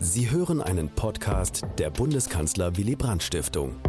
Sie 0.00 0.30
hören 0.30 0.62
einen 0.62 0.88
Podcast 0.88 1.66
der 1.76 1.90
Bundeskanzler 1.90 2.76
Willy 2.76 2.94
Brandt 2.94 3.20
Stiftung. 3.24 3.80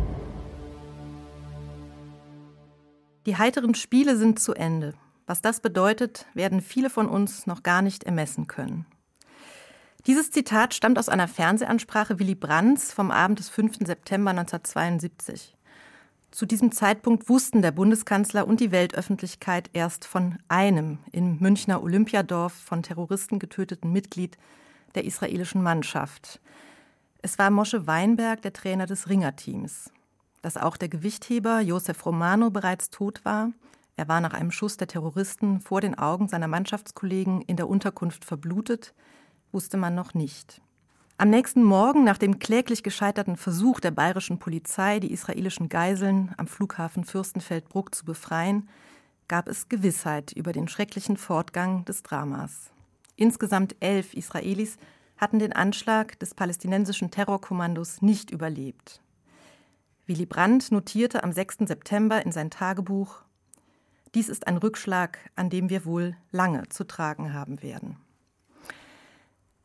Die 3.28 3.38
heiteren 3.38 3.76
Spiele 3.76 4.18
sind 4.18 4.40
zu 4.40 4.56
Ende. 4.56 4.96
Was 5.28 5.42
das 5.42 5.60
bedeutet, 5.60 6.26
werden 6.34 6.62
viele 6.62 6.90
von 6.90 7.08
uns 7.08 7.46
noch 7.46 7.62
gar 7.62 7.84
nicht 7.84 8.06
ermessen 8.06 8.48
können. 8.48 8.88
Dieses 10.08 10.32
Zitat 10.32 10.74
stammt 10.74 10.98
aus 10.98 11.10
einer 11.10 11.28
Fernsehansprache 11.28 12.18
Willy 12.18 12.34
Brandts 12.34 12.92
vom 12.92 13.12
Abend 13.12 13.38
des 13.38 13.50
5. 13.50 13.86
September 13.86 14.32
1972. 14.32 15.56
Zu 16.32 16.48
diesem 16.48 16.72
Zeitpunkt 16.72 17.30
wussten 17.30 17.62
der 17.62 17.72
Bundeskanzler 17.72 18.48
und 18.48 18.62
die 18.62 18.72
Weltöffentlichkeit 18.72 19.70
erst 19.74 20.06
von 20.06 20.40
einem 20.48 20.98
im 21.12 21.38
Münchner 21.38 21.84
Olympiadorf 21.84 22.54
von 22.54 22.82
Terroristen 22.82 23.38
getöteten 23.38 23.92
Mitglied 23.92 24.40
der 24.96 25.06
israelischen 25.06 25.64
Mannschaft. 25.64 26.40
Es 27.22 27.38
war 27.38 27.50
Mosche 27.50 27.88
Weinberg, 27.88 28.42
der 28.42 28.54
Trainer 28.54 28.86
des 28.86 29.10
Ringerteams. 29.10 29.92
Dass 30.42 30.58
auch 30.58 30.78
der 30.78 30.90
Gewichtheber 30.90 31.60
Josef 31.60 32.06
Romano 32.06 32.50
bereits 32.50 32.90
tot 32.90 33.26
war, 33.26 33.52
er 33.98 34.08
war 34.08 34.22
nach 34.22 34.34
einem 34.34 34.52
Schuss 34.52 34.78
der 34.78 34.88
Terroristen 34.88 35.60
vor 35.60 35.82
den 35.82 35.98
Augen 35.98 36.30
seiner 36.30 36.48
Mannschaftskollegen 36.48 37.42
in 37.42 37.58
der 37.58 37.68
Unterkunft 37.68 38.24
verblutet, 38.24 38.94
wusste 39.52 39.76
man 39.76 39.94
noch 39.94 40.14
nicht. 40.14 40.62
Am 41.18 41.30
nächsten 41.30 41.64
Morgen, 41.64 42.06
nach 42.06 42.18
dem 42.18 42.40
kläglich 42.40 42.82
gescheiterten 42.82 43.36
Versuch 43.36 43.82
der 43.82 43.92
bayerischen 43.92 44.40
Polizei, 44.40 45.02
die 45.02 45.12
israelischen 45.12 45.68
Geiseln 45.68 46.34
am 46.38 46.48
Flughafen 46.48 47.04
Fürstenfeldbruck 47.04 47.94
zu 47.94 48.06
befreien, 48.06 48.70
gab 49.28 49.50
es 49.50 49.68
Gewissheit 49.68 50.32
über 50.32 50.54
den 50.54 50.70
schrecklichen 50.70 51.18
Fortgang 51.18 51.84
des 51.84 52.04
Dramas. 52.04 52.72
Insgesamt 53.20 53.76
elf 53.82 54.14
Israelis 54.14 54.78
hatten 55.18 55.40
den 55.40 55.52
Anschlag 55.52 56.18
des 56.20 56.34
palästinensischen 56.34 57.12
Terrorkommandos 57.12 58.02
nicht 58.02 58.32
überlebt. 58.32 59.02
Willy 60.08 60.26
Brandt 60.26 60.72
notierte 60.72 61.22
am 61.22 61.34
6. 61.34 61.58
September 61.66 62.26
in 62.26 62.32
sein 62.32 62.50
Tagebuch, 62.50 63.24
dies 64.16 64.30
ist 64.30 64.48
ein 64.48 64.56
Rückschlag, 64.56 65.20
an 65.36 65.50
dem 65.50 65.70
wir 65.70 65.84
wohl 65.84 66.16
lange 66.32 66.70
zu 66.70 66.86
tragen 66.86 67.34
haben 67.34 67.62
werden. 67.62 67.98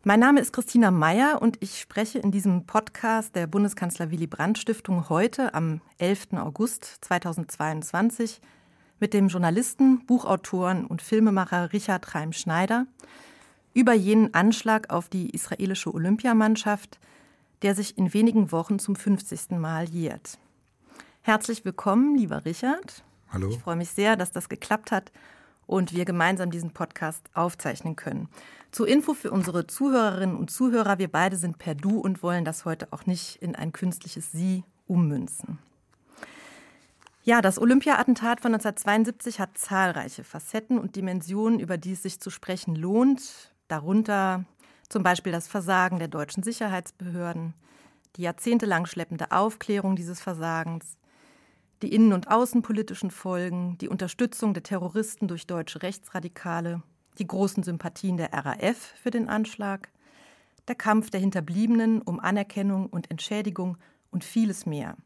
Mein 0.03 0.19
Name 0.19 0.41
ist 0.41 0.53
Christina 0.53 0.91
Meyer 0.91 1.41
und 1.41 1.57
ich 1.61 1.81
spreche 1.81 2.19
in 2.19 2.33
diesem 2.33 2.67
Podcast 2.67 3.37
der 3.37 3.47
Bundeskanzler 3.47 4.11
Willy 4.11 4.27
Brandt 4.27 4.59
Stiftung 4.59 5.09
heute 5.09 5.55
am 5.55 5.81
11. 5.99 6.33
August 6.33 6.85
2022 7.03 8.41
mit 8.99 9.15
dem 9.15 9.29
Journalisten, 9.29 10.05
Buchautoren 10.07 10.87
und 10.87 11.03
Filmemacher 11.03 11.73
Richard 11.73 12.17
Reim-Schneider 12.17 12.89
über 13.75 13.93
jenen 13.93 14.33
Anschlag 14.33 14.91
auf 14.91 15.09
die 15.09 15.31
israelische 15.31 15.93
Olympiamannschaft, 15.93 16.99
der 17.63 17.75
sich 17.75 17.99
in 17.99 18.15
wenigen 18.15 18.53
Wochen 18.53 18.79
zum 18.79 18.95
50. 18.95 19.51
Mal 19.51 19.89
jährt. 19.89 20.39
Herzlich 21.23 21.65
willkommen, 21.65 22.17
lieber 22.17 22.45
Richard. 22.45 23.03
Hallo. 23.31 23.49
Ich 23.51 23.59
freue 23.59 23.77
mich 23.77 23.91
sehr, 23.91 24.17
dass 24.17 24.31
das 24.31 24.49
geklappt 24.49 24.93
hat 24.93 25.11
und 25.67 25.93
wir 25.93 26.05
gemeinsam 26.05 26.51
diesen 26.51 26.71
Podcast 26.71 27.29
aufzeichnen 27.35 27.97
können. 27.97 28.29
Zur 28.71 28.87
Info 28.87 29.13
für 29.13 29.31
unsere 29.31 29.67
Zuhörerinnen 29.67 30.37
und 30.37 30.51
Zuhörer, 30.51 30.99
wir 30.99 31.11
beide 31.11 31.37
sind 31.37 31.59
per 31.59 31.75
Du 31.75 31.99
und 31.99 32.23
wollen 32.23 32.45
das 32.45 32.65
heute 32.65 32.93
auch 32.93 33.07
nicht 33.07 33.37
in 33.43 33.57
ein 33.57 33.73
künstliches 33.73 34.31
Sie 34.31 34.63
ummünzen. 34.87 35.59
Ja, 37.25 37.41
das 37.41 37.59
Olympia-Attentat 37.59 38.43
von 38.43 38.53
1972 38.55 39.41
hat 39.41 39.57
zahlreiche 39.57 40.23
Facetten 40.23 40.79
und 40.79 40.95
Dimensionen, 40.95 41.59
über 41.59 41.79
die 41.79 41.93
es 41.93 42.03
sich 42.03 42.21
zu 42.21 42.29
sprechen 42.29 42.77
lohnt 42.77 43.54
darunter 43.69 44.45
zum 44.89 45.03
Beispiel 45.03 45.33
das 45.33 45.49
Versagen 45.49 45.99
der 45.99 46.09
deutschen 46.09 46.43
Sicherheitsbehörden, 46.43 47.55
die 48.17 48.23
jahrzehntelang 48.23 48.87
schleppende 48.87 49.33
Aufklärung 49.33 49.97
dieses 49.97 50.21
Versagens, 50.21 50.99
die 51.83 51.93
innen- 51.93 52.13
und 52.13 52.31
außenpolitischen 52.31 53.11
Folgen, 53.11 53.77
die 53.79 53.89
Unterstützung 53.89 54.55
der 54.55 54.63
Terroristen 54.63 55.29
durch 55.29 55.47
deutsche 55.47 55.83
Rechtsradikale, 55.83 56.83
die 57.19 57.27
großen 57.27 57.63
Sympathien 57.63 58.17
der 58.17 58.33
RAF 58.33 58.95
für 59.03 59.11
den 59.11 59.29
Anschlag, 59.29 59.91
der 60.69 60.75
Kampf 60.75 61.11
der 61.11 61.21
Hinterbliebenen 61.21 62.01
um 62.03 62.21
Anerkennung 62.21 62.87
und 62.87 63.11
Entschädigung 63.11 63.77
und 64.11 64.25
vieles 64.25 64.65
mehr. 64.65 64.97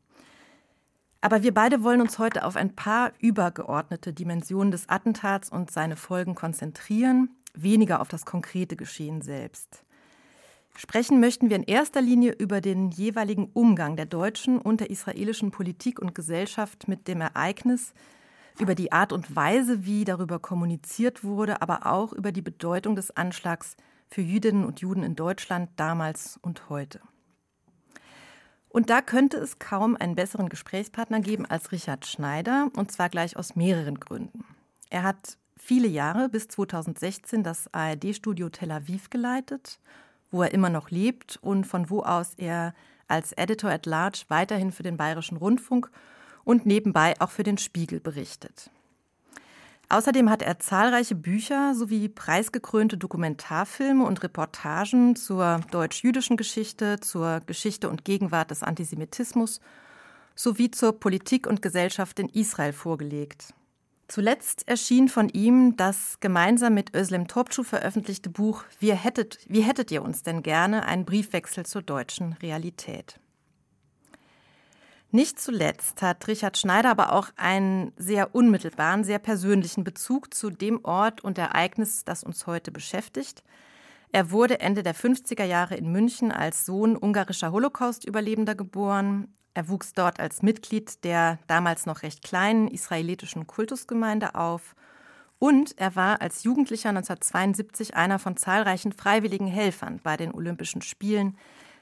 Aber 1.21 1.43
wir 1.43 1.53
beide 1.53 1.83
wollen 1.83 2.01
uns 2.01 2.19
heute 2.19 2.45
auf 2.45 2.55
ein 2.55 2.77
paar 2.77 3.13
übergeordnete 3.19 4.13
Dimensionen 4.13 4.71
des 4.71 4.89
Attentats 4.89 5.51
und 5.51 5.71
seine 5.71 5.97
Folgen 5.97 6.37
konzentrieren 6.37 7.31
weniger 7.55 8.01
auf 8.01 8.09
das 8.09 8.25
konkrete 8.25 8.77
Geschehen 8.77 9.23
selbst. 9.23 9.85
Sprechen 10.77 11.19
möchten 11.19 11.51
wir 11.51 11.57
in 11.57 11.65
erster 11.65 12.01
Linie 12.01 12.33
über 12.33 12.61
den 12.61 12.91
jeweiligen 12.91 13.51
Umgang 13.53 13.97
der 13.97 14.07
deutschen 14.07 14.59
und 14.59 14.81
der 14.81 14.91
israelischen 14.91 15.51
Politik 15.51 15.99
und 15.99 16.15
Gesellschaft 16.15 16.87
mit 16.87 17.09
dem 17.09 17.21
Ereignis, 17.21 17.95
über 18.61 18.75
die 18.75 18.93
Art 18.93 19.13
und 19.13 19.35
Weise, 19.35 19.85
wie 19.85 20.05
darüber 20.05 20.39
kommuniziert 20.39 21.25
wurde, 21.25 21.63
aber 21.63 21.87
auch 21.87 22.13
über 22.13 22.33
die 22.33 22.43
Bedeutung 22.43 22.97
des 22.97 23.17
Anschlags 23.17 23.77
für 24.09 24.21
Jüdinnen 24.21 24.65
und 24.65 24.81
Juden 24.81 25.03
in 25.03 25.17
Deutschland 25.17 25.71
damals 25.77 26.39
und 26.43 26.69
heute. 26.69 27.01
Und 28.69 28.91
da 28.91 29.01
könnte 29.01 29.39
es 29.39 29.59
kaum 29.59 29.97
einen 29.97 30.15
besseren 30.15 30.49
Gesprächspartner 30.49 31.21
geben 31.21 31.47
als 31.47 31.73
Richard 31.73 32.07
Schneider, 32.07 32.71
und 32.77 32.93
zwar 32.93 33.09
gleich 33.09 33.37
aus 33.37 33.57
mehreren 33.57 33.99
Gründen. 33.99 34.45
Er 34.91 35.03
hat 35.03 35.39
viele 35.59 35.89
Jahre 35.89 36.29
bis 36.29 36.49
2016 36.49 37.43
das 37.43 37.73
ARD-Studio 37.73 38.49
Tel 38.49 38.71
Aviv 38.71 39.11
geleitet, 39.11 39.79
wo 40.31 40.43
er 40.43 40.53
immer 40.53 40.71
noch 40.71 40.91
lebt 40.91 41.39
und 41.43 41.67
von 41.67 41.91
wo 41.91 42.03
aus 42.03 42.35
er 42.37 42.75
als 43.09 43.33
Editor 43.33 43.71
at 43.71 43.87
Large 43.87 44.25
weiterhin 44.29 44.73
für 44.73 44.83
den 44.83 44.97
Bayerischen 44.97 45.39
Rundfunk 45.39 45.91
und 46.45 46.67
nebenbei 46.67 47.15
auch 47.21 47.31
für 47.31 47.43
den 47.43 47.59
Spiegel 47.59 48.01
berichtet. 48.01 48.71
Außerdem 49.91 50.29
hat 50.29 50.43
er 50.43 50.59
zahlreiche 50.59 51.15
Bücher 51.15 51.75
sowie 51.75 52.11
preisgekrönte 52.11 52.99
Dokumentarfilme 52.99 54.05
und 54.05 54.23
Reportagen 54.23 55.17
zur 55.17 55.61
deutsch-jüdischen 55.71 56.37
Geschichte, 56.37 57.01
zur 57.01 57.41
Geschichte 57.47 57.89
und 57.89 58.05
Gegenwart 58.05 58.51
des 58.51 58.63
Antisemitismus 58.63 59.61
sowie 60.35 60.71
zur 60.71 61.01
Politik 61.01 61.47
und 61.47 61.63
Gesellschaft 61.63 62.19
in 62.19 62.29
Israel 62.29 62.73
vorgelegt. 62.73 63.55
Zuletzt 64.09 64.67
erschien 64.67 65.09
von 65.09 65.29
ihm 65.29 65.77
das 65.77 66.19
gemeinsam 66.21 66.73
mit 66.73 66.97
Özlem 66.97 67.27
Topçu 67.27 67.63
veröffentlichte 67.63 68.31
Buch 68.31 68.65
Wie 68.81 68.93
hättet, 68.93 69.39
Wie 69.49 69.61
hättet 69.61 69.91
ihr 69.91 70.03
uns 70.03 70.23
denn 70.23 70.43
gerne? 70.43 70.87
Ein 70.87 71.05
Briefwechsel 71.05 71.67
zur 71.67 71.83
deutschen 71.83 72.33
Realität. 72.33 73.21
Nicht 75.11 75.39
zuletzt 75.39 76.01
hat 76.01 76.27
Richard 76.27 76.57
Schneider 76.57 76.91
aber 76.91 77.13
auch 77.13 77.29
einen 77.37 77.93
sehr 77.97 78.35
unmittelbaren, 78.35 79.05
sehr 79.05 79.19
persönlichen 79.19 79.85
Bezug 79.85 80.33
zu 80.33 80.51
dem 80.51 80.85
Ort 80.85 81.23
und 81.23 81.37
Ereignis, 81.37 82.05
das 82.05 82.25
uns 82.25 82.47
heute 82.47 82.71
beschäftigt. 82.71 83.43
Er 84.11 84.31
wurde 84.31 84.61
Ende 84.61 84.83
der 84.83 84.95
50er 84.95 85.45
Jahre 85.45 85.77
in 85.77 85.93
München 85.93 86.33
als 86.33 86.65
Sohn 86.65 86.97
ungarischer 86.97 87.53
Holocaust-Überlebender 87.53 88.55
geboren. 88.55 89.35
Er 89.59 89.69
wuchs 89.69 89.93
dort 89.93 90.21
als 90.21 90.43
Mitglied 90.43 91.03
der 91.03 91.41
damals 91.49 91.85
noch 91.85 92.03
recht 92.05 92.23
kleinen 92.23 92.69
israelitischen 92.69 93.49
Kultusgemeinde 93.49 94.37
auf 94.37 94.77
und 95.41 95.77
er 95.79 95.97
war 95.97 96.23
als 96.23 96.45
Jugendlicher 96.45 96.91
1972 96.91 97.97
einer 97.97 98.21
von 98.21 98.37
zahlreichen 98.37 98.93
freiwilligen 98.93 99.49
Helfern 99.49 99.99
bei 100.01 100.17
den 100.17 100.33
Olympischen 100.33 100.81
Spielen, 100.81 101.37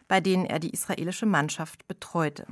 bei 0.08 0.22
denen 0.22 0.46
er 0.46 0.58
die 0.58 0.70
israelische 0.70 1.26
Mannschaft 1.26 1.86
betreute. 1.86 2.46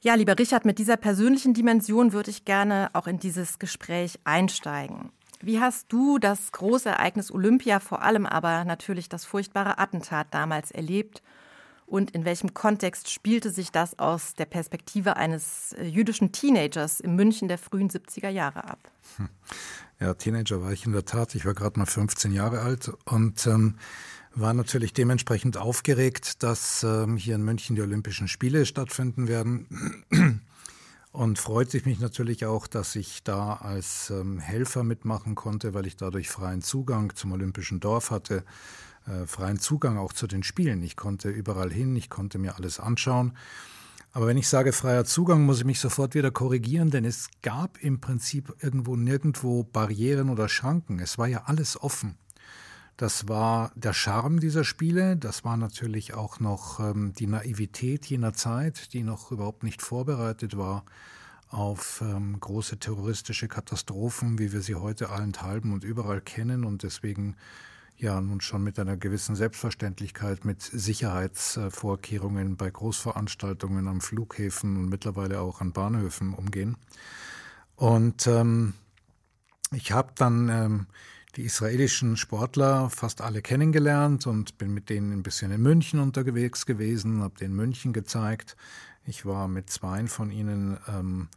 Ja, 0.00 0.14
lieber 0.14 0.38
Richard, 0.38 0.64
mit 0.64 0.78
dieser 0.78 0.96
persönlichen 0.96 1.52
Dimension 1.52 2.14
würde 2.14 2.30
ich 2.30 2.46
gerne 2.46 2.88
auch 2.94 3.06
in 3.06 3.18
dieses 3.18 3.58
Gespräch 3.58 4.18
einsteigen. 4.24 5.10
Wie 5.42 5.60
hast 5.60 5.92
du 5.92 6.18
das 6.18 6.50
große 6.50 6.88
Ereignis 6.88 7.30
Olympia, 7.30 7.80
vor 7.80 8.00
allem 8.00 8.24
aber 8.24 8.64
natürlich 8.64 9.10
das 9.10 9.26
furchtbare 9.26 9.78
Attentat 9.78 10.28
damals 10.30 10.70
erlebt 10.70 11.22
und 11.86 12.10
in 12.10 12.24
welchem 12.24 12.52
Kontext 12.52 13.10
spielte 13.10 13.50
sich 13.50 13.70
das 13.70 13.98
aus 13.98 14.34
der 14.34 14.44
Perspektive 14.44 15.16
eines 15.16 15.72
äh, 15.72 15.84
jüdischen 15.84 16.32
Teenagers 16.32 17.00
im 17.00 17.16
München 17.16 17.48
der 17.48 17.58
frühen 17.58 17.88
70er 17.88 18.28
Jahre 18.28 18.64
ab? 18.64 18.78
Hm. 19.16 19.28
Ja, 20.00 20.12
Teenager 20.14 20.60
war 20.60 20.72
ich 20.72 20.84
in 20.84 20.92
der 20.92 21.04
Tat. 21.04 21.34
Ich 21.34 21.46
war 21.46 21.54
gerade 21.54 21.78
mal 21.78 21.86
15 21.86 22.32
Jahre 22.32 22.60
alt 22.60 22.92
und 23.06 23.46
ähm, 23.46 23.76
war 24.34 24.52
natürlich 24.52 24.92
dementsprechend 24.92 25.56
aufgeregt, 25.56 26.42
dass 26.42 26.82
ähm, 26.82 27.16
hier 27.16 27.36
in 27.36 27.42
München 27.42 27.76
die 27.76 27.82
Olympischen 27.82 28.28
Spiele 28.28 28.66
stattfinden 28.66 29.28
werden. 29.28 30.44
Und 31.16 31.38
freut 31.38 31.70
sich 31.70 31.86
mich 31.86 31.98
natürlich 31.98 32.44
auch, 32.44 32.66
dass 32.66 32.94
ich 32.94 33.22
da 33.22 33.54
als 33.54 34.10
ähm, 34.10 34.38
Helfer 34.38 34.84
mitmachen 34.84 35.34
konnte, 35.34 35.72
weil 35.72 35.86
ich 35.86 35.96
dadurch 35.96 36.28
freien 36.28 36.60
Zugang 36.60 37.14
zum 37.14 37.32
Olympischen 37.32 37.80
Dorf 37.80 38.10
hatte 38.10 38.44
äh, 39.06 39.26
freien 39.26 39.58
Zugang 39.58 39.96
auch 39.96 40.12
zu 40.12 40.26
den 40.26 40.42
Spielen. 40.42 40.82
Ich 40.82 40.94
konnte 40.94 41.30
überall 41.30 41.72
hin, 41.72 41.96
ich 41.96 42.10
konnte 42.10 42.38
mir 42.38 42.56
alles 42.56 42.80
anschauen. 42.80 43.32
Aber 44.12 44.26
wenn 44.26 44.36
ich 44.36 44.48
sage 44.48 44.72
freier 44.72 45.04
Zugang, 45.06 45.44
muss 45.44 45.58
ich 45.58 45.64
mich 45.64 45.80
sofort 45.80 46.14
wieder 46.14 46.30
korrigieren, 46.30 46.90
denn 46.90 47.04
es 47.04 47.28
gab 47.42 47.82
im 47.82 48.00
Prinzip 48.00 48.54
irgendwo 48.60 48.96
nirgendwo 48.96 49.62
Barrieren 49.64 50.30
oder 50.30 50.48
Schranken. 50.48 50.98
Es 50.98 51.18
war 51.18 51.28
ja 51.28 51.44
alles 51.46 51.80
offen. 51.80 52.16
Das 52.96 53.28
war 53.28 53.72
der 53.74 53.92
Charme 53.92 54.40
dieser 54.40 54.64
Spiele. 54.64 55.16
Das 55.16 55.44
war 55.44 55.56
natürlich 55.56 56.14
auch 56.14 56.40
noch 56.40 56.80
ähm, 56.80 57.12
die 57.12 57.26
Naivität 57.26 58.06
jener 58.06 58.32
Zeit, 58.32 58.94
die 58.94 59.02
noch 59.02 59.30
überhaupt 59.30 59.62
nicht 59.62 59.82
vorbereitet 59.82 60.56
war 60.56 60.84
auf 61.48 62.00
ähm, 62.02 62.40
große 62.40 62.78
terroristische 62.78 63.48
Katastrophen, 63.48 64.38
wie 64.38 64.52
wir 64.52 64.62
sie 64.62 64.74
heute 64.74 65.10
allenthalben 65.10 65.72
und 65.72 65.84
überall 65.84 66.20
kennen 66.20 66.64
und 66.64 66.82
deswegen 66.82 67.36
ja 67.98 68.20
nun 68.20 68.40
schon 68.40 68.62
mit 68.62 68.78
einer 68.78 68.96
gewissen 68.96 69.36
Selbstverständlichkeit 69.36 70.44
mit 70.44 70.62
Sicherheitsvorkehrungen 70.62 72.56
bei 72.56 72.70
Großveranstaltungen 72.70 73.88
am 73.88 74.00
Flughäfen 74.00 74.76
und 74.76 74.88
mittlerweile 74.88 75.40
auch 75.40 75.60
an 75.60 75.72
Bahnhöfen 75.72 76.34
umgehen. 76.34 76.76
Und 77.76 78.26
ähm, 78.26 78.74
ich 79.72 79.92
habe 79.92 80.12
dann 80.16 80.48
ähm, 80.48 80.86
die 81.36 81.42
israelischen 81.42 82.16
Sportler 82.16 82.88
fast 82.88 83.20
alle 83.20 83.42
kennengelernt 83.42 84.26
und 84.26 84.56
bin 84.56 84.72
mit 84.72 84.88
denen 84.88 85.12
ein 85.12 85.22
bisschen 85.22 85.52
in 85.52 85.60
München 85.60 86.00
unterwegs 86.00 86.64
gewesen, 86.64 87.22
habe 87.22 87.38
denen 87.38 87.54
München 87.54 87.92
gezeigt. 87.92 88.56
Ich 89.04 89.26
war 89.26 89.46
mit 89.46 89.68
zwei 89.68 90.06
von 90.06 90.30
ihnen 90.30 90.78
ähm, 90.88 91.28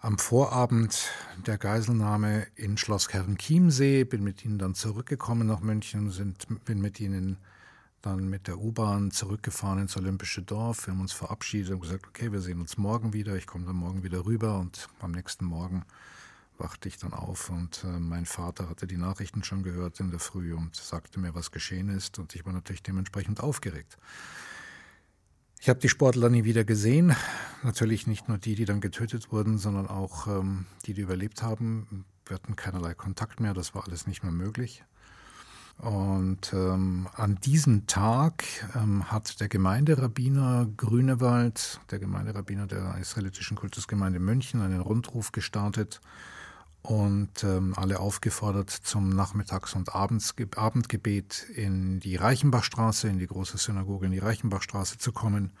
am 0.00 0.18
Vorabend 0.18 1.10
der 1.46 1.58
Geiselnahme 1.58 2.46
in 2.56 2.78
Schloss 2.78 3.12
Herrenchiemsee, 3.12 4.04
bin 4.04 4.24
mit 4.24 4.44
ihnen 4.44 4.58
dann 4.58 4.74
zurückgekommen 4.74 5.46
nach 5.46 5.60
München, 5.60 6.10
sind, 6.10 6.46
bin 6.64 6.80
mit 6.80 6.98
ihnen 6.98 7.36
dann 8.00 8.30
mit 8.30 8.46
der 8.46 8.58
U-Bahn 8.58 9.10
zurückgefahren 9.10 9.82
ins 9.82 9.96
Olympische 9.98 10.40
Dorf. 10.40 10.86
Wir 10.86 10.94
haben 10.94 11.02
uns 11.02 11.12
verabschiedet 11.12 11.72
und 11.72 11.80
gesagt, 11.80 12.06
okay, 12.08 12.32
wir 12.32 12.40
sehen 12.40 12.58
uns 12.58 12.78
morgen 12.78 13.12
wieder. 13.12 13.36
Ich 13.36 13.46
komme 13.46 13.66
dann 13.66 13.76
morgen 13.76 14.02
wieder 14.02 14.24
rüber 14.24 14.58
und 14.58 14.88
am 15.00 15.10
nächsten 15.10 15.44
Morgen 15.44 15.84
wachte 16.60 16.88
ich 16.88 16.98
dann 16.98 17.12
auf 17.12 17.50
und 17.50 17.84
äh, 17.84 17.98
mein 17.98 18.26
Vater 18.26 18.68
hatte 18.68 18.86
die 18.86 18.96
Nachrichten 18.98 19.42
schon 19.42 19.62
gehört 19.62 19.98
in 19.98 20.10
der 20.10 20.20
Früh 20.20 20.54
und 20.54 20.76
sagte 20.76 21.18
mir, 21.18 21.34
was 21.34 21.50
geschehen 21.50 21.88
ist 21.88 22.18
und 22.18 22.34
ich 22.34 22.44
war 22.46 22.52
natürlich 22.52 22.82
dementsprechend 22.82 23.40
aufgeregt. 23.40 23.98
Ich 25.60 25.68
habe 25.68 25.80
die 25.80 25.88
Sportler 25.88 26.30
nie 26.30 26.44
wieder 26.44 26.64
gesehen. 26.64 27.14
Natürlich 27.62 28.06
nicht 28.06 28.28
nur 28.28 28.38
die, 28.38 28.54
die 28.54 28.64
dann 28.64 28.80
getötet 28.80 29.30
wurden, 29.30 29.58
sondern 29.58 29.88
auch 29.88 30.26
ähm, 30.26 30.66
die, 30.86 30.94
die 30.94 31.02
überlebt 31.02 31.42
haben. 31.42 32.06
Wir 32.24 32.36
hatten 32.36 32.56
keinerlei 32.56 32.94
Kontakt 32.94 33.40
mehr, 33.40 33.52
das 33.52 33.74
war 33.74 33.84
alles 33.84 34.06
nicht 34.06 34.22
mehr 34.22 34.32
möglich. 34.32 34.84
Und 35.76 36.52
ähm, 36.52 37.08
an 37.14 37.36
diesem 37.36 37.86
Tag 37.86 38.44
ähm, 38.74 39.10
hat 39.10 39.40
der 39.40 39.48
Gemeinderabbiner 39.48 40.68
Grünewald, 40.76 41.80
der 41.90 41.98
Gemeinderabbiner 41.98 42.66
der 42.66 42.96
israelitischen 42.98 43.56
Kultusgemeinde 43.56 44.18
München, 44.18 44.60
einen 44.60 44.80
Rundruf 44.80 45.32
gestartet 45.32 46.00
und 46.82 47.44
ähm, 47.44 47.74
alle 47.76 48.00
aufgefordert, 48.00 48.70
zum 48.70 49.10
Nachmittags- 49.10 49.74
und 49.74 49.94
Abends 49.94 50.34
Abendgebet 50.56 51.46
in 51.54 52.00
die 52.00 52.16
Reichenbachstraße, 52.16 53.08
in 53.08 53.18
die 53.18 53.26
große 53.26 53.58
Synagoge 53.58 54.06
in 54.06 54.12
die 54.12 54.18
Reichenbachstraße 54.18 54.98
zu 54.98 55.12
kommen, 55.12 55.52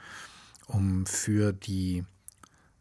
um 0.66 1.04
für 1.06 1.52
die 1.52 2.04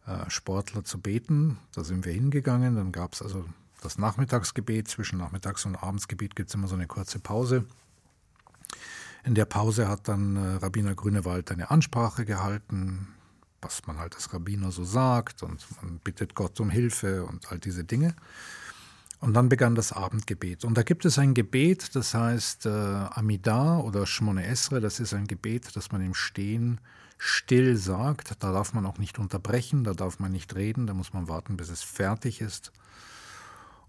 äh, 0.05 0.29
Sportler 0.29 0.83
zu 0.83 0.99
beten. 0.99 1.57
Da 1.73 1.83
sind 1.83 2.05
wir 2.05 2.13
hingegangen. 2.13 2.75
Dann 2.75 2.91
gab 2.91 3.13
es 3.13 3.21
also 3.21 3.45
das 3.81 3.97
Nachmittagsgebet. 3.97 4.87
Zwischen 4.87 5.19
Nachmittags- 5.19 5.65
und 5.65 5.75
Abendsgebet 5.75 6.35
gibt 6.35 6.49
es 6.49 6.55
immer 6.55 6.67
so 6.67 6.75
eine 6.75 6.87
kurze 6.87 7.19
Pause. 7.19 7.65
In 9.25 9.35
der 9.35 9.45
Pause 9.45 9.89
hat 9.89 10.07
dann 10.07 10.37
äh, 10.37 10.55
Rabbiner 10.55 10.95
Grünewald 10.95 11.51
eine 11.51 11.69
Ansprache 11.71 12.23
gehalten, 12.23 13.09
was 13.61 13.85
man 13.87 13.97
halt 13.97 14.15
als 14.15 14.33
Rabbiner 14.33 14.71
so 14.71 14.83
sagt 14.83 15.43
und 15.43 15.65
man 15.81 15.99
bittet 15.99 16.35
Gott 16.35 16.59
um 16.59 16.69
Hilfe 16.69 17.25
und 17.25 17.51
all 17.51 17.59
diese 17.59 17.83
Dinge. 17.83 18.15
Und 19.21 19.33
dann 19.33 19.49
begann 19.49 19.75
das 19.75 19.91
Abendgebet. 19.91 20.63
Und 20.63 20.77
da 20.77 20.83
gibt 20.83 21.03
es 21.03 21.19
ein 21.19 21.33
Gebet, 21.33 21.95
das 21.95 22.13
heißt 22.13 22.67
äh, 22.67 22.69
Amida 22.69 23.77
oder 23.79 24.05
Shmone 24.05 24.45
Esre. 24.45 24.79
Das 24.79 25.01
ist 25.01 25.13
ein 25.13 25.27
Gebet, 25.27 25.75
das 25.75 25.91
man 25.91 26.01
im 26.01 26.13
Stehen 26.13 26.79
still 27.17 27.75
sagt. 27.75 28.31
Da 28.39 28.53
darf 28.53 28.73
man 28.73 28.85
auch 28.85 28.97
nicht 28.97 29.19
unterbrechen, 29.19 29.83
da 29.83 29.93
darf 29.93 30.19
man 30.19 30.31
nicht 30.31 30.55
reden, 30.55 30.87
da 30.87 30.93
muss 30.93 31.11
man 31.11 31.27
warten, 31.27 31.57
bis 31.57 31.69
es 31.69 31.83
fertig 31.83 32.39
ist. 32.39 32.71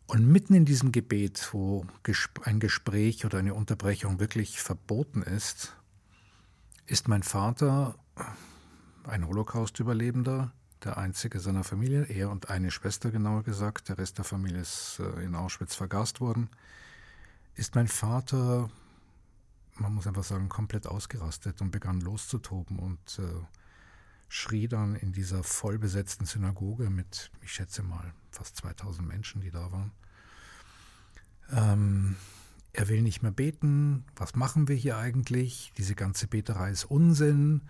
Und 0.08 0.26
mitten 0.26 0.54
in 0.54 0.64
diesem 0.64 0.90
Gebet, 0.90 1.50
wo 1.52 1.86
ein 2.42 2.58
Gespräch 2.58 3.24
oder 3.24 3.38
eine 3.38 3.54
Unterbrechung 3.54 4.18
wirklich 4.18 4.60
verboten 4.60 5.22
ist, 5.22 5.76
ist 6.86 7.06
mein 7.06 7.22
Vater 7.22 7.94
ein 9.04 9.26
Holocaust-Überlebender, 9.26 10.52
der 10.84 10.98
einzige 10.98 11.40
seiner 11.40 11.64
Familie, 11.64 12.04
er 12.04 12.30
und 12.30 12.50
eine 12.50 12.70
Schwester 12.70 13.10
genauer 13.10 13.42
gesagt, 13.42 13.88
der 13.88 13.98
Rest 13.98 14.18
der 14.18 14.24
Familie 14.24 14.60
ist 14.60 15.00
äh, 15.00 15.24
in 15.24 15.34
Auschwitz 15.34 15.74
vergast 15.74 16.20
worden, 16.20 16.48
ist 17.54 17.74
mein 17.74 17.88
Vater, 17.88 18.70
man 19.74 19.94
muss 19.94 20.06
einfach 20.06 20.24
sagen, 20.24 20.48
komplett 20.48 20.86
ausgerastet 20.86 21.60
und 21.60 21.70
begann 21.70 22.00
loszutoben 22.00 22.78
und 22.78 23.18
äh, 23.18 23.44
schrie 24.28 24.68
dann 24.68 24.94
in 24.94 25.12
dieser 25.12 25.42
vollbesetzten 25.42 26.24
Synagoge 26.24 26.88
mit, 26.88 27.30
ich 27.42 27.52
schätze 27.52 27.82
mal, 27.82 28.14
fast 28.30 28.56
2000 28.56 29.06
Menschen, 29.06 29.40
die 29.40 29.50
da 29.50 29.72
waren. 29.72 29.92
Ähm, 31.50 32.16
er 32.72 32.88
will 32.88 33.02
nicht 33.02 33.22
mehr 33.22 33.32
beten. 33.32 34.04
Was 34.14 34.36
machen 34.36 34.68
wir 34.68 34.76
hier 34.76 34.96
eigentlich? 34.96 35.72
Diese 35.76 35.96
ganze 35.96 36.28
Beterei 36.28 36.70
ist 36.70 36.84
Unsinn. 36.84 37.62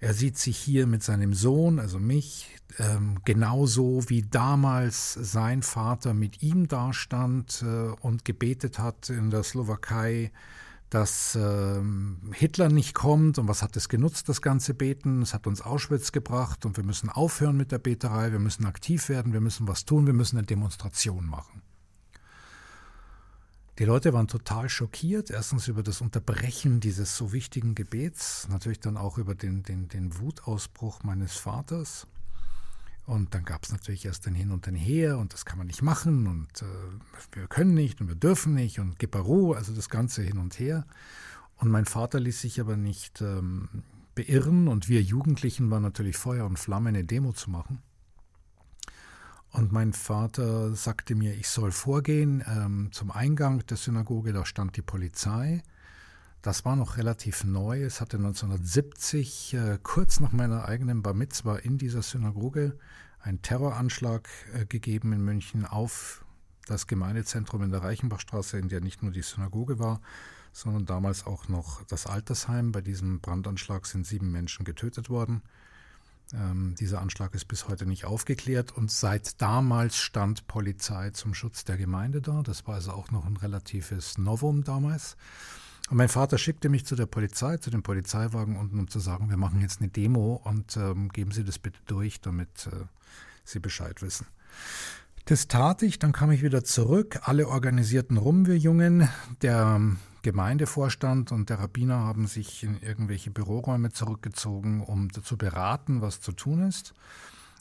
Er 0.00 0.14
sieht 0.14 0.38
sich 0.38 0.56
hier 0.56 0.86
mit 0.86 1.02
seinem 1.02 1.34
Sohn, 1.34 1.80
also 1.80 1.98
mich, 1.98 2.56
ähm, 2.78 3.18
genauso 3.24 4.08
wie 4.08 4.22
damals 4.22 5.14
sein 5.14 5.62
Vater 5.62 6.14
mit 6.14 6.42
ihm 6.42 6.68
dastand 6.68 7.64
äh, 7.66 7.90
und 8.00 8.24
gebetet 8.24 8.78
hat 8.78 9.10
in 9.10 9.30
der 9.30 9.42
Slowakei, 9.42 10.30
dass 10.88 11.36
ähm, 11.40 12.18
Hitler 12.32 12.68
nicht 12.68 12.94
kommt. 12.94 13.38
Und 13.38 13.48
was 13.48 13.62
hat 13.62 13.76
es 13.76 13.88
genutzt, 13.88 14.28
das 14.28 14.40
ganze 14.40 14.72
Beten? 14.72 15.20
Es 15.20 15.34
hat 15.34 15.48
uns 15.48 15.62
Auschwitz 15.62 16.12
gebracht 16.12 16.64
und 16.64 16.76
wir 16.76 16.84
müssen 16.84 17.10
aufhören 17.10 17.56
mit 17.56 17.72
der 17.72 17.78
Beterei, 17.78 18.30
wir 18.30 18.38
müssen 18.38 18.66
aktiv 18.66 19.08
werden, 19.08 19.32
wir 19.32 19.40
müssen 19.40 19.66
was 19.66 19.84
tun, 19.84 20.06
wir 20.06 20.14
müssen 20.14 20.38
eine 20.38 20.46
Demonstration 20.46 21.26
machen. 21.26 21.62
Die 23.78 23.84
Leute 23.84 24.12
waren 24.12 24.26
total 24.26 24.68
schockiert, 24.68 25.30
erstens 25.30 25.68
über 25.68 25.84
das 25.84 26.00
Unterbrechen 26.00 26.80
dieses 26.80 27.16
so 27.16 27.32
wichtigen 27.32 27.76
Gebets, 27.76 28.48
natürlich 28.48 28.80
dann 28.80 28.96
auch 28.96 29.18
über 29.18 29.36
den, 29.36 29.62
den, 29.62 29.88
den 29.88 30.18
Wutausbruch 30.18 31.04
meines 31.04 31.36
Vaters. 31.36 32.08
Und 33.06 33.34
dann 33.34 33.44
gab 33.44 33.62
es 33.62 33.70
natürlich 33.70 34.04
erst 34.04 34.26
ein 34.26 34.34
Hin 34.34 34.50
und 34.50 34.66
ein 34.66 34.74
Her 34.74 35.16
und 35.16 35.32
das 35.32 35.44
kann 35.44 35.58
man 35.58 35.68
nicht 35.68 35.82
machen 35.82 36.26
und 36.26 36.60
äh, 36.60 37.36
wir 37.36 37.46
können 37.46 37.74
nicht 37.74 38.00
und 38.00 38.08
wir 38.08 38.16
dürfen 38.16 38.54
nicht 38.54 38.80
und 38.80 38.98
Geparu, 38.98 39.52
also 39.52 39.72
das 39.72 39.88
Ganze 39.88 40.22
hin 40.22 40.38
und 40.38 40.58
her. 40.58 40.84
Und 41.58 41.70
mein 41.70 41.84
Vater 41.84 42.18
ließ 42.18 42.40
sich 42.40 42.60
aber 42.60 42.76
nicht 42.76 43.20
ähm, 43.20 43.68
beirren 44.16 44.66
und 44.66 44.88
wir 44.88 45.02
Jugendlichen 45.02 45.70
waren 45.70 45.84
natürlich 45.84 46.16
Feuer 46.16 46.46
und 46.46 46.58
Flamme, 46.58 46.88
eine 46.88 47.04
Demo 47.04 47.32
zu 47.32 47.48
machen. 47.48 47.80
Und 49.50 49.72
mein 49.72 49.92
Vater 49.92 50.74
sagte 50.74 51.14
mir, 51.14 51.34
ich 51.34 51.48
soll 51.48 51.72
vorgehen 51.72 52.44
ähm, 52.46 52.90
zum 52.92 53.10
Eingang 53.10 53.64
der 53.66 53.76
Synagoge, 53.76 54.32
da 54.32 54.44
stand 54.44 54.76
die 54.76 54.82
Polizei. 54.82 55.62
Das 56.42 56.64
war 56.64 56.76
noch 56.76 56.98
relativ 56.98 57.44
neu. 57.44 57.82
Es 57.82 58.00
hatte 58.00 58.18
1970, 58.18 59.54
äh, 59.54 59.78
kurz 59.82 60.20
nach 60.20 60.32
meiner 60.32 60.66
eigenen 60.66 61.02
Bar 61.02 61.14
Mitzwa 61.14 61.56
in 61.56 61.78
dieser 61.78 62.02
Synagoge, 62.02 62.78
einen 63.20 63.42
Terroranschlag 63.42 64.28
äh, 64.54 64.66
gegeben 64.66 65.12
in 65.12 65.24
München 65.24 65.64
auf 65.64 66.24
das 66.66 66.86
Gemeindezentrum 66.86 67.62
in 67.62 67.70
der 67.70 67.82
Reichenbachstraße, 67.82 68.58
in 68.58 68.68
der 68.68 68.80
nicht 68.80 69.02
nur 69.02 69.10
die 69.10 69.22
Synagoge 69.22 69.78
war, 69.78 70.00
sondern 70.52 70.84
damals 70.84 71.26
auch 71.26 71.48
noch 71.48 71.82
das 71.84 72.06
Altersheim. 72.06 72.70
Bei 72.72 72.82
diesem 72.82 73.20
Brandanschlag 73.20 73.86
sind 73.86 74.06
sieben 74.06 74.30
Menschen 74.30 74.64
getötet 74.64 75.08
worden. 75.08 75.42
Ähm, 76.34 76.74
dieser 76.78 77.00
Anschlag 77.00 77.34
ist 77.34 77.46
bis 77.46 77.68
heute 77.68 77.86
nicht 77.86 78.04
aufgeklärt 78.04 78.72
und 78.72 78.90
seit 78.90 79.40
damals 79.40 79.96
stand 79.96 80.46
Polizei 80.46 81.10
zum 81.10 81.34
Schutz 81.34 81.64
der 81.64 81.76
Gemeinde 81.76 82.20
da. 82.20 82.42
Das 82.42 82.66
war 82.66 82.74
also 82.74 82.92
auch 82.92 83.10
noch 83.10 83.24
ein 83.24 83.36
relatives 83.36 84.18
Novum 84.18 84.64
damals. 84.64 85.16
Und 85.90 85.96
mein 85.96 86.10
Vater 86.10 86.36
schickte 86.36 86.68
mich 86.68 86.84
zu 86.84 86.96
der 86.96 87.06
Polizei, 87.06 87.56
zu 87.56 87.70
dem 87.70 87.82
Polizeiwagen 87.82 88.56
unten, 88.56 88.78
um 88.78 88.88
zu 88.88 89.00
sagen, 89.00 89.30
wir 89.30 89.38
machen 89.38 89.60
jetzt 89.60 89.80
eine 89.80 89.88
Demo 89.88 90.40
und 90.44 90.76
ähm, 90.76 91.08
geben 91.08 91.30
Sie 91.30 91.44
das 91.44 91.58
bitte 91.58 91.78
durch, 91.86 92.20
damit 92.20 92.66
äh, 92.66 92.84
Sie 93.44 93.58
Bescheid 93.58 94.02
wissen. 94.02 94.26
Das 95.24 95.48
tat 95.48 95.82
ich, 95.82 95.98
dann 95.98 96.12
kam 96.12 96.30
ich 96.30 96.42
wieder 96.42 96.62
zurück. 96.62 97.20
Alle 97.22 97.48
organisierten 97.48 98.18
rum, 98.18 98.46
wir 98.46 98.58
Jungen. 98.58 99.08
Der 99.40 99.80
Gemeindevorstand 100.22 101.32
und 101.32 101.50
der 101.50 101.60
Rabbiner 101.60 101.98
haben 102.00 102.26
sich 102.26 102.64
in 102.64 102.80
irgendwelche 102.80 103.30
Büroräume 103.30 103.90
zurückgezogen, 103.90 104.82
um 104.82 105.12
zu 105.12 105.36
beraten, 105.36 106.00
was 106.00 106.20
zu 106.20 106.32
tun 106.32 106.62
ist. 106.62 106.94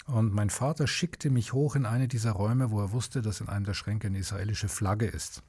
Und 0.05 0.33
mein 0.33 0.49
Vater 0.49 0.87
schickte 0.87 1.29
mich 1.29 1.53
hoch 1.53 1.75
in 1.75 1.85
eine 1.85 2.07
dieser 2.07 2.31
Räume, 2.31 2.71
wo 2.71 2.79
er 2.79 2.91
wusste, 2.91 3.21
dass 3.21 3.41
in 3.41 3.49
einem 3.49 3.65
der 3.65 3.73
Schränke 3.73 4.07
eine 4.07 4.19
israelische 4.19 4.69
Flagge 4.69 5.05
ist. 5.05 5.43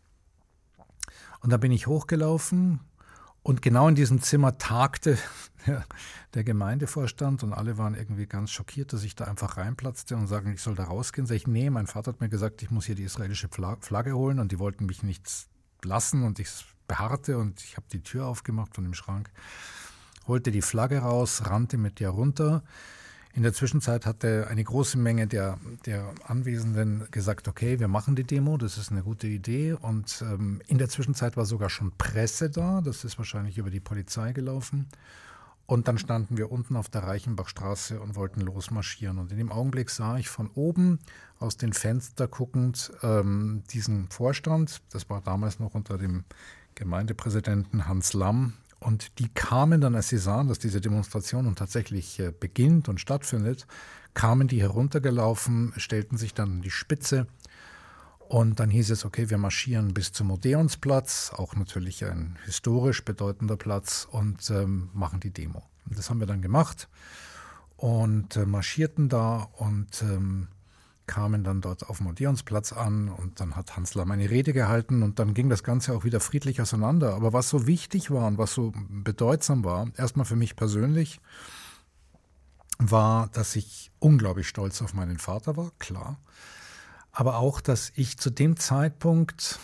Und 1.40 1.50
da 1.50 1.56
bin 1.56 1.70
ich 1.70 1.86
hochgelaufen 1.86 2.80
und 3.42 3.62
genau 3.62 3.88
in 3.88 3.94
diesem 3.94 4.20
Zimmer 4.20 4.58
tagte 4.58 5.16
der, 6.34 6.44
Gemeindevorstand 6.44 7.42
und 7.44 7.52
alle 7.52 7.78
waren 7.78 7.94
irgendwie 7.94 8.26
ganz 8.26 8.50
schockiert, 8.50 8.92
dass 8.92 9.04
ich 9.04 9.14
da 9.14 9.24
einfach 9.24 9.56
reinplatzte 9.56 10.16
und 10.16 10.26
sagten, 10.26 10.52
ich 10.52 10.60
soll 10.60 10.74
da 10.74 10.84
rausgehen. 10.84 11.26
Sag 11.26 11.36
ich, 11.36 11.46
nee, 11.46 11.70
mein 11.70 11.86
Vater 11.86 12.12
hat 12.12 12.20
mir 12.20 12.28
gesagt, 12.28 12.62
ich 12.62 12.70
muss 12.70 12.86
hier 12.86 12.94
die 12.94 13.04
israelische 13.04 13.48
Flagge 13.48 14.12
holen 14.12 14.40
und 14.40 14.52
die 14.52 14.58
wollten 14.58 14.86
mich 14.86 15.02
nicht 15.02 15.48
lassen 15.84 16.22
und 16.22 16.38
ich 16.38 16.48
beharrte 16.86 17.38
und 17.38 17.62
ich 17.62 17.76
habe 17.76 17.86
die 17.92 18.02
Tür 18.02 18.26
aufgemacht 18.26 18.74
von 18.74 18.84
dem 18.84 18.94
Schrank, 18.94 19.30
holte 20.26 20.50
die 20.50 20.62
Flagge 20.62 20.98
raus, 20.98 21.42
rannte 21.46 21.76
mit 21.76 22.00
der 22.00 22.10
runter. 22.10 22.62
In 23.34 23.42
der 23.42 23.52
Zwischenzeit 23.52 24.06
hatte 24.06 24.48
eine 24.48 24.64
große 24.64 24.98
Menge 24.98 25.26
der, 25.26 25.58
der 25.86 26.12
Anwesenden 26.24 27.06
gesagt, 27.10 27.46
okay, 27.46 27.78
wir 27.78 27.86
machen 27.86 28.16
die 28.16 28.24
Demo, 28.24 28.56
das 28.56 28.78
ist 28.78 28.90
eine 28.90 29.02
gute 29.02 29.28
Idee. 29.28 29.74
Und 29.74 30.22
ähm, 30.22 30.60
in 30.66 30.78
der 30.78 30.88
Zwischenzeit 30.88 31.36
war 31.36 31.44
sogar 31.44 31.70
schon 31.70 31.92
Presse 31.96 32.50
da, 32.50 32.80
das 32.80 33.04
ist 33.04 33.18
wahrscheinlich 33.18 33.58
über 33.58 33.70
die 33.70 33.80
Polizei 33.80 34.32
gelaufen. 34.32 34.88
Und 35.68 35.86
dann 35.86 35.98
standen 35.98 36.38
wir 36.38 36.50
unten 36.50 36.76
auf 36.76 36.88
der 36.88 37.02
Reichenbachstraße 37.02 38.00
und 38.00 38.16
wollten 38.16 38.40
losmarschieren. 38.40 39.18
Und 39.18 39.30
in 39.32 39.36
dem 39.36 39.52
Augenblick 39.52 39.90
sah 39.90 40.16
ich 40.16 40.30
von 40.30 40.48
oben 40.54 40.98
aus 41.38 41.58
den 41.58 41.74
Fenstern 41.74 42.30
guckend 42.30 42.90
ähm, 43.02 43.64
diesen 43.70 44.08
Vorstand. 44.08 44.80
Das 44.90 45.10
war 45.10 45.20
damals 45.20 45.58
noch 45.58 45.74
unter 45.74 45.98
dem 45.98 46.24
Gemeindepräsidenten 46.74 47.86
Hans 47.86 48.14
Lamm. 48.14 48.54
Und 48.80 49.18
die 49.18 49.28
kamen 49.28 49.82
dann, 49.82 49.94
als 49.94 50.08
sie 50.08 50.16
sahen, 50.16 50.48
dass 50.48 50.58
diese 50.58 50.80
Demonstration 50.80 51.44
nun 51.44 51.54
tatsächlich 51.54 52.18
äh, 52.18 52.32
beginnt 52.32 52.88
und 52.88 52.98
stattfindet, 52.98 53.66
kamen 54.14 54.48
die 54.48 54.62
heruntergelaufen, 54.62 55.74
stellten 55.76 56.16
sich 56.16 56.32
dann 56.32 56.50
an 56.52 56.62
die 56.62 56.70
Spitze 56.70 57.26
und 58.28 58.60
dann 58.60 58.68
hieß 58.68 58.90
es, 58.90 59.04
okay, 59.06 59.30
wir 59.30 59.38
marschieren 59.38 59.94
bis 59.94 60.12
zum 60.12 60.30
Odeonsplatz, 60.30 61.32
auch 61.34 61.56
natürlich 61.56 62.04
ein 62.04 62.36
historisch 62.44 63.02
bedeutender 63.04 63.56
Platz, 63.56 64.06
und 64.10 64.50
ähm, 64.50 64.90
machen 64.92 65.20
die 65.20 65.30
Demo. 65.30 65.62
Und 65.88 65.98
das 65.98 66.10
haben 66.10 66.20
wir 66.20 66.26
dann 66.26 66.42
gemacht 66.42 66.88
und 67.78 68.36
äh, 68.36 68.44
marschierten 68.44 69.08
da 69.08 69.48
und 69.56 70.02
ähm, 70.02 70.48
kamen 71.06 71.42
dann 71.42 71.62
dort 71.62 71.88
auf 71.88 71.98
dem 71.98 72.08
Odeonsplatz 72.08 72.74
an 72.74 73.08
und 73.08 73.40
dann 73.40 73.56
hat 73.56 73.76
Hans 73.76 73.94
Lamm 73.94 74.10
eine 74.10 74.28
Rede 74.28 74.52
gehalten 74.52 75.02
und 75.02 75.18
dann 75.18 75.32
ging 75.32 75.48
das 75.48 75.62
Ganze 75.62 75.94
auch 75.94 76.04
wieder 76.04 76.20
friedlich 76.20 76.60
auseinander. 76.60 77.14
Aber 77.14 77.32
was 77.32 77.48
so 77.48 77.66
wichtig 77.66 78.10
war 78.10 78.26
und 78.26 78.36
was 78.36 78.52
so 78.52 78.74
bedeutsam 78.90 79.64
war, 79.64 79.88
erstmal 79.96 80.26
für 80.26 80.36
mich 80.36 80.54
persönlich, 80.54 81.20
war, 82.78 83.28
dass 83.28 83.56
ich 83.56 83.90
unglaublich 84.00 84.48
stolz 84.48 84.82
auf 84.82 84.92
meinen 84.92 85.18
Vater 85.18 85.56
war, 85.56 85.72
klar 85.78 86.18
aber 87.12 87.36
auch, 87.36 87.60
dass 87.60 87.92
ich 87.96 88.18
zu 88.18 88.30
dem 88.30 88.56
Zeitpunkt, 88.56 89.58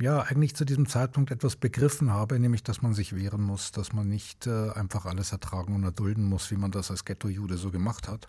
ja, 0.00 0.20
eigentlich 0.22 0.54
zu 0.54 0.64
diesem 0.64 0.86
Zeitpunkt 0.86 1.30
etwas 1.30 1.56
begriffen 1.56 2.12
habe, 2.12 2.38
nämlich, 2.38 2.62
dass 2.62 2.82
man 2.82 2.94
sich 2.94 3.14
wehren 3.14 3.42
muss, 3.42 3.72
dass 3.72 3.92
man 3.92 4.08
nicht 4.08 4.46
äh, 4.46 4.70
einfach 4.70 5.06
alles 5.06 5.32
ertragen 5.32 5.74
und 5.74 5.84
erdulden 5.84 6.24
muss, 6.24 6.50
wie 6.50 6.56
man 6.56 6.70
das 6.70 6.90
als 6.90 7.04
Ghetto-Jude 7.04 7.56
so 7.56 7.70
gemacht 7.70 8.08
hat. 8.08 8.26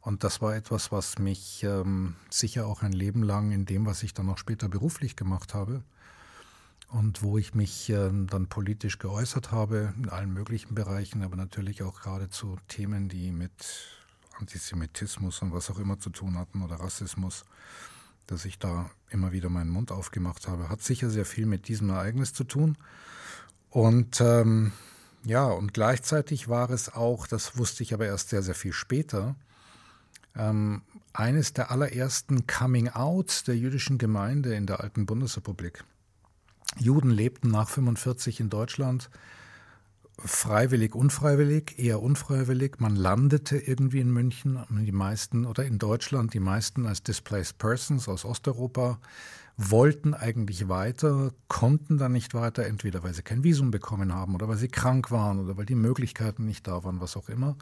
Und 0.00 0.24
das 0.24 0.40
war 0.40 0.54
etwas, 0.54 0.92
was 0.92 1.18
mich 1.18 1.64
ähm, 1.64 2.14
sicher 2.30 2.66
auch 2.66 2.82
ein 2.82 2.92
Leben 2.92 3.22
lang 3.22 3.50
in 3.50 3.66
dem, 3.66 3.86
was 3.86 4.02
ich 4.02 4.14
dann 4.14 4.28
auch 4.30 4.38
später 4.38 4.68
beruflich 4.68 5.16
gemacht 5.16 5.54
habe 5.54 5.82
und 6.88 7.22
wo 7.22 7.36
ich 7.36 7.54
mich 7.54 7.90
äh, 7.90 8.10
dann 8.26 8.46
politisch 8.46 8.98
geäußert 8.98 9.52
habe, 9.52 9.92
in 9.96 10.08
allen 10.08 10.32
möglichen 10.32 10.74
Bereichen, 10.74 11.22
aber 11.22 11.36
natürlich 11.36 11.82
auch 11.82 12.00
gerade 12.00 12.30
zu 12.30 12.56
Themen, 12.68 13.08
die 13.08 13.32
mit 13.32 13.97
Antisemitismus 14.38 15.42
und 15.42 15.52
was 15.52 15.70
auch 15.70 15.78
immer 15.78 15.98
zu 15.98 16.10
tun 16.10 16.38
hatten 16.38 16.62
oder 16.62 16.76
Rassismus, 16.76 17.44
dass 18.26 18.44
ich 18.44 18.58
da 18.58 18.90
immer 19.10 19.32
wieder 19.32 19.48
meinen 19.48 19.70
Mund 19.70 19.90
aufgemacht 19.90 20.48
habe, 20.48 20.68
hat 20.68 20.82
sicher 20.82 21.10
sehr 21.10 21.24
viel 21.24 21.46
mit 21.46 21.68
diesem 21.68 21.90
Ereignis 21.90 22.32
zu 22.32 22.44
tun. 22.44 22.76
Und 23.70 24.20
ähm, 24.20 24.72
ja, 25.24 25.44
und 25.44 25.74
gleichzeitig 25.74 26.48
war 26.48 26.70
es 26.70 26.92
auch, 26.92 27.26
das 27.26 27.56
wusste 27.58 27.82
ich 27.82 27.92
aber 27.92 28.06
erst 28.06 28.30
sehr, 28.30 28.42
sehr 28.42 28.54
viel 28.54 28.72
später, 28.72 29.36
ähm, 30.36 30.82
eines 31.12 31.52
der 31.52 31.70
allerersten 31.70 32.46
Coming-outs 32.46 33.44
der 33.44 33.56
jüdischen 33.56 33.98
Gemeinde 33.98 34.54
in 34.54 34.66
der 34.66 34.80
alten 34.80 35.06
Bundesrepublik. 35.06 35.84
Juden 36.78 37.10
lebten 37.10 37.50
nach 37.50 37.68
45 37.68 38.40
in 38.40 38.50
Deutschland 38.50 39.10
freiwillig, 40.24 40.94
unfreiwillig, 40.94 41.78
eher 41.78 42.02
unfreiwillig. 42.02 42.80
Man 42.80 42.96
landete 42.96 43.56
irgendwie 43.56 44.00
in 44.00 44.12
München, 44.12 44.58
die 44.70 44.92
meisten 44.92 45.46
oder 45.46 45.64
in 45.64 45.78
Deutschland, 45.78 46.34
die 46.34 46.40
meisten 46.40 46.86
als 46.86 47.02
Displaced 47.02 47.58
Persons 47.58 48.08
aus 48.08 48.24
Osteuropa, 48.24 48.98
wollten 49.56 50.14
eigentlich 50.14 50.68
weiter, 50.68 51.32
konnten 51.48 51.98
dann 51.98 52.12
nicht 52.12 52.34
weiter, 52.34 52.64
entweder 52.64 53.02
weil 53.02 53.14
sie 53.14 53.22
kein 53.22 53.42
Visum 53.42 53.70
bekommen 53.70 54.14
haben 54.14 54.34
oder 54.34 54.48
weil 54.48 54.56
sie 54.56 54.68
krank 54.68 55.10
waren 55.10 55.40
oder 55.40 55.56
weil 55.56 55.66
die 55.66 55.74
Möglichkeiten 55.74 56.44
nicht 56.44 56.66
da 56.66 56.84
waren, 56.84 57.00
was 57.00 57.16
auch 57.16 57.28
immer. 57.28 57.56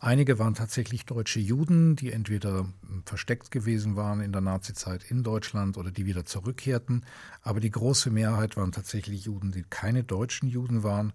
Einige 0.00 0.38
waren 0.38 0.54
tatsächlich 0.54 1.06
deutsche 1.06 1.40
Juden, 1.40 1.96
die 1.96 2.12
entweder 2.12 2.66
versteckt 3.06 3.50
gewesen 3.50 3.96
waren 3.96 4.20
in 4.20 4.32
der 4.32 4.42
Nazizeit 4.42 5.02
in 5.08 5.22
Deutschland 5.22 5.78
oder 5.78 5.90
die 5.90 6.04
wieder 6.04 6.24
zurückkehrten. 6.26 7.06
Aber 7.42 7.60
die 7.60 7.70
große 7.70 8.10
Mehrheit 8.10 8.56
waren 8.56 8.72
tatsächlich 8.72 9.24
Juden, 9.24 9.52
die 9.52 9.62
keine 9.62 10.04
deutschen 10.04 10.48
Juden 10.48 10.82
waren 10.82 11.12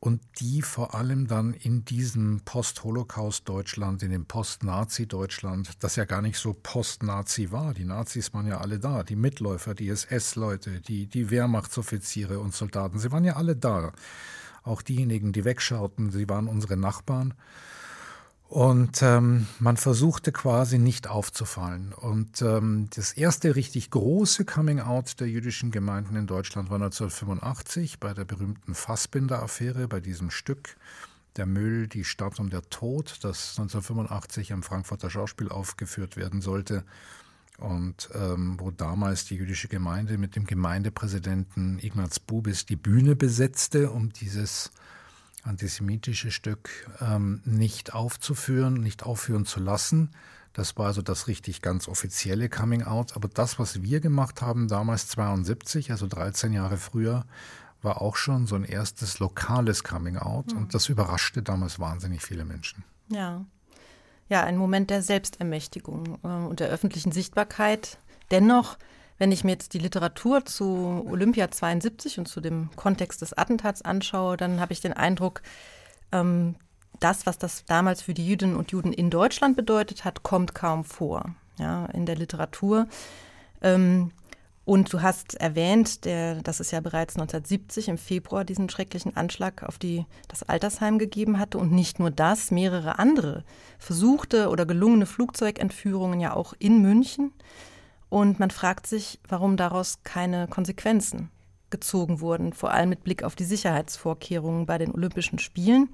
und 0.00 0.22
die 0.40 0.62
vor 0.62 0.94
allem 0.94 1.26
dann 1.26 1.52
in 1.52 1.84
diesem 1.84 2.40
Post-Holocaust-Deutschland, 2.46 4.02
in 4.02 4.10
dem 4.10 4.24
Post-Nazi-Deutschland, 4.24 5.72
das 5.80 5.96
ja 5.96 6.06
gar 6.06 6.22
nicht 6.22 6.38
so 6.38 6.54
Post-Nazi 6.54 7.52
war. 7.52 7.74
Die 7.74 7.84
Nazis 7.84 8.32
waren 8.32 8.46
ja 8.46 8.58
alle 8.58 8.78
da, 8.78 9.02
die 9.02 9.16
Mitläufer, 9.16 9.74
die 9.74 9.90
SS-Leute, 9.90 10.80
die, 10.80 11.06
die 11.06 11.30
Wehrmachtsoffiziere 11.30 12.38
und 12.40 12.54
Soldaten, 12.54 12.98
sie 12.98 13.12
waren 13.12 13.24
ja 13.24 13.36
alle 13.36 13.56
da. 13.56 13.92
Auch 14.62 14.80
diejenigen, 14.80 15.32
die 15.32 15.44
wegschauten, 15.44 16.10
sie 16.10 16.28
waren 16.30 16.48
unsere 16.48 16.78
Nachbarn. 16.78 17.34
Und 18.50 19.00
ähm, 19.02 19.46
man 19.60 19.76
versuchte 19.76 20.32
quasi 20.32 20.80
nicht 20.80 21.06
aufzufallen. 21.06 21.92
Und 21.92 22.42
ähm, 22.42 22.88
das 22.96 23.12
erste 23.12 23.54
richtig 23.54 23.92
große 23.92 24.44
Coming-out 24.44 25.20
der 25.20 25.28
jüdischen 25.28 25.70
Gemeinden 25.70 26.16
in 26.16 26.26
Deutschland 26.26 26.68
war 26.68 26.74
1985 26.74 28.00
bei 28.00 28.12
der 28.12 28.24
berühmten 28.24 28.74
Fassbinder-Affäre, 28.74 29.86
bei 29.86 30.00
diesem 30.00 30.32
Stück 30.32 30.76
Der 31.36 31.46
Müll, 31.46 31.86
die 31.86 32.04
Stadt 32.04 32.40
und 32.40 32.52
der 32.52 32.62
Tod, 32.62 33.20
das 33.22 33.50
1985 33.50 34.52
am 34.52 34.64
Frankfurter 34.64 35.10
Schauspiel 35.10 35.48
aufgeführt 35.48 36.16
werden 36.16 36.40
sollte. 36.40 36.82
Und 37.58 38.10
ähm, 38.16 38.56
wo 38.58 38.72
damals 38.72 39.26
die 39.26 39.36
jüdische 39.36 39.68
Gemeinde 39.68 40.18
mit 40.18 40.34
dem 40.34 40.44
Gemeindepräsidenten 40.44 41.78
Ignaz 41.78 42.18
Bubis 42.18 42.66
die 42.66 42.74
Bühne 42.74 43.14
besetzte, 43.14 43.92
um 43.92 44.12
dieses 44.12 44.72
antisemitische 45.42 46.30
Stück 46.30 46.70
ähm, 47.00 47.40
nicht 47.44 47.94
aufzuführen, 47.94 48.74
nicht 48.74 49.02
aufführen 49.04 49.46
zu 49.46 49.60
lassen. 49.60 50.10
Das 50.52 50.76
war 50.76 50.86
also 50.86 51.02
das 51.02 51.28
richtig 51.28 51.62
ganz 51.62 51.88
offizielle 51.88 52.48
Coming 52.48 52.82
Out. 52.82 53.14
Aber 53.16 53.28
das, 53.28 53.58
was 53.58 53.82
wir 53.82 54.00
gemacht 54.00 54.42
haben, 54.42 54.68
damals 54.68 55.08
72, 55.08 55.90
also 55.90 56.06
13 56.06 56.52
Jahre 56.52 56.76
früher, 56.76 57.24
war 57.82 58.02
auch 58.02 58.16
schon 58.16 58.46
so 58.46 58.56
ein 58.56 58.64
erstes 58.64 59.20
lokales 59.20 59.84
Coming 59.84 60.16
Out. 60.16 60.52
Mhm. 60.52 60.58
Und 60.58 60.74
das 60.74 60.88
überraschte 60.88 61.42
damals 61.42 61.78
wahnsinnig 61.78 62.22
viele 62.22 62.44
Menschen. 62.44 62.84
Ja. 63.08 63.44
Ja, 64.28 64.44
ein 64.44 64.56
Moment 64.56 64.90
der 64.90 65.02
Selbstermächtigung 65.02 66.18
äh, 66.22 66.28
und 66.28 66.60
der 66.60 66.68
öffentlichen 66.68 67.12
Sichtbarkeit. 67.12 67.98
Dennoch 68.30 68.76
wenn 69.20 69.32
ich 69.32 69.44
mir 69.44 69.52
jetzt 69.52 69.74
die 69.74 69.78
Literatur 69.78 70.46
zu 70.46 71.06
Olympia 71.06 71.50
72 71.50 72.18
und 72.18 72.26
zu 72.26 72.40
dem 72.40 72.70
Kontext 72.74 73.20
des 73.20 73.36
Attentats 73.36 73.82
anschaue, 73.82 74.38
dann 74.38 74.60
habe 74.60 74.72
ich 74.72 74.80
den 74.80 74.94
Eindruck, 74.94 75.42
ähm, 76.10 76.54
das, 77.00 77.26
was 77.26 77.36
das 77.36 77.66
damals 77.66 78.00
für 78.00 78.14
die 78.14 78.26
Jüdinnen 78.26 78.56
und 78.56 78.72
Juden 78.72 78.94
in 78.94 79.10
Deutschland 79.10 79.56
bedeutet 79.56 80.06
hat, 80.06 80.22
kommt 80.22 80.54
kaum 80.54 80.84
vor 80.84 81.34
ja, 81.58 81.84
in 81.92 82.06
der 82.06 82.16
Literatur. 82.16 82.88
Ähm, 83.60 84.10
und 84.64 84.90
du 84.90 85.02
hast 85.02 85.34
erwähnt, 85.34 86.06
der, 86.06 86.36
dass 86.36 86.60
es 86.60 86.70
ja 86.70 86.80
bereits 86.80 87.16
1970 87.16 87.88
im 87.88 87.98
Februar 87.98 88.46
diesen 88.46 88.70
schrecklichen 88.70 89.18
Anschlag 89.18 89.64
auf 89.64 89.78
die, 89.78 90.06
das 90.28 90.44
Altersheim 90.44 90.98
gegeben 90.98 91.38
hatte. 91.38 91.58
Und 91.58 91.72
nicht 91.72 91.98
nur 91.98 92.10
das, 92.10 92.50
mehrere 92.50 92.98
andere 92.98 93.44
versuchte 93.78 94.48
oder 94.48 94.64
gelungene 94.64 95.04
Flugzeugentführungen 95.04 96.20
ja 96.20 96.34
auch 96.34 96.54
in 96.58 96.80
München. 96.80 97.32
Und 98.10 98.38
man 98.40 98.50
fragt 98.50 98.86
sich, 98.86 99.20
warum 99.28 99.56
daraus 99.56 100.02
keine 100.02 100.48
Konsequenzen 100.48 101.30
gezogen 101.70 102.20
wurden, 102.20 102.52
vor 102.52 102.72
allem 102.72 102.90
mit 102.90 103.04
Blick 103.04 103.22
auf 103.22 103.36
die 103.36 103.44
Sicherheitsvorkehrungen 103.44 104.66
bei 104.66 104.76
den 104.76 104.92
Olympischen 104.92 105.38
Spielen. 105.38 105.88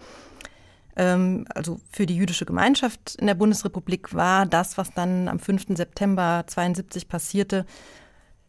Ähm, 0.96 1.46
also 1.54 1.78
für 1.90 2.06
die 2.06 2.16
jüdische 2.16 2.46
Gemeinschaft 2.46 3.16
in 3.16 3.26
der 3.26 3.34
Bundesrepublik 3.34 4.14
war 4.14 4.46
das, 4.46 4.78
was 4.78 4.92
dann 4.92 5.28
am 5.28 5.38
5. 5.38 5.76
September 5.76 6.44
72 6.46 7.08
passierte, 7.08 7.66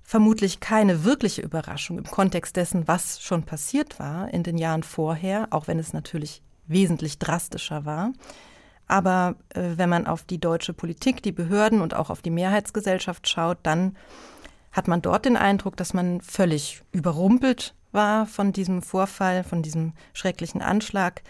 vermutlich 0.01 0.61
keine 0.61 1.03
wirkliche 1.03 1.41
Überraschung 1.41 1.97
im 1.97 2.05
Kontext 2.05 2.55
dessen, 2.55 2.87
was 2.87 3.21
schon 3.21 3.43
passiert 3.43 3.99
war 3.99 4.33
in 4.33 4.43
den 4.43 4.57
Jahren 4.57 4.83
vorher, 4.83 5.47
auch 5.51 5.67
wenn 5.67 5.79
es 5.79 5.91
natürlich 5.91 6.41
wesentlich 6.67 7.19
drastischer 7.19 7.85
war. 7.85 8.13
Aber 8.87 9.35
äh, 9.49 9.61
wenn 9.75 9.89
man 9.89 10.07
auf 10.07 10.23
die 10.23 10.39
deutsche 10.39 10.73
Politik, 10.73 11.21
die 11.21 11.31
Behörden 11.31 11.81
und 11.81 11.93
auch 11.93 12.09
auf 12.09 12.21
die 12.21 12.29
Mehrheitsgesellschaft 12.29 13.27
schaut, 13.27 13.57
dann 13.63 13.95
hat 14.71 14.87
man 14.87 15.01
dort 15.01 15.25
den 15.25 15.37
Eindruck, 15.37 15.75
dass 15.75 15.93
man 15.93 16.21
völlig 16.21 16.83
überrumpelt 16.91 17.73
war 17.91 18.25
von 18.25 18.53
diesem 18.53 18.81
Vorfall, 18.81 19.43
von 19.43 19.61
diesem 19.61 19.93
schrecklichen 20.13 20.61
Anschlag 20.61 21.21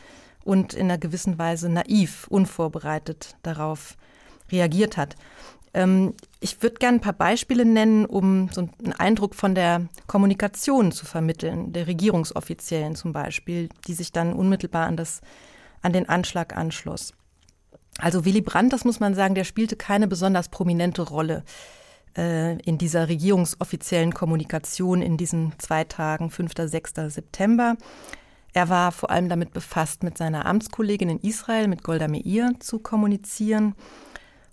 und 0.44 0.74
in 0.74 0.86
einer 0.86 0.98
gewissen 0.98 1.38
Weise 1.40 1.70
naiv, 1.70 2.28
unvorbereitet 2.30 3.36
darauf 3.44 3.98
reagiert 4.52 4.98
hat. 4.98 5.16
Ähm, 5.74 6.14
ich 6.40 6.62
würde 6.62 6.78
gerne 6.78 6.98
ein 6.98 7.02
paar 7.02 7.14
Beispiele 7.14 7.66
nennen, 7.66 8.06
um 8.06 8.50
so 8.52 8.62
einen 8.62 8.94
Eindruck 8.94 9.36
von 9.36 9.56
der 9.56 9.88
Kommunikation 10.08 10.92
zu 10.92 11.06
vermitteln, 11.06 11.74
der 11.74 11.88
Regierungsoffiziellen 11.88 12.96
zum 12.96 13.14
Beispiel, 13.14 13.70
die 13.88 13.94
sich 13.94 14.12
dann 14.12 14.34
unmittelbar 14.34 14.88
an, 14.88 14.98
das, 14.98 15.22
an 15.82 15.94
den 15.94 16.08
Anschlag 16.10 16.56
anschloss. 16.56 17.14
Also 18.00 18.25
Willy 18.25 18.42
Brandt, 18.42 18.74
das 18.74 18.86
muss 18.86 19.00
man 19.00 19.16
sagen, 19.16 19.36
der 19.36 19.44
spielte 19.44 19.75
keine 19.75 20.08
besonders 20.08 20.50
prominente 20.50 21.01
Rolle 21.01 21.44
äh, 22.16 22.58
in 22.62 22.77
dieser 22.77 23.08
regierungsoffiziellen 23.08 24.13
Kommunikation 24.13 25.01
in 25.01 25.18
diesen 25.18 25.54
zwei 25.58 25.84
Tagen, 25.84 26.30
5. 26.30 26.51
6. 26.56 26.94
September. 27.08 27.75
Er 28.54 28.70
war 28.70 28.92
vor 28.92 29.12
allem 29.12 29.30
damit 29.30 29.54
befasst, 29.54 30.04
mit 30.04 30.18
seiner 30.18 30.46
Amtskollegin 30.46 31.10
in 31.10 31.20
Israel, 31.20 31.68
mit 31.68 31.84
Golda 31.84 32.08
Meir, 32.08 32.54
zu 32.60 32.80
kommunizieren 32.80 33.75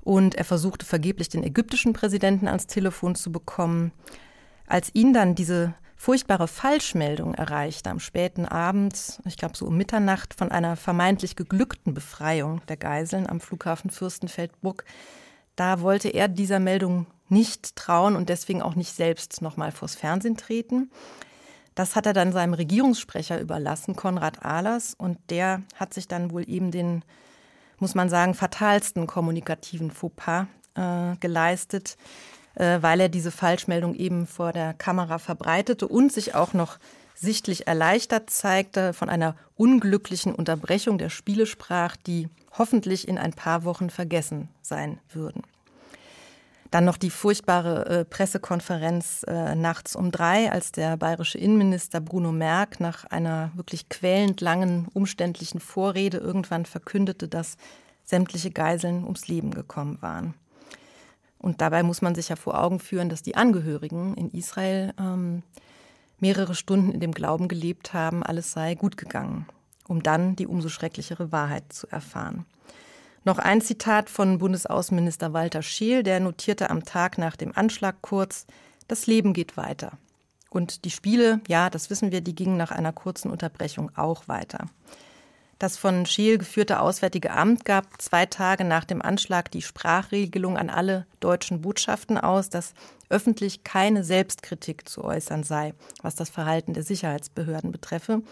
und 0.03 0.35
er 0.35 0.45
versuchte 0.45 0.85
vergeblich 0.85 1.31
den 1.31 1.43
ägyptischen 1.43 1.95
Präsidenten 1.95 2.47
ans 2.47 2.67
Telefon 2.67 3.15
zu 3.15 3.33
bekommen. 3.33 3.93
Als 4.67 4.95
ihn 4.95 5.15
dann 5.15 5.35
diese 5.35 5.75
furchtbare 6.05 6.49
Falschmeldung 6.49 7.33
erreichte 7.33 7.89
am 7.89 7.99
späten 7.99 8.45
Abend, 8.45 9.23
ich 9.25 9.39
glaube 9.39 9.57
so 9.57 9.65
um 9.65 9.79
Mitternacht, 9.79 10.35
von 10.35 10.51
einer 10.51 10.77
vermeintlich 10.77 11.35
geglückten 11.35 11.95
Befreiung 11.95 12.61
der 12.69 12.77
Geiseln 12.77 13.27
am 13.27 13.41
Flughafen 13.41 13.89
Fürstenfeldbruck, 13.89 14.85
da 15.57 15.81
wollte 15.81 16.11
er 16.11 16.29
dieser 16.29 16.61
Meldung 16.61 17.07
nicht 17.31 17.75
trauen 17.75 18.17
und 18.17 18.29
deswegen 18.29 18.61
auch 18.61 18.75
nicht 18.75 18.95
selbst 18.95 19.41
nochmal 19.41 19.73
vors 19.73 19.95
Fernsehen 19.95 20.37
treten. 20.37 20.91
Das 21.75 21.97
hat 21.97 22.05
er 22.05 22.13
dann 22.13 22.33
seinem 22.33 22.53
Regierungssprecher 22.53 23.41
überlassen, 23.41 23.97
Konrad 23.97 24.45
Ahlers, 24.45 24.93
und 24.93 25.17
der 25.31 25.63
hat 25.75 25.95
sich 25.95 26.07
dann 26.07 26.33
wohl 26.33 26.47
eben 26.47 26.71
den 26.71 27.03
muss 27.79 27.95
man 27.95 28.11
sagen, 28.11 28.35
fatalsten 28.35 29.07
kommunikativen 29.07 29.91
Fauxpas 29.91 30.49
äh, 30.75 31.17
geleistet, 31.17 31.97
äh, 32.55 32.79
weil 32.81 33.01
er 33.01 33.09
diese 33.09 33.31
Falschmeldung 33.31 33.95
eben 33.95 34.27
vor 34.27 34.53
der 34.53 34.75
Kamera 34.75 35.19
verbreitete 35.19 35.89
und 35.89 36.13
sich 36.13 36.35
auch 36.35 36.53
noch 36.53 36.79
sichtlich 37.15 37.67
erleichtert 37.67 38.31
zeigte 38.31 38.93
von 38.93 39.09
einer 39.09 39.37
unglücklichen 39.57 40.35
Unterbrechung 40.35 40.99
der 40.99 41.11
Spiele 41.11 41.47
sprach, 41.47 41.97
die 41.97 42.29
hoffentlich 42.57 43.09
in 43.09 43.19
ein 43.19 43.33
paar 43.33 43.65
Wochen 43.65 43.91
vergessen 43.91 44.49
sein 44.63 44.99
würden. 45.13 45.43
Dann 46.71 46.85
noch 46.85 46.97
die 46.97 47.11
furchtbare 47.11 47.87
äh, 47.87 48.05
Pressekonferenz 48.05 49.25
äh, 49.29 49.55
nachts 49.55 49.95
um 49.95 50.11
drei, 50.11 50.51
als 50.51 50.73
der 50.73 50.97
bayerische 50.97 51.39
Innenminister 51.39 52.01
Bruno 52.01 52.33
Merck 52.33 52.81
nach 52.81 53.05
einer 53.05 53.53
wirklich 53.55 53.89
quälend 53.89 54.41
langen, 54.41 54.89
umständlichen 54.93 55.61
Vorrede 55.61 56.19
irgendwann 56.19 56.67
verkündete, 56.67 57.29
dass 57.29 57.59
sämtliche 58.05 58.51
Geiseln 58.51 59.05
ums 59.05 59.29
Leben 59.29 59.53
gekommen 59.53 59.99
waren. 60.01 60.35
Und 61.45 61.61
dabei 61.61 61.83
muss 61.83 62.01
man 62.01 62.15
sich 62.15 62.31
ja 62.31 62.37
vor 62.37 62.59
Augen 62.59 62.81
führen, 62.81 63.11
dass 63.11 63.21
die 63.21 63.37
Angehörigen 63.37 64.15
in 64.15 64.31
Israel 64.31 64.95
ähm, 64.99 65.43
mehrere 66.19 66.55
Stunden 66.55 66.91
in 66.91 67.01
dem 67.01 67.13
Glauben 67.13 67.49
gelebt 67.49 67.93
haben, 67.93 68.23
alles 68.23 68.53
sei 68.53 68.75
gut 68.75 68.97
gegangen, 68.97 69.47
um 69.87 70.03
dann 70.03 70.37
die 70.37 70.47
umso 70.47 70.71
schrecklichere 70.71 71.33
Wahrheit 71.33 71.71
zu 71.71 71.87
erfahren. 71.89 72.47
Noch 73.25 73.39
ein 73.39 73.61
Zitat 73.61 74.09
von 74.09 74.39
Bundesaußenminister 74.39 75.35
Walter 75.35 75.61
Scheel, 75.61 76.03
der 76.03 76.19
notierte 76.19 76.71
am 76.71 76.83
Tag 76.83 77.19
nach 77.19 77.37
dem 77.37 77.55
Anschlag 77.55 77.97
kurz, 78.01 78.47
das 78.89 79.07
Leben 79.07 79.35
geht 79.35 79.59
weiter. 79.59 79.99
Und 80.49 80.87
die 80.87 80.91
Spiele, 80.91 81.43
ja, 81.47 81.69
das 81.69 81.91
wissen 81.91 82.11
wir, 82.11 82.23
die 82.23 82.35
gingen 82.35 82.57
nach 82.57 82.71
einer 82.71 82.95
kurzen 82.95 83.31
Unterbrechung 83.31 83.91
auch 83.97 84.29
weiter. 84.29 84.65
Das 85.59 85.77
von 85.77 86.05
Scheel 86.05 86.39
geführte 86.39 86.81
Auswärtige 86.81 87.31
Amt 87.31 87.65
gab 87.65 88.01
zwei 88.03 88.27
Tage 88.27 88.65
nach 88.65 88.85
dem 88.85 89.01
Anschlag 89.01 89.51
die 89.51 89.63
Sprachregelung 89.63 90.57
an 90.57 90.69
alle 90.69 91.07
deutschen 91.21 91.61
Botschaften 91.61 92.19
aus, 92.19 92.51
dass 92.51 92.75
öffentlich 93.09 93.63
keine 93.63 94.03
Selbstkritik 94.03 94.89
zu 94.89 95.05
äußern 95.05 95.45
sei, 95.45 95.75
was 96.03 96.17
das 96.17 96.31
Verhalten 96.31 96.73
der 96.73 96.83
Sicherheitsbehörden 96.83 97.71
betreffe. 97.71 98.23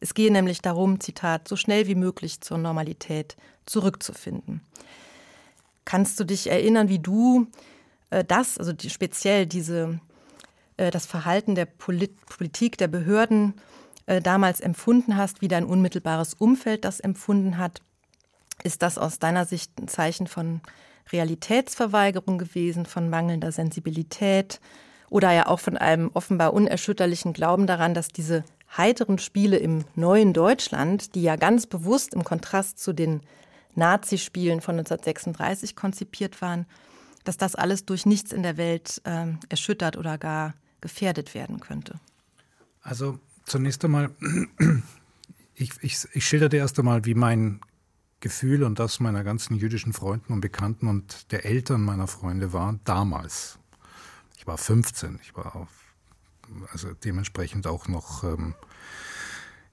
Es 0.00 0.14
gehe 0.14 0.32
nämlich 0.32 0.60
darum, 0.60 1.00
Zitat, 1.00 1.46
so 1.48 1.56
schnell 1.56 1.86
wie 1.86 1.94
möglich 1.94 2.40
zur 2.40 2.58
Normalität 2.58 3.36
zurückzufinden. 3.64 4.60
Kannst 5.84 6.18
du 6.18 6.24
dich 6.24 6.50
erinnern, 6.50 6.88
wie 6.88 6.98
du 6.98 7.46
äh, 8.10 8.24
das, 8.24 8.58
also 8.58 8.72
die, 8.72 8.90
speziell 8.90 9.46
diese, 9.46 10.00
äh, 10.76 10.90
das 10.90 11.06
Verhalten 11.06 11.54
der 11.54 11.66
Polit 11.66 12.14
Politik, 12.26 12.76
der 12.78 12.88
Behörden 12.88 13.54
äh, 14.06 14.20
damals 14.20 14.60
empfunden 14.60 15.16
hast, 15.16 15.40
wie 15.40 15.48
dein 15.48 15.64
unmittelbares 15.64 16.34
Umfeld 16.34 16.84
das 16.84 17.00
empfunden 17.00 17.58
hat? 17.58 17.80
Ist 18.62 18.82
das 18.82 18.98
aus 18.98 19.18
deiner 19.18 19.44
Sicht 19.44 19.72
ein 19.80 19.88
Zeichen 19.88 20.26
von 20.26 20.60
Realitätsverweigerung 21.12 22.38
gewesen, 22.38 22.86
von 22.86 23.10
mangelnder 23.10 23.52
Sensibilität 23.52 24.60
oder 25.10 25.32
ja 25.32 25.46
auch 25.46 25.60
von 25.60 25.76
einem 25.76 26.10
offenbar 26.14 26.54
unerschütterlichen 26.54 27.32
Glauben 27.32 27.66
daran, 27.66 27.94
dass 27.94 28.08
diese 28.08 28.44
heiteren 28.76 29.18
Spiele 29.18 29.56
im 29.58 29.84
neuen 29.94 30.32
Deutschland, 30.32 31.14
die 31.14 31.22
ja 31.22 31.36
ganz 31.36 31.66
bewusst 31.66 32.14
im 32.14 32.24
Kontrast 32.24 32.78
zu 32.78 32.92
den 32.92 33.20
Nazispielen 33.74 34.60
von 34.60 34.78
1936 34.78 35.76
konzipiert 35.76 36.40
waren, 36.40 36.66
dass 37.24 37.36
das 37.36 37.54
alles 37.54 37.86
durch 37.86 38.06
nichts 38.06 38.32
in 38.32 38.42
der 38.42 38.56
Welt 38.56 39.00
äh, 39.04 39.26
erschüttert 39.48 39.96
oder 39.96 40.18
gar 40.18 40.54
gefährdet 40.80 41.34
werden 41.34 41.60
könnte? 41.60 41.98
Also 42.82 43.18
zunächst 43.44 43.84
einmal, 43.84 44.10
ich, 45.54 45.72
ich, 45.82 46.08
ich 46.12 46.26
schilderte 46.26 46.56
erst 46.56 46.78
einmal, 46.78 47.04
wie 47.04 47.14
mein 47.14 47.60
Gefühl 48.20 48.62
und 48.62 48.78
das 48.78 49.00
meiner 49.00 49.22
ganzen 49.22 49.54
jüdischen 49.54 49.92
Freunden 49.92 50.32
und 50.32 50.40
Bekannten 50.40 50.88
und 50.88 51.30
der 51.30 51.44
Eltern 51.44 51.82
meiner 51.82 52.06
Freunde 52.06 52.52
war 52.52 52.78
damals. 52.84 53.58
Ich 54.38 54.46
war 54.46 54.56
15, 54.56 55.20
ich 55.22 55.36
war 55.36 55.68
also 56.72 56.92
dementsprechend 57.04 57.66
auch 57.66 57.88
noch 57.88 58.24
ähm, 58.24 58.54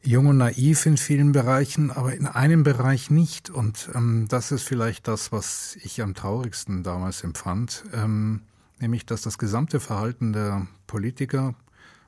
jung 0.03 0.27
und 0.27 0.37
naiv 0.37 0.85
in 0.85 0.97
vielen 0.97 1.31
Bereichen, 1.31 1.91
aber 1.91 2.13
in 2.13 2.25
einem 2.25 2.63
Bereich 2.63 3.09
nicht. 3.09 3.49
Und 3.49 3.89
ähm, 3.93 4.27
das 4.27 4.51
ist 4.51 4.63
vielleicht 4.63 5.07
das, 5.07 5.31
was 5.31 5.77
ich 5.81 6.01
am 6.01 6.13
traurigsten 6.13 6.83
damals 6.83 7.23
empfand, 7.23 7.83
ähm, 7.93 8.41
nämlich 8.79 9.05
dass 9.05 9.21
das 9.21 9.37
gesamte 9.37 9.79
Verhalten 9.79 10.33
der 10.33 10.67
Politiker, 10.87 11.55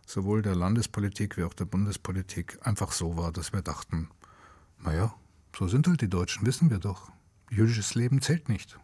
sowohl 0.05 0.41
der 0.41 0.55
Landespolitik 0.55 1.37
wie 1.37 1.43
auch 1.43 1.53
der 1.53 1.65
Bundespolitik, 1.65 2.59
einfach 2.61 2.91
so 2.91 3.17
war, 3.17 3.31
dass 3.31 3.53
wir 3.53 3.61
dachten, 3.61 4.09
naja, 4.83 5.13
so 5.57 5.67
sind 5.67 5.87
halt 5.87 6.01
die 6.01 6.09
Deutschen, 6.09 6.45
wissen 6.45 6.69
wir 6.69 6.79
doch. 6.79 7.11
Jüdisches 7.49 7.95
Leben 7.95 8.21
zählt 8.21 8.49
nicht. 8.49 8.79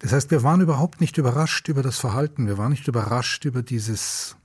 Das 0.00 0.12
heißt, 0.12 0.30
wir 0.30 0.42
waren 0.42 0.60
überhaupt 0.60 1.00
nicht 1.00 1.18
überrascht 1.18 1.68
über 1.68 1.82
das 1.82 1.98
Verhalten, 1.98 2.46
wir 2.46 2.58
waren 2.58 2.70
nicht 2.70 2.88
überrascht 2.88 3.44
über 3.44 3.62
dieses 3.62 4.36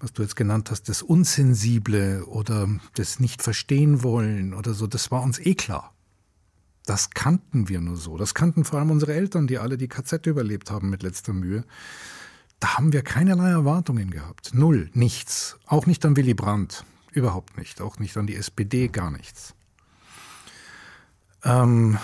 was 0.00 0.12
du 0.14 0.22
jetzt 0.22 0.36
genannt 0.36 0.70
hast, 0.70 0.88
das 0.88 1.02
Unsensible 1.02 2.24
oder 2.24 2.68
das 2.94 3.20
Nicht-Verstehen 3.20 4.02
wollen 4.02 4.54
oder 4.54 4.72
so, 4.72 4.86
das 4.86 5.10
war 5.10 5.22
uns 5.22 5.38
eh 5.38 5.54
klar. 5.54 5.94
Das 6.86 7.10
kannten 7.10 7.68
wir 7.68 7.80
nur 7.80 7.96
so. 7.96 8.16
Das 8.16 8.34
kannten 8.34 8.64
vor 8.64 8.78
allem 8.78 8.90
unsere 8.90 9.12
Eltern, 9.12 9.46
die 9.46 9.58
alle 9.58 9.76
die 9.76 9.88
KZ 9.88 10.26
überlebt 10.26 10.70
haben 10.70 10.88
mit 10.88 11.02
letzter 11.02 11.34
Mühe. 11.34 11.64
Da 12.60 12.74
haben 12.74 12.92
wir 12.92 13.02
keinerlei 13.02 13.50
Erwartungen 13.50 14.10
gehabt. 14.10 14.52
Null, 14.52 14.90
nichts. 14.92 15.58
Auch 15.66 15.86
nicht 15.86 16.04
an 16.04 16.16
Willy 16.16 16.34
Brandt. 16.34 16.84
Überhaupt 17.10 17.56
nicht. 17.56 17.80
Auch 17.80 17.98
nicht 17.98 18.16
an 18.18 18.26
die 18.26 18.36
SPD, 18.36 18.88
gar 18.88 19.10
nichts. 19.10 19.54
Ähm, 21.42 21.98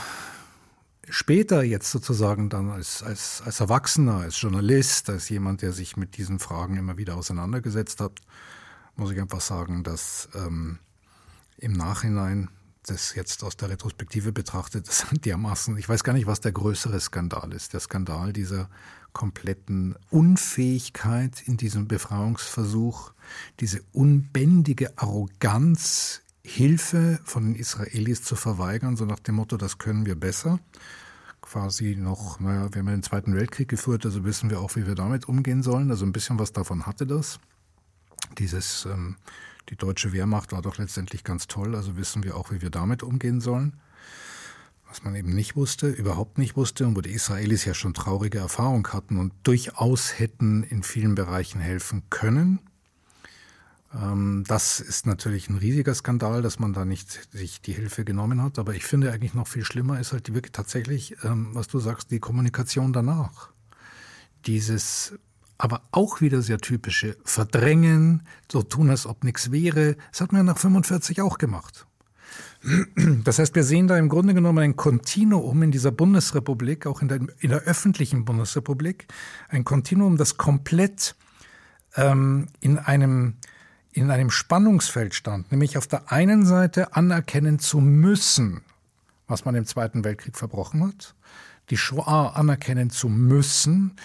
später 1.08 1.62
jetzt 1.62 1.90
sozusagen 1.90 2.48
dann 2.48 2.70
als, 2.70 3.02
als, 3.02 3.42
als 3.44 3.60
Erwachsener, 3.60 4.16
als 4.16 4.40
Journalist, 4.40 5.10
als 5.10 5.28
jemand, 5.28 5.60
der 5.60 5.72
sich 5.72 5.98
mit 5.98 6.16
diesen 6.16 6.38
Fragen 6.38 6.76
immer 6.76 6.96
wieder 6.96 7.16
auseinandergesetzt 7.16 8.00
hat, 8.00 8.12
muss 8.96 9.10
ich 9.10 9.20
einfach 9.20 9.42
sagen, 9.42 9.84
dass 9.84 10.30
ähm, 10.34 10.78
im 11.58 11.72
Nachhinein 11.72 12.48
das 12.86 13.14
jetzt 13.14 13.44
aus 13.44 13.56
der 13.56 13.70
Retrospektive 13.70 14.32
betrachtet, 14.32 14.88
das 14.88 15.00
sind 15.08 15.24
dermaßen, 15.24 15.76
ich 15.76 15.88
weiß 15.88 16.04
gar 16.04 16.12
nicht, 16.12 16.26
was 16.26 16.40
der 16.40 16.52
größere 16.52 17.00
Skandal 17.00 17.52
ist. 17.52 17.72
Der 17.72 17.80
Skandal 17.80 18.32
dieser 18.32 18.68
kompletten 19.12 19.96
Unfähigkeit 20.10 21.42
in 21.46 21.56
diesem 21.56 21.88
Befreiungsversuch, 21.88 23.12
diese 23.60 23.80
unbändige 23.92 24.96
Arroganz 24.98 26.22
Hilfe 26.46 27.18
von 27.24 27.44
den 27.44 27.54
Israelis 27.56 28.22
zu 28.22 28.36
verweigern, 28.36 28.96
so 28.96 29.04
nach 29.04 29.18
dem 29.18 29.34
Motto, 29.34 29.56
das 29.56 29.78
können 29.78 30.06
wir 30.06 30.14
besser. 30.14 30.60
Quasi 31.40 31.96
noch, 31.96 32.38
naja, 32.38 32.72
wir 32.72 32.80
haben 32.80 32.86
den 32.86 33.02
Zweiten 33.02 33.34
Weltkrieg 33.34 33.68
geführt, 33.68 34.04
also 34.04 34.24
wissen 34.24 34.48
wir 34.48 34.60
auch, 34.60 34.76
wie 34.76 34.86
wir 34.86 34.94
damit 34.94 35.28
umgehen 35.28 35.62
sollen. 35.62 35.90
Also 35.90 36.06
ein 36.06 36.12
bisschen 36.12 36.38
was 36.38 36.52
davon 36.52 36.86
hatte 36.86 37.06
das. 37.06 37.40
Dieses, 38.38 38.86
ähm, 38.86 39.16
die 39.68 39.76
deutsche 39.76 40.12
Wehrmacht 40.12 40.52
war 40.52 40.62
doch 40.62 40.78
letztendlich 40.78 41.24
ganz 41.24 41.46
toll, 41.46 41.74
also 41.74 41.96
wissen 41.96 42.24
wir 42.24 42.36
auch, 42.36 42.50
wie 42.50 42.62
wir 42.62 42.70
damit 42.70 43.02
umgehen 43.02 43.40
sollen. 43.40 43.74
Was 44.88 45.02
man 45.02 45.16
eben 45.16 45.34
nicht 45.34 45.56
wusste, 45.56 45.88
überhaupt 45.88 46.38
nicht 46.38 46.56
wusste 46.56 46.86
und 46.86 46.96
wo 46.96 47.00
die 47.00 47.10
Israelis 47.10 47.64
ja 47.64 47.74
schon 47.74 47.92
traurige 47.92 48.38
Erfahrung 48.38 48.86
hatten 48.88 49.18
und 49.18 49.32
durchaus 49.42 50.18
hätten 50.18 50.62
in 50.62 50.84
vielen 50.84 51.16
Bereichen 51.16 51.60
helfen 51.60 52.04
können, 52.08 52.60
ähm, 53.94 54.44
das 54.46 54.80
ist 54.80 55.06
natürlich 55.06 55.48
ein 55.48 55.56
riesiger 55.56 55.94
Skandal, 55.94 56.42
dass 56.42 56.58
man 56.58 56.72
da 56.72 56.84
nicht 56.84 57.28
sich 57.32 57.60
die 57.60 57.72
Hilfe 57.72 58.04
genommen 58.04 58.42
hat. 58.42 58.58
Aber 58.58 58.74
ich 58.74 58.84
finde 58.84 59.12
eigentlich 59.12 59.34
noch 59.34 59.48
viel 59.48 59.64
schlimmer 59.64 60.00
ist 60.00 60.12
halt 60.12 60.32
wirklich 60.34 60.52
tatsächlich, 60.52 61.16
ähm, 61.24 61.50
was 61.52 61.68
du 61.68 61.78
sagst, 61.78 62.10
die 62.10 62.20
Kommunikation 62.20 62.92
danach. 62.92 63.50
dieses 64.46 65.18
aber 65.58 65.82
auch 65.90 66.20
wieder 66.20 66.42
sehr 66.42 66.58
typische 66.58 67.16
Verdrängen, 67.24 68.22
so 68.50 68.62
tun, 68.62 68.90
als 68.90 69.06
ob 69.06 69.24
nichts 69.24 69.52
wäre. 69.52 69.96
Das 70.10 70.20
hat 70.20 70.32
man 70.32 70.46
nach 70.46 70.58
45 70.58 71.22
auch 71.22 71.38
gemacht. 71.38 71.86
Das 73.24 73.38
heißt, 73.38 73.54
wir 73.54 73.62
sehen 73.62 73.86
da 73.86 73.96
im 73.96 74.08
Grunde 74.08 74.34
genommen 74.34 74.58
ein 74.58 74.76
Kontinuum 74.76 75.62
in 75.62 75.70
dieser 75.70 75.92
Bundesrepublik, 75.92 76.86
auch 76.86 77.00
in 77.00 77.08
der, 77.08 77.20
in 77.38 77.50
der 77.50 77.60
öffentlichen 77.60 78.24
Bundesrepublik, 78.24 79.06
ein 79.48 79.64
Kontinuum, 79.64 80.16
das 80.16 80.36
komplett 80.36 81.14
ähm, 81.96 82.48
in 82.60 82.78
einem 82.78 83.34
in 83.92 84.10
einem 84.10 84.30
Spannungsfeld 84.30 85.14
stand, 85.14 85.50
nämlich 85.50 85.78
auf 85.78 85.86
der 85.86 86.12
einen 86.12 86.44
Seite 86.44 86.94
anerkennen 86.94 87.58
zu 87.58 87.80
müssen, 87.80 88.60
was 89.26 89.46
man 89.46 89.54
im 89.54 89.64
Zweiten 89.64 90.04
Weltkrieg 90.04 90.36
verbrochen 90.36 90.86
hat, 90.86 91.14
die 91.70 91.78
Shoah 91.78 92.36
anerkennen 92.36 92.90
zu 92.90 93.08
müssen, 93.08 93.96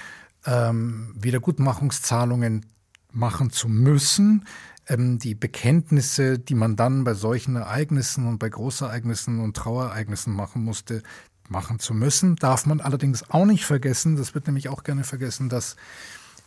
ähm, 0.46 1.14
Wiedergutmachungszahlungen 1.18 2.66
machen 3.12 3.52
zu 3.52 3.68
müssen, 3.68 4.46
ähm, 4.88 5.20
die 5.20 5.36
Bekenntnisse, 5.36 6.40
die 6.40 6.56
man 6.56 6.76
dann 6.76 7.04
bei 7.04 7.14
solchen 7.14 7.56
Ereignissen 7.56 8.28
und 8.28 8.40
bei 8.40 8.50
Großereignissen 8.50 9.40
und 9.40 9.56
Trauerereignissen 9.56 10.34
machen 10.34 10.64
musste, 10.64 11.04
machen 11.48 11.80
zu 11.80 11.94
müssen. 11.94 12.36
Darf 12.38 12.66
man 12.66 12.82
allerdings 12.82 13.30
auch 13.30 13.46
nicht 13.46 13.66
vergessen, 13.66 14.16
das 14.16 14.34
wird 14.34 14.48
nämlich 14.48 14.70
auch 14.70 14.84
gerne 14.84 15.04
vergessen, 15.04 15.50
dass 15.50 15.76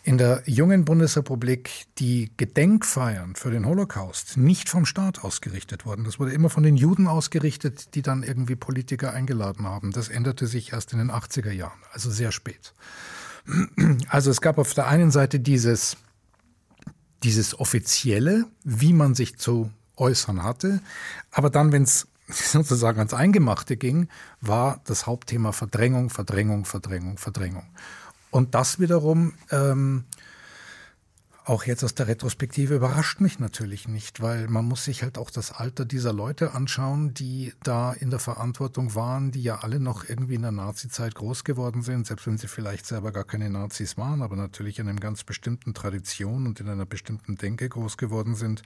in 0.03 0.19
der 0.19 0.43
jungen 0.45 0.85
Bundesrepublik 0.85 1.87
die 1.99 2.31
Gedenkfeiern 2.37 3.37
für 3.37 3.51
den 3.51 3.65
Holocaust 3.65 4.37
nicht 4.37 4.69
vom 4.69 4.85
Staat 4.85 5.25
ausgerichtet 5.25 5.87
wurden. 5.87 6.05
Das 6.05 6.21
wurde 6.21 6.33
immer 6.33 6.51
von 6.51 6.63
den 6.63 6.77
Juden 6.77 7.07
ausgerichtet, 7.07 7.95
die 7.95 8.03
dann 8.03 8.23
irgendwie 8.23 8.55
Politiker 8.55 9.15
eingeladen 9.15 9.67
haben. 9.67 9.93
Das 9.93 10.11
änderte 10.11 10.47
sich 10.47 10.75
erst 10.75 10.93
in 10.93 10.99
den 10.99 11.11
80er 11.11 11.53
Jahren, 11.53 11.79
also 11.91 12.11
sehr 12.11 12.33
spät. 12.33 12.75
Also 14.09 14.31
es 14.31 14.41
gab 14.41 14.59
auf 14.59 14.73
der 14.75 14.87
einen 14.87 15.11
Seite 15.11 15.39
dieses, 15.39 15.97
dieses 17.23 17.59
Offizielle, 17.59 18.47
wie 18.65 18.93
man 18.93 19.15
sich 19.15 19.37
zu 19.37 19.71
äußern 19.97 20.43
hatte, 20.43 20.81
aber 21.31 21.51
dann, 21.51 21.73
wenn 21.73 21.83
es 21.83 22.09
sozusagen 22.29 22.99
ans 22.99 23.15
Eingemachte 23.15 23.77
ging, 23.77 24.09
war 24.41 24.81
das 24.85 25.07
Hauptthema 25.07 25.53
Verdrängung, 25.53 26.11
Verdrängung, 26.11 26.65
Verdrängung, 26.65 27.19
Verdrängung. 27.19 27.67
Und 28.31 28.55
das 28.55 28.81
wiederum 28.81 29.35
ähm, 29.51 30.05
auch 31.47 31.65
jetzt 31.65 31.85
aus 31.85 31.95
der 31.95 32.09
Retrospektive 32.09 32.77
überrascht 32.77 33.21
mich 33.21 33.39
natürlich 33.39 33.87
nicht, 33.87 34.23
weil 34.23 34.49
man 34.49 34.65
muss 34.65 34.85
sich 34.85 35.03
halt 35.03 35.19
auch 35.19 35.31
das 35.31 35.53
Alter 35.53 35.85
dieser 35.85 36.15
Leute 36.15 36.53
anschauen, 36.53 37.13
die 37.13 37.53
da 37.63 37.93
in 37.93 38.09
der 38.09 38.19
Verantwortung 38.19 38.95
waren, 38.95 39.31
die 39.31 39.43
ja 39.43 39.57
alle 39.57 39.79
noch 39.79 40.09
irgendwie 40.09 40.37
in 40.37 40.43
der 40.43 40.53
Nazi-Zeit 40.53 41.15
groß 41.15 41.45
geworden 41.45 41.83
sind, 41.83 42.07
selbst 42.07 42.27
wenn 42.27 42.39
sie 42.39 42.49
vielleicht 42.49 42.87
selber 42.87 43.13
gar 43.13 43.25
keine 43.25 43.51
Nazis 43.51 43.99
waren, 43.99 44.23
aber 44.23 44.37
natürlich 44.37 44.79
in 44.79 44.89
einer 44.89 44.99
ganz 44.99 45.23
bestimmten 45.23 45.75
Tradition 45.75 46.47
und 46.47 46.61
in 46.61 46.69
einer 46.71 46.87
bestimmten 46.87 47.37
Denke 47.37 47.69
groß 47.69 47.99
geworden 47.99 48.37
sind, 48.37 48.63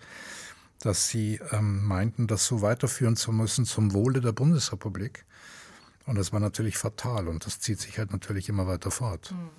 dass 0.79 1.09
sie 1.09 1.41
ähm, 1.51 1.85
meinten, 1.85 2.29
das 2.29 2.47
so 2.47 2.63
weiterführen 2.63 3.17
zu 3.17 3.33
müssen 3.33 3.65
zum 3.65 3.93
Wohle 3.93 4.21
der 4.21 4.33
Bundesrepublik. 4.33 5.25
Und 6.07 6.17
das 6.17 6.33
war 6.33 6.39
natürlich 6.39 6.79
fatal 6.79 7.27
und 7.27 7.45
das 7.45 7.59
zieht 7.59 7.81
sich 7.81 7.99
halt 7.99 8.13
natürlich 8.13 8.49
immer 8.49 8.69
weiter 8.69 8.93
fort. 8.93 9.33
Mhm. 9.33 9.51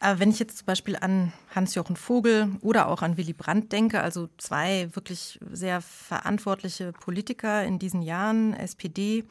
Aber 0.00 0.18
wenn 0.18 0.30
ich 0.30 0.38
jetzt 0.38 0.58
zum 0.58 0.66
Beispiel 0.66 0.96
an 0.96 1.32
Hans-Jochen 1.54 1.96
Vogel 1.96 2.50
oder 2.60 2.88
auch 2.88 3.02
an 3.02 3.16
Willy 3.16 3.32
Brandt 3.32 3.72
denke, 3.72 4.00
also 4.00 4.28
zwei 4.38 4.88
wirklich 4.94 5.38
sehr 5.50 5.80
verantwortliche 5.80 6.92
Politiker 6.92 7.64
in 7.64 7.78
diesen 7.78 8.02
Jahren, 8.02 8.54
SPD, 8.54 9.24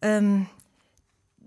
ähm, 0.00 0.46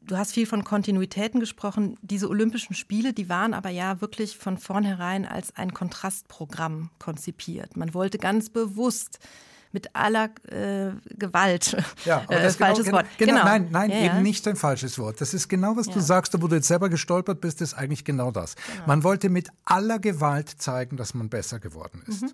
du 0.08 0.18
hast 0.18 0.34
viel 0.34 0.46
von 0.46 0.64
Kontinuitäten 0.64 1.40
gesprochen. 1.40 1.98
Diese 2.02 2.30
Olympischen 2.30 2.76
Spiele, 2.76 3.14
die 3.14 3.30
waren 3.30 3.54
aber 3.54 3.70
ja 3.70 4.02
wirklich 4.02 4.38
von 4.38 4.58
vornherein 4.58 5.26
als 5.26 5.56
ein 5.56 5.74
Kontrastprogramm 5.74 6.92
konzipiert. 7.00 7.76
Man 7.76 7.94
wollte 7.94 8.18
ganz 8.18 8.50
bewusst 8.50 9.20
mit 9.76 9.94
aller 9.94 10.30
äh, 10.48 10.92
Gewalt. 11.16 11.76
Ja, 12.06 12.24
aber 12.28 12.40
das 12.40 12.56
äh, 12.56 12.60
falsches 12.60 12.86
genau, 12.86 12.98
Wort. 12.98 13.06
Genau, 13.18 13.34
genau. 13.34 13.44
Nein, 13.44 13.68
nein, 13.72 13.90
ja, 13.92 13.98
eben 13.98 14.16
ja. 14.16 14.22
nicht 14.22 14.48
ein 14.48 14.56
falsches 14.56 14.98
Wort. 14.98 15.20
Das 15.20 15.34
ist 15.34 15.50
genau, 15.50 15.76
was 15.76 15.88
ja. 15.88 15.94
du 15.94 16.00
sagst, 16.00 16.42
wo 16.42 16.48
du 16.48 16.56
jetzt 16.56 16.70
selber 16.70 16.90
gestolpert 16.90 17.42
bist, 17.42 17.62
ist 17.62 17.74
eigentlich 17.74 18.06
genau 18.06 18.32
das. 18.32 18.56
Genau. 18.56 18.88
Man 18.88 19.04
wollte 19.04 19.30
mit 19.30 19.50
aller 19.66 20.00
Gewalt 20.00 20.50
zeigen, 20.50 20.96
dass 20.96 21.14
man 21.14 21.30
besser 21.30 21.60
geworden 21.60 22.04
ist. 22.08 22.24
Mhm. 22.24 22.32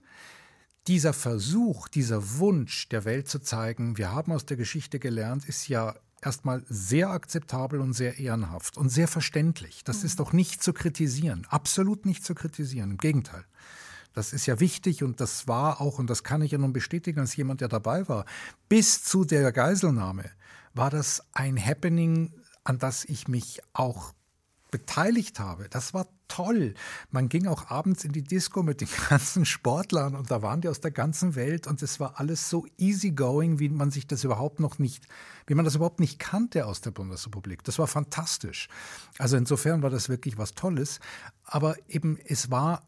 Dieser 0.87 1.13
Versuch, 1.13 1.87
dieser 1.87 2.37
Wunsch 2.37 2.87
der 2.89 3.03
Welt 3.05 3.27
zu 3.27 3.39
zeigen, 3.39 3.97
wir 3.97 4.11
haben 4.11 4.31
aus 4.31 4.45
der 4.45 4.57
Geschichte 4.57 4.99
gelernt, 4.99 5.45
ist 5.45 5.67
ja 5.67 5.95
erstmal 6.21 6.63
sehr 6.69 7.09
akzeptabel 7.09 7.81
und 7.81 7.93
sehr 7.93 8.19
ehrenhaft 8.19 8.77
und 8.77 8.89
sehr 8.89 9.07
verständlich. 9.07 9.83
Das 9.83 9.99
mhm. 9.99 10.05
ist 10.05 10.19
doch 10.19 10.31
nicht 10.31 10.61
zu 10.61 10.73
kritisieren, 10.73 11.47
absolut 11.49 12.05
nicht 12.05 12.23
zu 12.23 12.35
kritisieren, 12.35 12.91
im 12.91 12.97
Gegenteil. 12.97 13.45
Das 14.13 14.33
ist 14.33 14.45
ja 14.45 14.59
wichtig 14.59 15.03
und 15.03 15.21
das 15.21 15.47
war 15.47 15.81
auch, 15.81 15.99
und 15.99 16.09
das 16.09 16.23
kann 16.23 16.41
ich 16.41 16.51
ja 16.51 16.57
nun 16.57 16.73
bestätigen 16.73 17.19
als 17.19 17.35
jemand, 17.35 17.61
der 17.61 17.69
dabei 17.69 18.07
war, 18.09 18.25
bis 18.67 19.03
zu 19.03 19.23
der 19.23 19.51
Geiselnahme 19.51 20.25
war 20.73 20.89
das 20.89 21.23
ein 21.33 21.63
Happening, 21.63 22.33
an 22.63 22.77
das 22.77 23.05
ich 23.05 23.27
mich 23.27 23.61
auch 23.73 24.13
beteiligt 24.71 25.39
habe. 25.39 25.67
Das 25.69 25.93
war 25.93 26.07
toll. 26.29 26.73
Man 27.09 27.27
ging 27.27 27.45
auch 27.45 27.69
abends 27.69 28.05
in 28.05 28.13
die 28.13 28.23
Disco 28.23 28.63
mit 28.63 28.79
den 28.79 28.87
ganzen 29.09 29.45
Sportlern 29.45 30.15
und 30.15 30.31
da 30.31 30.41
waren 30.41 30.61
die 30.61 30.69
aus 30.69 30.79
der 30.79 30.91
ganzen 30.91 31.35
Welt 31.35 31.67
und 31.67 31.83
es 31.83 31.99
war 31.99 32.19
alles 32.19 32.49
so 32.49 32.65
easygoing, 32.77 33.59
wie 33.59 33.67
man 33.67 33.91
sich 33.91 34.07
das 34.07 34.23
überhaupt 34.23 34.61
noch 34.61 34.79
nicht, 34.79 35.07
wie 35.45 35.55
man 35.55 35.65
das 35.65 35.75
überhaupt 35.75 35.99
nicht 35.99 36.19
kannte 36.19 36.65
aus 36.65 36.79
der 36.79 36.91
Bundesrepublik. 36.91 37.63
Das 37.65 37.77
war 37.79 37.87
fantastisch. 37.87 38.69
Also 39.17 39.35
insofern 39.35 39.83
war 39.83 39.89
das 39.89 40.07
wirklich 40.07 40.37
was 40.37 40.53
Tolles. 40.53 41.01
Aber 41.43 41.75
eben, 41.89 42.17
es 42.23 42.49
war 42.49 42.87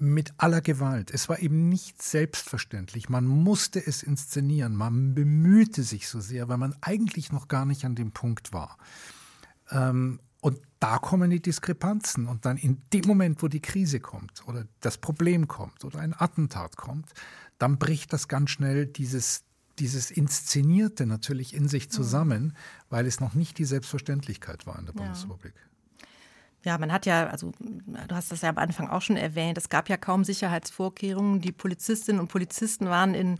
mit 0.00 0.32
aller 0.38 0.60
Gewalt. 0.60 1.10
Es 1.10 1.28
war 1.28 1.40
eben 1.40 1.68
nicht 1.68 2.02
selbstverständlich. 2.02 3.08
Man 3.08 3.26
musste 3.26 3.84
es 3.84 4.02
inszenieren. 4.02 4.74
Man 4.74 5.14
bemühte 5.14 5.82
sich 5.82 6.08
so 6.08 6.20
sehr, 6.20 6.48
weil 6.48 6.58
man 6.58 6.74
eigentlich 6.80 7.32
noch 7.32 7.48
gar 7.48 7.66
nicht 7.66 7.84
an 7.84 7.94
dem 7.94 8.12
Punkt 8.12 8.52
war. 8.52 8.78
Ähm, 9.70 10.20
und 10.40 10.58
da 10.78 10.98
kommen 10.98 11.30
die 11.30 11.42
Diskrepanzen. 11.42 12.26
Und 12.26 12.46
dann 12.46 12.56
in 12.56 12.80
dem 12.92 13.06
Moment, 13.06 13.42
wo 13.42 13.48
die 13.48 13.60
Krise 13.60 14.00
kommt 14.00 14.42
oder 14.46 14.66
das 14.80 14.98
Problem 14.98 15.48
kommt 15.48 15.84
oder 15.84 15.98
ein 16.00 16.18
Attentat 16.18 16.76
kommt, 16.76 17.12
dann 17.58 17.78
bricht 17.78 18.12
das 18.12 18.26
ganz 18.26 18.50
schnell 18.50 18.86
dieses, 18.86 19.44
dieses 19.78 20.10
Inszenierte 20.10 21.04
natürlich 21.04 21.54
in 21.54 21.68
sich 21.68 21.90
zusammen, 21.90 22.56
weil 22.88 23.06
es 23.06 23.20
noch 23.20 23.34
nicht 23.34 23.58
die 23.58 23.66
Selbstverständlichkeit 23.66 24.66
war 24.66 24.78
in 24.78 24.86
der 24.86 24.94
Bundesrepublik. 24.94 25.54
Ja. 25.54 25.69
Ja, 26.62 26.76
man 26.76 26.92
hat 26.92 27.06
ja, 27.06 27.26
also 27.28 27.52
du 27.58 28.14
hast 28.14 28.30
das 28.32 28.42
ja 28.42 28.50
am 28.50 28.58
Anfang 28.58 28.88
auch 28.88 29.00
schon 29.00 29.16
erwähnt, 29.16 29.56
es 29.56 29.70
gab 29.70 29.88
ja 29.88 29.96
kaum 29.96 30.24
Sicherheitsvorkehrungen. 30.24 31.40
Die 31.40 31.52
Polizistinnen 31.52 32.20
und 32.20 32.28
Polizisten 32.28 32.86
waren 32.86 33.14
in 33.14 33.38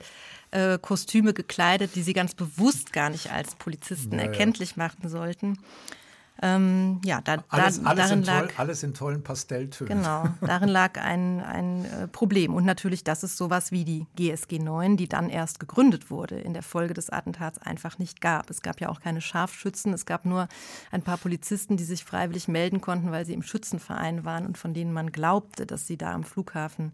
äh, 0.53 0.79
Kostüme 0.79 1.35
gekleidet, 1.35 1.95
die 1.97 2.03
sie 2.03 2.15
ganz 2.15 2.35
bewusst 2.35 2.93
gar 2.93 3.11
nicht 3.11 3.31
als 3.31 3.55
Polizisten 3.57 4.17
ja, 4.17 4.23
erkenntlich 4.23 4.77
machen 4.77 5.09
sollten. 5.09 5.59
Ähm, 6.43 7.01
ja, 7.05 7.21
da, 7.21 7.45
alles, 7.49 7.83
da, 7.83 7.91
alles 7.91 8.09
darin 8.09 8.23
lag 8.23 8.41
toll, 8.41 8.51
alles 8.57 8.83
in 8.83 8.95
tollen 8.95 9.23
Pastelltönen. 9.23 9.99
Genau, 9.99 10.25
darin 10.41 10.69
lag 10.71 10.99
ein, 10.99 11.41
ein 11.41 11.85
äh, 11.85 12.09
Problem 12.09 12.55
und 12.55 12.65
natürlich, 12.65 13.05
dass 13.05 13.23
es 13.23 13.37
sowas 13.37 13.73
wie 13.73 13.85
die 13.85 14.07
GSG 14.17 14.59
9, 14.59 14.97
die 14.97 15.09
dann 15.09 15.29
erst 15.29 15.61
gegründet 15.61 16.11
wurde, 16.11 16.41
in 16.41 16.55
der 16.55 16.63
Folge 16.63 16.95
des 16.95 17.11
Attentats 17.11 17.59
einfach 17.59 17.99
nicht 17.99 18.21
gab. 18.21 18.49
Es 18.49 18.63
gab 18.63 18.81
ja 18.81 18.89
auch 18.89 19.01
keine 19.01 19.21
Scharfschützen, 19.21 19.93
es 19.93 20.07
gab 20.07 20.25
nur 20.25 20.49
ein 20.91 21.03
paar 21.03 21.19
Polizisten, 21.19 21.77
die 21.77 21.85
sich 21.85 22.05
freiwillig 22.05 22.49
melden 22.49 22.81
konnten, 22.81 23.13
weil 23.13 23.27
sie 23.27 23.35
im 23.35 23.43
Schützenverein 23.43 24.25
waren 24.25 24.47
und 24.47 24.57
von 24.57 24.73
denen 24.73 24.93
man 24.93 25.13
glaubte, 25.13 25.67
dass 25.67 25.87
sie 25.87 25.99
da 25.99 26.13
am 26.15 26.25
Flughafen 26.25 26.93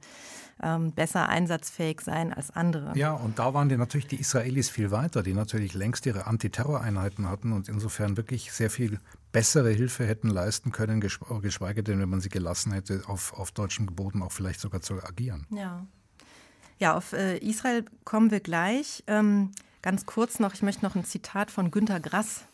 ähm, 0.63 0.93
besser 0.93 1.29
einsatzfähig 1.29 2.01
seien 2.01 2.33
als 2.33 2.51
andere. 2.51 2.97
Ja, 2.97 3.13
und 3.13 3.39
da 3.39 3.53
waren 3.55 3.69
die 3.69 3.77
natürlich 3.77 4.07
die 4.07 4.17
Israelis 4.17 4.71
viel 4.71 4.91
weiter, 4.91 5.23
die 5.23 5.35
natürlich 5.35 5.75
längst 5.75 6.07
ihre 6.07 6.27
Antiterroreinheiten 6.27 7.29
hatten 7.29 7.53
und 7.53 7.69
insofern 7.69 8.17
wirklich 8.17 8.53
sehr 8.53 8.71
viel 8.71 8.99
bessere 9.33 9.71
Hilfe 9.71 10.07
hätten 10.07 10.29
leisten 10.29 10.73
können, 10.73 11.01
geschweige 11.01 11.83
denn, 11.83 12.01
wenn 12.01 12.09
man 12.09 12.21
sie 12.21 12.31
gelassen 12.31 12.73
hätte, 12.73 13.03
auf, 13.07 13.35
auf 13.35 13.53
deutschem 13.53 13.87
Boden 13.87 14.23
auch 14.23 14.33
vielleicht 14.33 14.61
sogar 14.61 14.81
zu 14.81 15.03
agieren. 15.03 15.47
Ja. 15.51 15.87
Ja, 16.79 16.95
auf 16.95 17.13
äh, 17.15 17.39
Israel 17.39 17.85
kommen 18.05 18.31
wir 18.31 18.41
gleich. 18.41 19.03
Ähm, 19.07 19.53
ganz 19.81 20.05
kurz 20.05 20.41
noch, 20.41 20.53
ich 20.53 20.63
möchte 20.63 20.85
noch 20.85 20.95
ein 20.95 21.05
Zitat 21.05 21.51
von 21.51 21.71
Günter 21.71 22.01
Grass 22.01 22.45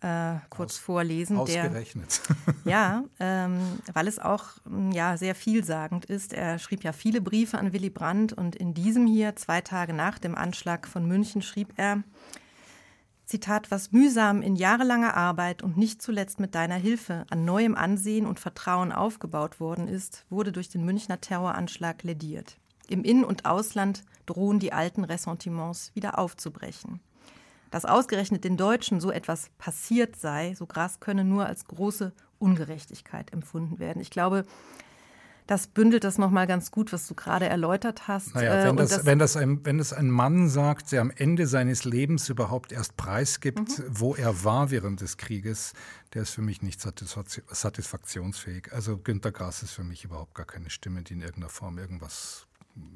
äh, 0.00 0.36
kurz 0.48 0.72
Aus, 0.72 0.78
vorlesen. 0.78 1.36
Ausgerechnet. 1.36 2.22
Der, 2.46 2.54
ja, 2.72 3.04
ähm, 3.20 3.60
weil 3.92 4.08
es 4.08 4.18
auch 4.18 4.44
mm, 4.64 4.92
ja, 4.92 5.16
sehr 5.16 5.34
vielsagend 5.34 6.04
ist. 6.06 6.32
Er 6.32 6.58
schrieb 6.58 6.84
ja 6.84 6.92
viele 6.92 7.20
Briefe 7.20 7.58
an 7.58 7.72
Willy 7.72 7.90
Brandt 7.90 8.32
und 8.32 8.56
in 8.56 8.74
diesem 8.74 9.06
hier, 9.06 9.36
zwei 9.36 9.60
Tage 9.60 9.92
nach 9.92 10.18
dem 10.18 10.34
Anschlag 10.34 10.86
von 10.86 11.06
München, 11.06 11.42
schrieb 11.42 11.74
er, 11.76 12.02
Zitat, 13.26 13.70
was 13.70 13.92
mühsam 13.92 14.42
in 14.42 14.56
jahrelanger 14.56 15.16
Arbeit 15.16 15.62
und 15.62 15.76
nicht 15.76 16.02
zuletzt 16.02 16.40
mit 16.40 16.56
deiner 16.56 16.74
Hilfe 16.74 17.26
an 17.30 17.44
neuem 17.44 17.76
Ansehen 17.76 18.26
und 18.26 18.40
Vertrauen 18.40 18.90
aufgebaut 18.90 19.60
worden 19.60 19.86
ist, 19.86 20.24
wurde 20.30 20.50
durch 20.50 20.68
den 20.68 20.84
Münchner 20.84 21.20
Terroranschlag 21.20 22.02
lediert. 22.02 22.56
Im 22.88 23.04
In- 23.04 23.24
und 23.24 23.44
Ausland 23.44 24.02
drohen 24.26 24.58
die 24.58 24.72
alten 24.72 25.04
Ressentiments 25.04 25.92
wieder 25.94 26.18
aufzubrechen. 26.18 26.98
Dass 27.70 27.84
ausgerechnet 27.84 28.44
den 28.44 28.56
Deutschen 28.56 29.00
so 29.00 29.10
etwas 29.10 29.50
passiert 29.58 30.16
sei, 30.16 30.54
so 30.54 30.66
Gras 30.66 31.00
könne 31.00 31.24
nur 31.24 31.46
als 31.46 31.66
große 31.66 32.12
Ungerechtigkeit 32.38 33.32
empfunden 33.32 33.78
werden. 33.78 34.00
Ich 34.00 34.10
glaube, 34.10 34.44
das 35.50 35.66
bündelt 35.66 36.04
das 36.04 36.16
nochmal 36.16 36.46
ganz 36.46 36.70
gut, 36.70 36.92
was 36.92 37.08
du 37.08 37.14
gerade 37.16 37.46
erläutert 37.46 38.06
hast. 38.06 38.36
Naja, 38.36 38.66
wenn, 38.66 38.76
äh, 38.76 38.78
das, 38.78 38.90
das, 38.90 39.04
wenn, 39.04 39.18
das 39.18 39.36
ein, 39.36 39.64
wenn 39.64 39.80
es 39.80 39.92
ein 39.92 40.08
Mann 40.08 40.48
sagt, 40.48 40.92
der 40.92 41.00
am 41.00 41.10
Ende 41.10 41.48
seines 41.48 41.82
Lebens 41.82 42.28
überhaupt 42.28 42.70
erst 42.70 42.96
preisgibt, 42.96 43.58
mhm. 43.58 43.84
wo 43.88 44.14
er 44.14 44.44
war 44.44 44.70
während 44.70 45.00
des 45.00 45.16
Krieges, 45.16 45.72
der 46.14 46.22
ist 46.22 46.30
für 46.30 46.42
mich 46.42 46.62
nicht 46.62 46.80
satisfaktionsfähig. 46.80 48.72
Also 48.72 48.96
Günter 48.98 49.32
Grass 49.32 49.64
ist 49.64 49.72
für 49.72 49.82
mich 49.82 50.04
überhaupt 50.04 50.36
gar 50.36 50.46
keine 50.46 50.70
Stimme, 50.70 51.02
die 51.02 51.14
in 51.14 51.20
irgendeiner 51.20 51.48
Form 51.48 51.78
irgendwas 51.78 52.46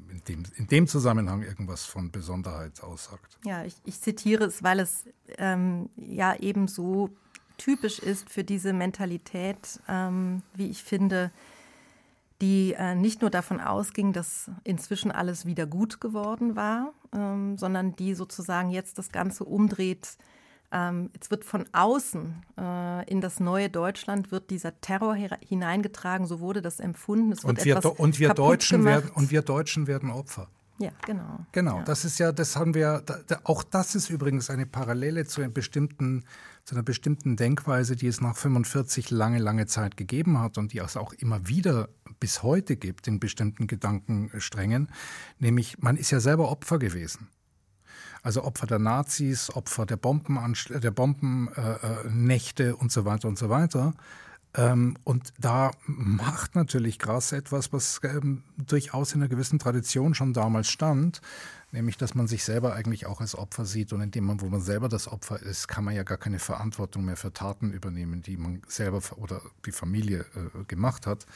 in 0.09 0.21
dem, 0.27 0.43
in 0.55 0.67
dem 0.67 0.87
Zusammenhang 0.87 1.43
irgendwas 1.43 1.85
von 1.85 2.11
Besonderheit 2.11 2.81
aussagt. 2.81 3.37
Ja, 3.43 3.63
ich, 3.63 3.75
ich 3.83 3.99
zitiere 4.01 4.45
es, 4.45 4.63
weil 4.63 4.79
es 4.79 5.05
ähm, 5.37 5.89
ja 5.95 6.35
eben 6.35 6.67
so 6.67 7.09
typisch 7.57 7.99
ist 7.99 8.29
für 8.29 8.43
diese 8.43 8.73
Mentalität, 8.73 9.79
ähm, 9.87 10.41
wie 10.53 10.69
ich 10.69 10.83
finde, 10.83 11.31
die 12.41 12.73
äh, 12.73 12.95
nicht 12.95 13.21
nur 13.21 13.29
davon 13.29 13.61
ausging, 13.61 14.11
dass 14.11 14.51
inzwischen 14.63 15.11
alles 15.11 15.45
wieder 15.45 15.65
gut 15.65 16.01
geworden 16.01 16.55
war, 16.55 16.93
ähm, 17.13 17.57
sondern 17.57 17.95
die 17.95 18.13
sozusagen 18.13 18.69
jetzt 18.71 18.97
das 18.97 19.11
Ganze 19.11 19.45
umdreht. 19.45 20.17
Ähm, 20.71 21.09
jetzt 21.13 21.31
wird 21.31 21.45
von 21.45 21.65
außen 21.71 22.43
äh, 22.57 23.09
in 23.09 23.21
das 23.21 23.39
neue 23.39 23.69
Deutschland 23.69 24.31
wird 24.31 24.49
dieser 24.49 24.79
Terror 24.81 25.15
hineingetragen, 25.15 26.27
so 26.27 26.39
wurde 26.39 26.61
das 26.61 26.79
empfunden. 26.79 27.33
und, 27.43 27.63
wir, 27.65 27.99
und, 27.99 28.19
wir 28.19 28.33
Deutschen 28.33 28.83
werden, 28.83 29.11
und 29.13 29.31
wir 29.31 29.41
Deutschen 29.41 29.87
werden 29.87 30.09
Opfer. 30.11 30.47
Ja, 30.77 30.91
genau. 31.05 31.45
Genau, 31.53 31.77
ja. 31.77 31.83
das 31.83 32.03
ist 32.03 32.19
ja, 32.19 32.33
das 32.33 32.57
haben 32.57 32.73
wir, 32.73 33.01
auch 33.45 33.63
das 33.63 33.95
ist 33.95 34.09
übrigens 34.09 34.49
eine 34.49 34.65
Parallele 34.65 35.25
zu, 35.25 35.41
einem 35.41 35.53
bestimmten, 35.53 36.25
zu 36.65 36.75
einer 36.75 36.83
bestimmten 36.83 37.37
Denkweise, 37.37 37.95
die 37.95 38.07
es 38.07 38.19
nach 38.19 38.35
45 38.35 39.09
lange, 39.09 39.39
lange 39.39 39.67
Zeit 39.67 39.95
gegeben 39.95 40.39
hat 40.39 40.57
und 40.57 40.73
die 40.73 40.79
es 40.79 40.97
auch 40.97 41.13
immer 41.13 41.47
wieder 41.47 41.87
bis 42.19 42.43
heute 42.43 42.75
gibt 42.75 43.07
in 43.07 43.19
bestimmten 43.19 43.67
Gedankensträngen, 43.67 44.89
nämlich 45.39 45.77
man 45.79 45.95
ist 45.95 46.11
ja 46.11 46.19
selber 46.19 46.49
Opfer 46.49 46.77
gewesen. 46.77 47.29
Also 48.25 48.43
Opfer 48.43 48.65
der 48.65 48.79
Nazis, 48.79 49.55
Opfer 49.55 49.85
der, 49.85 49.97
Bombenanschl 49.97 50.79
der 50.79 50.89
Bombennächte 50.89 52.63
äh, 52.63 52.69
äh 52.69 52.71
und 52.71 52.91
so 52.91 53.05
weiter 53.05 53.27
und 53.27 53.37
so 53.37 53.49
weiter. 53.49 53.93
Ähm, 54.55 54.97
und 55.03 55.31
da 55.37 55.69
macht 55.85 56.55
natürlich 56.55 56.97
Gras 56.97 57.33
etwas, 57.33 57.71
was 57.71 58.01
ähm, 58.01 58.41
durchaus 58.57 59.13
in 59.13 59.21
einer 59.21 59.29
gewissen 59.29 59.59
Tradition 59.59 60.15
schon 60.15 60.33
damals 60.33 60.69
stand, 60.69 61.21
nämlich 61.71 61.97
dass 61.97 62.15
man 62.15 62.25
sich 62.25 62.43
selber 62.43 62.73
eigentlich 62.73 63.05
auch 63.05 63.21
als 63.21 63.37
Opfer 63.37 63.63
sieht 63.63 63.93
und 63.93 64.01
in 64.01 64.09
dem 64.09 64.23
Moment, 64.23 64.41
wo 64.41 64.49
man 64.49 64.61
selber 64.61 64.89
das 64.89 65.07
Opfer 65.07 65.39
ist, 65.39 65.67
kann 65.67 65.83
man 65.83 65.93
ja 65.93 66.01
gar 66.01 66.17
keine 66.17 66.39
Verantwortung 66.39 67.05
mehr 67.05 67.17
für 67.17 67.31
Taten 67.31 67.71
übernehmen, 67.71 68.23
die 68.23 68.37
man 68.37 68.63
selber 68.67 69.01
oder 69.17 69.39
die 69.67 69.71
Familie 69.71 70.25
äh, 70.35 70.63
gemacht 70.67 71.05
hat. 71.05 71.27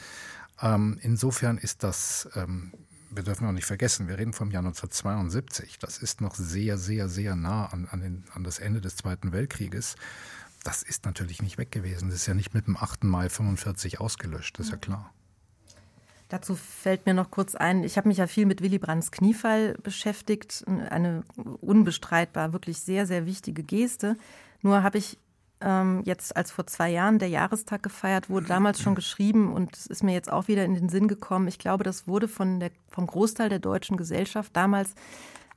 Ähm, 0.60 0.98
insofern 1.02 1.56
ist 1.56 1.84
das 1.84 2.28
ähm, 2.34 2.72
wir 3.10 3.22
dürfen 3.22 3.46
auch 3.46 3.52
nicht 3.52 3.66
vergessen, 3.66 4.08
wir 4.08 4.18
reden 4.18 4.32
vom 4.32 4.50
Jahr 4.50 4.62
1972. 4.62 5.78
Das 5.78 5.98
ist 5.98 6.20
noch 6.20 6.34
sehr, 6.34 6.78
sehr, 6.78 7.08
sehr 7.08 7.36
nah 7.36 7.66
an, 7.66 7.88
an, 7.90 8.00
den, 8.00 8.24
an 8.32 8.44
das 8.44 8.58
Ende 8.58 8.80
des 8.80 8.96
Zweiten 8.96 9.32
Weltkrieges 9.32 9.96
das 10.64 10.82
ist 10.82 11.04
natürlich 11.06 11.42
nicht 11.42 11.58
weg 11.58 11.72
gewesen. 11.72 12.08
Das 12.08 12.16
ist 12.16 12.26
ja 12.26 12.34
nicht 12.34 12.54
mit 12.54 12.66
dem 12.66 12.76
8. 12.76 13.04
Mai 13.04 13.28
45 13.28 14.00
ausgelöscht, 14.00 14.58
das 14.58 14.66
ist 14.66 14.72
ja 14.72 14.78
klar. 14.78 15.12
Dazu 16.28 16.54
fällt 16.54 17.06
mir 17.06 17.14
noch 17.14 17.30
kurz 17.30 17.56
ein, 17.56 17.82
ich 17.82 17.96
habe 17.96 18.06
mich 18.06 18.18
ja 18.18 18.28
viel 18.28 18.46
mit 18.46 18.62
Willy 18.62 18.78
Brandts 18.78 19.10
Kniefall 19.10 19.74
beschäftigt. 19.82 20.64
Eine 20.66 21.24
unbestreitbar 21.60 22.52
wirklich 22.52 22.80
sehr, 22.80 23.06
sehr 23.06 23.26
wichtige 23.26 23.64
Geste. 23.64 24.16
Nur 24.62 24.84
habe 24.84 24.98
ich 24.98 25.18
ähm, 25.60 26.02
jetzt, 26.04 26.36
als 26.36 26.50
vor 26.50 26.66
zwei 26.66 26.90
Jahren 26.90 27.18
der 27.18 27.28
Jahrestag 27.28 27.82
gefeiert 27.82 28.30
wurde, 28.30 28.46
damals 28.46 28.80
schon 28.80 28.94
geschrieben 28.94 29.52
und 29.52 29.76
es 29.76 29.86
ist 29.86 30.02
mir 30.02 30.12
jetzt 30.12 30.32
auch 30.32 30.48
wieder 30.48 30.64
in 30.64 30.74
den 30.74 30.88
Sinn 30.88 31.08
gekommen. 31.08 31.48
Ich 31.48 31.58
glaube, 31.58 31.84
das 31.84 32.06
wurde 32.06 32.28
von 32.28 32.60
der, 32.60 32.70
vom 32.90 33.06
Großteil 33.06 33.48
der 33.48 33.58
deutschen 33.58 33.96
Gesellschaft 33.96 34.56
damals 34.56 34.94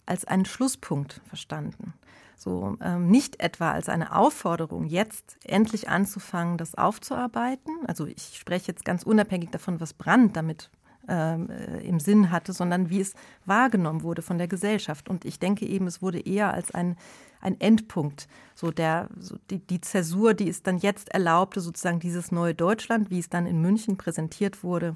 als 0.06 0.26
einen 0.26 0.46
Schlusspunkt 0.46 1.22
verstanden. 1.28 1.94
So 2.36 2.78
ähm, 2.82 3.08
nicht 3.08 3.40
etwa 3.40 3.72
als 3.72 3.88
eine 3.88 4.14
Aufforderung, 4.16 4.86
jetzt 4.86 5.38
endlich 5.46 5.88
anzufangen, 5.88 6.58
das 6.58 6.76
aufzuarbeiten. 6.76 7.74
Also 7.88 8.06
ich 8.06 8.38
spreche 8.38 8.68
jetzt 8.68 8.84
ganz 8.84 9.04
unabhängig 9.04 9.52
davon, 9.52 9.80
was 9.80 9.94
Brand 9.94 10.36
damit 10.36 10.70
ähm, 11.08 11.50
äh, 11.50 11.86
im 11.86 12.00
Sinn 12.00 12.32
hatte, 12.32 12.54
sondern 12.54 12.90
wie 12.90 13.02
es 13.02 13.14
wahrgenommen 13.46 14.04
wurde 14.04 14.22
von 14.22 14.38
der 14.38 14.48
Gesellschaft. 14.48 15.10
Und 15.10 15.26
ich 15.26 15.40
denke 15.40 15.66
eben, 15.66 15.88
es 15.88 16.02
wurde 16.02 16.20
eher 16.20 16.54
als 16.54 16.72
ein, 16.72 16.98
ein 17.44 17.60
Endpunkt, 17.60 18.28
so 18.56 18.72
der 18.72 19.10
so 19.20 19.38
die, 19.50 19.60
die 19.60 19.82
Zäsur, 19.82 20.34
die 20.34 20.50
es 20.50 20.64
dann 20.64 20.78
jetzt 20.78 21.10
erlaubte, 21.10 21.62
sozusagen 21.62 22.00
dieses 22.00 22.32
neue 22.32 22.56
Deutschland, 22.56 23.10
wie 23.10 23.20
es 23.20 23.30
dann 23.30 23.46
in 23.46 23.62
München 23.62 23.98
präsentiert 23.98 24.64
wurde, 24.64 24.96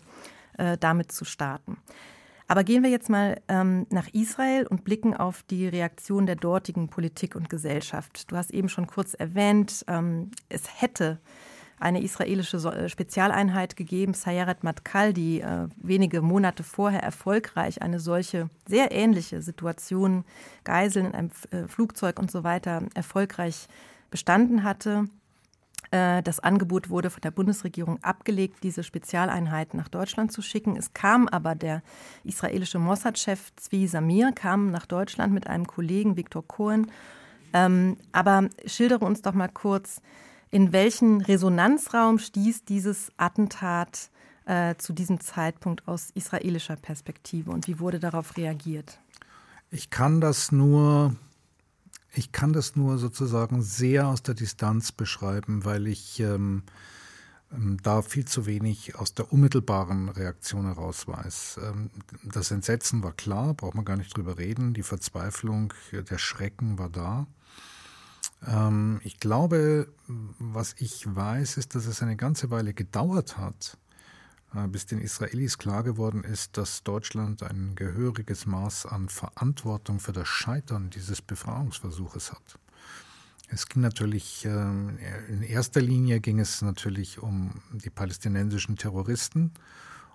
äh, 0.57 0.77
damit 0.77 1.12
zu 1.12 1.25
starten. 1.25 1.77
Aber 2.47 2.63
gehen 2.63 2.81
wir 2.81 2.89
jetzt 2.89 3.10
mal 3.10 3.41
ähm, 3.49 3.86
nach 3.89 4.07
Israel 4.13 4.65
und 4.67 4.86
blicken 4.86 5.13
auf 5.13 5.43
die 5.43 5.67
Reaktion 5.67 6.25
der 6.25 6.38
dortigen 6.38 6.88
Politik 6.88 7.36
und 7.36 7.49
Gesellschaft. 7.49 8.31
Du 8.31 8.38
hast 8.38 8.51
eben 8.51 8.69
schon 8.69 8.88
kurz 8.88 9.13
erwähnt, 9.13 9.83
ähm, 9.89 10.31
es 10.47 10.81
hätte 10.81 11.19
eine 11.79 12.01
israelische 12.01 12.57
äh, 12.57 12.89
Spezialeinheit 12.89 13.75
gegeben, 13.75 14.13
Sayeret 14.13 14.63
Matkal, 14.63 15.13
die 15.13 15.41
äh, 15.41 15.67
wenige 15.77 16.21
Monate 16.21 16.63
vorher 16.63 17.03
erfolgreich 17.03 17.81
eine 17.81 17.99
solche 17.99 18.49
sehr 18.67 18.91
ähnliche 18.91 19.41
Situation, 19.41 20.25
Geiseln 20.63 21.07
in 21.07 21.13
einem 21.13 21.31
äh, 21.51 21.67
Flugzeug 21.67 22.19
und 22.19 22.31
so 22.31 22.43
weiter, 22.43 22.83
erfolgreich 22.95 23.67
bestanden 24.09 24.63
hatte. 24.63 25.05
Äh, 25.91 26.23
das 26.23 26.39
Angebot 26.39 26.89
wurde 26.89 27.09
von 27.09 27.21
der 27.21 27.31
Bundesregierung 27.31 28.03
abgelegt, 28.03 28.63
diese 28.63 28.83
Spezialeinheiten 28.83 29.77
nach 29.77 29.87
Deutschland 29.87 30.31
zu 30.31 30.41
schicken. 30.41 30.75
Es 30.75 30.93
kam 30.93 31.27
aber 31.27 31.55
der 31.55 31.81
israelische 32.23 32.79
Mossad-Chef 32.79 33.55
Zvi 33.55 33.87
Samir 33.87 34.31
kam 34.33 34.71
nach 34.71 34.85
Deutschland 34.85 35.33
mit 35.33 35.47
einem 35.47 35.67
Kollegen 35.67 36.17
Viktor 36.17 36.45
Cohen. 36.45 36.91
Ähm, 37.53 37.97
aber 38.11 38.49
schildere 38.65 39.05
uns 39.05 39.21
doch 39.21 39.33
mal 39.33 39.47
kurz, 39.47 40.01
in 40.49 40.71
welchen 40.71 41.21
Resonanzraum 41.21 42.19
stieß 42.19 42.65
dieses 42.65 43.12
Attentat 43.17 44.10
äh, 44.45 44.75
zu 44.77 44.93
diesem 44.93 45.19
Zeitpunkt 45.19 45.88
aus 45.88 46.10
israelischer 46.13 46.75
Perspektive 46.75 47.51
und 47.51 47.67
wie 47.67 47.79
wurde 47.79 47.99
darauf 47.99 48.38
reagiert? 48.38 48.99
Ich 49.69 49.89
kann 49.89 50.21
das 50.21 50.51
nur 50.51 51.15
ich 52.13 52.31
kann 52.31 52.51
das 52.51 52.75
nur 52.75 52.97
sozusagen 52.97 53.62
sehr 53.62 54.07
aus 54.07 54.23
der 54.23 54.33
Distanz 54.33 54.91
beschreiben, 54.91 55.65
weil 55.65 55.86
ich 55.86 56.19
ähm, 56.19 56.63
ähm, 57.51 57.77
da 57.83 58.01
viel 58.01 58.25
zu 58.25 58.45
wenig 58.45 58.95
aus 58.95 59.13
der 59.13 59.31
unmittelbaren 59.31 60.10
Reaktion 60.10 60.65
heraus 60.65 61.07
weiß. 61.07 61.60
Ähm, 61.63 61.91
das 62.23 62.51
Entsetzen 62.51 63.03
war 63.03 63.13
klar, 63.13 63.53
braucht 63.53 63.75
man 63.75 63.86
gar 63.86 63.97
nicht 63.97 64.15
drüber 64.15 64.38
reden. 64.38 64.73
Die 64.73 64.83
Verzweiflung, 64.83 65.73
der 65.91 66.17
Schrecken 66.17 66.79
war 66.79 66.89
da. 66.89 67.27
Ähm, 68.45 69.00
ich 69.04 69.19
glaube, 69.19 69.88
was 70.08 70.76
ich 70.78 71.04
weiß, 71.08 71.58
ist, 71.58 71.76
dass 71.76 71.86
es 71.86 72.02
eine 72.02 72.15
ganze 72.15 72.50
Weile 72.50 72.73
gedauert 72.73 73.38
hat, 73.38 73.78
äh, 74.54 74.67
bis 74.67 74.86
den 74.86 75.00
Israelis 75.00 75.58
klar 75.58 75.84
geworden 75.84 76.23
ist, 76.23 76.58
dass 76.58 76.84
Deutschland 76.84 77.43
ein 77.43 77.76
gehöriges 77.76 78.45
Maß 78.45 78.86
an 78.86 79.10
Verantwortung 79.10 80.00
für 80.00 80.13
das 80.13 80.28
Scheitern 80.28 80.89
dieses 80.89 81.21
Befreiungsversuches 81.21 82.32
hat. 82.32 82.60
Es 83.50 83.67
ging 83.67 83.82
natürlich, 83.82 84.43
ähm, 84.45 84.97
in 85.30 85.41
erster 85.41 85.82
Linie 85.82 86.19
ging 86.19 86.39
es 86.39 86.62
natürlich 86.62 87.19
um 87.19 87.62
die 87.71 87.89
palästinensischen 87.89 88.76
Terroristen 88.76 89.52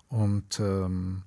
und 0.08 0.60
ähm, 0.60 1.22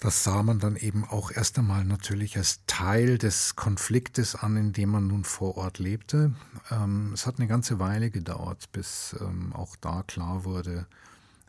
das 0.00 0.24
sah 0.24 0.42
man 0.42 0.58
dann 0.58 0.76
eben 0.76 1.04
auch 1.04 1.30
erst 1.30 1.58
einmal 1.58 1.84
natürlich 1.84 2.36
als 2.36 2.60
Teil 2.66 3.18
des 3.18 3.54
Konfliktes 3.54 4.34
an, 4.34 4.56
in 4.56 4.72
dem 4.72 4.90
man 4.90 5.06
nun 5.06 5.24
vor 5.24 5.56
Ort 5.56 5.78
lebte. 5.78 6.34
Ähm, 6.70 7.12
es 7.12 7.26
hat 7.26 7.38
eine 7.38 7.46
ganze 7.46 7.78
Weile 7.78 8.10
gedauert, 8.10 8.72
bis 8.72 9.14
auch 9.52 9.76
da 9.76 10.02
klar 10.02 10.44
wurde, 10.44 10.86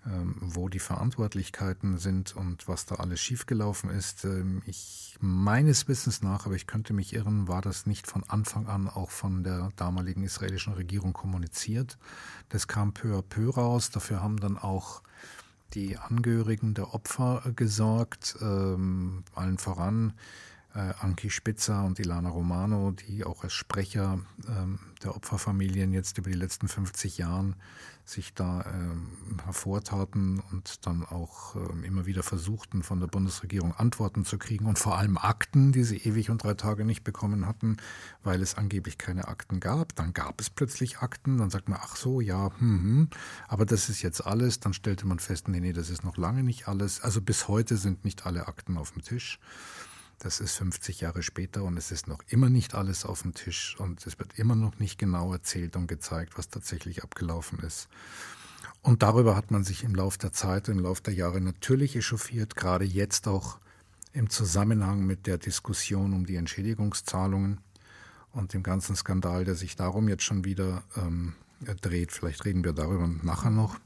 ähm, 0.04 0.36
wo 0.40 0.68
die 0.68 0.80
Verantwortlichkeiten 0.80 2.00
sind 2.00 2.36
und 2.36 2.68
was 2.68 2.88
da 2.88 2.96
alles 2.96 3.22
schiefgelaufen 3.22 3.92
ist. 3.92 4.26
Ähm, 4.26 4.64
ich 4.66 5.16
meines 5.20 5.88
Wissens 5.88 6.24
nach, 6.24 6.48
aber 6.48 6.56
ich 6.56 6.66
könnte 6.66 6.94
mich 6.94 7.14
irren, 7.14 7.48
war 7.48 7.62
das 7.62 7.86
nicht 7.86 8.08
von 8.08 8.24
Anfang 8.24 8.66
an 8.66 8.90
auch 8.90 9.12
von 9.12 9.44
der 9.44 9.72
damaligen 9.76 10.24
israelischen 10.24 10.74
Regierung 10.74 11.14
kommuniziert. 11.14 12.00
Das 12.50 12.68
kam 12.68 12.94
peu 12.94 13.16
à 13.16 13.22
peu 13.22 13.52
raus. 13.52 13.92
Dafür 13.92 14.24
haben 14.24 14.40
dann 14.40 14.58
auch 14.58 15.04
die 15.74 15.98
Angehörigen 15.98 16.74
der 16.74 16.94
Opfer 16.94 17.44
gesorgt, 17.56 18.38
ähm, 18.42 19.24
allen 19.34 19.58
voran 19.58 20.10
äh, 20.10 20.51
Anki 20.74 21.30
Spitzer 21.30 21.84
und 21.84 22.00
Ilana 22.00 22.30
Romano, 22.30 22.92
die 22.92 23.26
auch 23.26 23.44
als 23.44 23.54
Sprecher 23.54 24.20
ähm, 24.48 24.80
der 25.04 25.16
Opferfamilien 25.16 25.92
jetzt 25.94 26.18
über 26.18 26.30
die 26.30 26.38
letzten 26.38 26.68
50 26.68 27.18
Jahre 27.18 27.56
sich 28.06 28.34
da 28.34 28.66
ähm, 28.66 29.08
hervortaten 29.44 30.42
und 30.52 30.86
dann 30.86 31.04
auch 31.06 31.56
ähm, 31.56 31.84
immer 31.84 32.06
wieder 32.06 32.24
versuchten, 32.24 32.84
von 32.84 33.00
der 33.00 33.08
Bundesregierung 33.08 33.74
Antworten 33.74 34.26
zu 34.26 34.38
kriegen 34.38 34.66
und 34.66 34.80
vor 34.80 34.98
allem 34.98 35.18
Akten, 35.18 35.72
die 35.72 35.84
sie 35.84 35.98
ewig 35.98 36.30
und 36.30 36.44
drei 36.44 36.54
Tage 36.54 36.86
nicht 36.86 37.04
bekommen 37.04 37.48
hatten, 37.48 37.78
weil 38.24 38.42
es 38.42 38.56
angeblich 38.56 38.98
keine 38.98 39.28
Akten 39.28 39.60
gab. 39.60 39.96
Dann 39.96 40.14
gab 40.14 40.42
es 40.42 40.50
plötzlich 40.50 41.00
Akten, 41.00 41.38
dann 41.38 41.50
sagt 41.50 41.70
man, 41.70 41.80
ach 41.82 41.96
so, 41.96 42.22
ja, 42.22 42.52
hm, 42.60 42.84
hm, 42.84 43.10
aber 43.48 43.66
das 43.66 43.90
ist 43.90 44.02
jetzt 44.02 44.26
alles. 44.26 44.60
Dann 44.60 44.74
stellte 44.74 45.08
man 45.08 45.20
fest, 45.20 45.48
nee, 45.48 45.60
nee, 45.60 45.74
das 45.74 45.90
ist 45.90 46.04
noch 46.04 46.18
lange 46.18 46.44
nicht 46.44 46.68
alles. 46.68 47.02
Also 47.02 47.22
bis 47.22 47.48
heute 47.48 47.78
sind 47.78 48.04
nicht 48.04 48.26
alle 48.26 48.48
Akten 48.48 48.78
auf 48.78 48.92
dem 48.92 49.04
Tisch. 49.04 49.40
Das 50.24 50.40
ist 50.40 50.56
50 50.58 51.02
Jahre 51.02 51.24
später 51.24 51.64
und 51.64 51.78
es 51.78 51.92
ist 51.92 52.08
noch 52.08 52.20
immer 52.28 52.48
nicht 52.48 52.76
alles 52.76 53.06
auf 53.06 53.24
dem 53.24 53.34
Tisch 53.34 53.76
und 53.80 54.06
es 54.06 54.20
wird 54.20 54.38
immer 54.38 54.56
noch 54.56 54.78
nicht 54.78 55.00
genau 55.00 55.34
erzählt 55.34 55.76
und 55.76 55.88
gezeigt, 55.88 56.38
was 56.38 56.48
tatsächlich 56.48 57.02
abgelaufen 57.02 57.58
ist. 57.62 57.90
Und 58.84 59.02
darüber 59.02 59.36
hat 59.36 59.50
man 59.50 59.64
sich 59.64 59.84
im 59.84 59.96
Laufe 59.96 60.20
der 60.20 60.32
Zeit, 60.32 60.68
im 60.68 60.78
Laufe 60.78 61.02
der 61.02 61.16
Jahre 61.16 61.42
natürlich 61.42 61.96
echauffiert, 61.96 62.56
gerade 62.56 62.86
jetzt 62.86 63.28
auch 63.28 63.58
im 64.14 64.30
Zusammenhang 64.30 65.08
mit 65.08 65.26
der 65.26 65.40
Diskussion 65.40 66.14
um 66.14 66.28
die 66.28 66.36
Entschädigungszahlungen 66.36 67.60
und 68.32 68.54
dem 68.54 68.62
ganzen 68.62 68.96
Skandal, 68.96 69.44
der 69.44 69.56
sich 69.56 69.76
darum 69.76 70.08
jetzt 70.08 70.24
schon 70.24 70.46
wieder 70.46 70.84
ähm, 70.98 71.34
dreht. 71.82 72.12
Vielleicht 72.12 72.46
reden 72.46 72.64
wir 72.64 72.74
darüber 72.74 73.08
nachher 73.08 73.50
noch. 73.50 73.80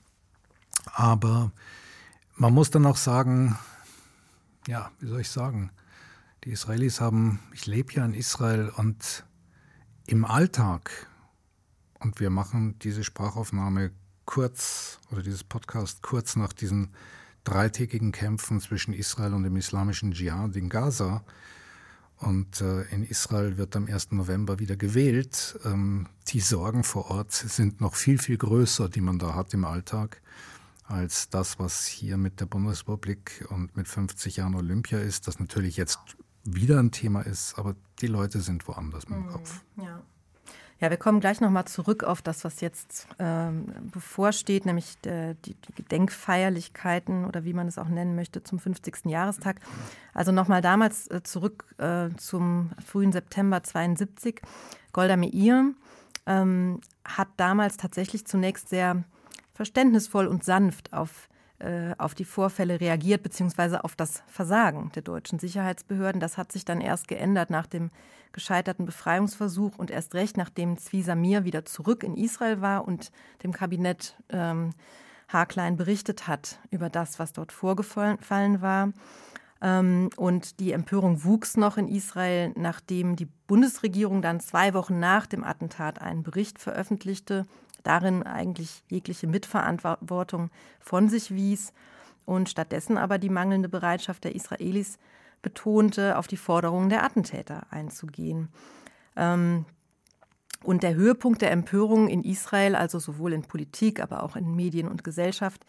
Aber 0.95 1.53
man 2.35 2.53
muss 2.53 2.71
dann 2.71 2.85
auch 2.85 2.97
sagen, 2.97 3.57
ja, 4.67 4.91
wie 4.99 5.07
soll 5.07 5.21
ich 5.21 5.29
sagen, 5.29 5.71
die 6.45 6.51
Israelis 6.51 7.01
haben, 7.01 7.39
ich 7.53 7.65
lebe 7.65 7.93
ja 7.93 8.05
in 8.05 8.13
Israel 8.13 8.71
und 8.77 9.25
im 10.05 10.25
Alltag, 10.25 11.07
und 11.99 12.19
wir 12.19 12.29
machen 12.29 12.77
diese 12.79 13.03
Sprachaufnahme 13.03 13.91
kurz, 14.25 14.99
oder 15.11 15.23
dieses 15.23 15.43
Podcast 15.43 16.03
kurz 16.03 16.35
nach 16.35 16.53
diesen 16.53 16.89
dreitägigen 17.43 18.11
Kämpfen 18.11 18.61
zwischen 18.61 18.93
Israel 18.93 19.33
und 19.33 19.43
dem 19.43 19.55
islamischen 19.55 20.11
Dschihad 20.11 20.55
in 20.55 20.69
Gaza. 20.69 21.23
Und 22.17 22.61
äh, 22.61 22.83
in 22.91 23.03
Israel 23.03 23.57
wird 23.57 23.75
am 23.75 23.87
1. 23.87 24.11
November 24.11 24.59
wieder 24.59 24.77
gewählt. 24.77 25.59
Ähm, 25.65 26.07
die 26.27 26.39
Sorgen 26.39 26.83
vor 26.83 27.09
Ort 27.09 27.31
sind 27.31 27.81
noch 27.81 27.95
viel, 27.95 28.19
viel 28.19 28.37
größer, 28.37 28.87
die 28.87 29.01
man 29.01 29.19
da 29.19 29.33
hat 29.33 29.53
im 29.53 29.65
Alltag, 29.65 30.21
als 30.83 31.29
das, 31.29 31.59
was 31.59 31.85
hier 31.85 32.17
mit 32.17 32.39
der 32.39 32.45
Bundesrepublik 32.45 33.45
und 33.49 33.75
mit 33.75 33.87
50 33.87 34.37
Jahren 34.37 34.55
Olympia 34.55 34.99
ist, 34.99 35.27
das 35.27 35.39
natürlich 35.39 35.75
jetzt 35.75 35.99
wieder 36.45 36.79
ein 36.79 36.91
Thema 36.91 37.21
ist, 37.21 37.57
aber 37.57 37.75
die 37.99 38.07
Leute 38.07 38.39
sind 38.39 38.67
woanders 38.67 39.09
mit 39.09 39.19
dem 39.19 39.25
mhm. 39.25 39.31
Kopf. 39.31 39.61
Ja. 39.77 40.01
Ja, 40.81 40.89
wir 40.89 40.97
kommen 40.97 41.21
gleich 41.21 41.39
nochmal 41.39 41.65
zurück 41.65 42.03
auf 42.03 42.21
das, 42.21 42.43
was 42.43 42.59
jetzt 42.59 43.07
ähm, 43.17 43.65
bevorsteht, 43.93 44.65
nämlich 44.65 44.97
der, 44.99 45.35
die, 45.35 45.53
die, 45.53 45.73
Gedenkfeierlichkeiten 45.73 47.23
oder 47.23 47.45
wie 47.45 47.53
man 47.53 47.67
es 47.67 47.77
auch 47.77 47.87
nennen 47.87 48.13
möchte 48.13 48.43
zum 48.43 48.59
50. 48.59 49.05
Jahrestag. 49.05 49.61
Also 50.13 50.33
nochmal 50.33 50.61
damals 50.61 51.07
äh, 51.07 51.23
zurück 51.23 51.63
äh, 51.77 52.09
zum 52.17 52.71
frühen 52.85 53.13
September 53.13 53.63
72. 53.63 54.41
Golda 54.91 55.15
Meir 55.15 55.71
ähm, 56.25 56.81
hat 57.05 57.29
damals 57.37 57.77
tatsächlich 57.77 58.27
zunächst 58.27 58.67
sehr 58.67 59.05
verständnisvoll 59.53 60.27
und 60.27 60.43
sanft 60.43 60.91
auf 60.91 61.29
äh, 61.65 61.95
auf 61.97 62.13
die 62.13 62.25
Vorfälle 62.25 62.79
reagiert, 62.79 63.23
beziehungsweise 63.23 63.83
auf 63.83 63.95
das 63.95 64.21
Versagen 64.27 64.91
der 64.93 65.01
deutschen 65.01 65.39
Sicherheitsbehörden. 65.39 66.21
Das 66.21 66.37
hat 66.37 66.51
sich 66.51 66.63
dann 66.63 66.79
erst 66.79 67.07
geändert 67.07 67.49
nach 67.49 67.65
dem 67.65 67.89
gescheiterten 68.33 68.85
Befreiungsversuch 68.85 69.77
und 69.77 69.89
erst 69.89 70.13
recht, 70.13 70.37
nachdem 70.37 70.77
Zvi 70.77 71.01
Samir 71.01 71.43
wieder 71.43 71.65
zurück 71.65 72.03
in 72.03 72.17
Israel 72.17 72.61
war 72.61 72.87
und 72.87 73.11
dem 73.41 73.51
Kabinett 73.51 74.15
ähm, 74.29 74.73
haarklein 75.27 75.75
berichtet 75.75 76.27
hat 76.27 76.59
über 76.69 76.91
das, 76.91 77.17
was 77.17 77.33
dort 77.33 77.51
vorgefallen 77.51 78.61
war. 78.61 78.91
Ähm, 79.61 80.09
und 80.17 80.59
die 80.59 80.71
Empörung 80.71 81.23
wuchs 81.23 81.57
noch 81.57 81.77
in 81.77 81.87
Israel, 81.87 82.51
nachdem 82.55 83.15
die 83.15 83.27
Bundesregierung 83.47 84.21
dann 84.21 84.39
zwei 84.39 84.73
Wochen 84.73 84.99
nach 84.99 85.25
dem 85.25 85.43
Attentat 85.43 86.01
einen 86.01 86.23
Bericht 86.23 86.59
veröffentlichte, 86.59 87.45
darin 87.83 88.23
eigentlich 88.23 88.83
jegliche 88.89 89.27
Mitverantwortung 89.27 90.49
von 90.79 91.09
sich 91.09 91.33
wies 91.33 91.73
und 92.25 92.49
stattdessen 92.49 92.97
aber 92.97 93.17
die 93.17 93.29
mangelnde 93.29 93.69
Bereitschaft 93.69 94.23
der 94.23 94.35
Israelis 94.35 94.97
betonte, 95.41 96.17
auf 96.17 96.27
die 96.27 96.37
Forderungen 96.37 96.89
der 96.89 97.03
Attentäter 97.03 97.67
einzugehen. 97.69 98.49
Ähm, 99.15 99.65
und 100.63 100.81
der 100.81 100.95
Höhepunkt 100.95 101.43
der 101.43 101.51
Empörung 101.51 102.07
in 102.07 102.23
Israel, 102.23 102.75
also 102.75 102.97
sowohl 102.97 103.33
in 103.33 103.43
Politik, 103.43 104.01
aber 104.01 104.23
auch 104.23 104.35
in 104.35 104.55
Medien 104.55 104.87
und 104.87 105.03
Gesellschaft, 105.03 105.63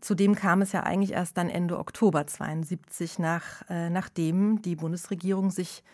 Zudem 0.00 0.34
kam 0.34 0.62
es 0.62 0.72
ja 0.72 0.82
eigentlich 0.82 1.12
erst 1.12 1.36
dann 1.36 1.48
Ende 1.48 1.78
Oktober 1.78 2.26
72, 2.26 3.18
nach, 3.18 3.68
äh, 3.68 3.90
nachdem 3.90 4.62
die 4.62 4.76
Bundesregierung 4.76 5.50
sich 5.50 5.84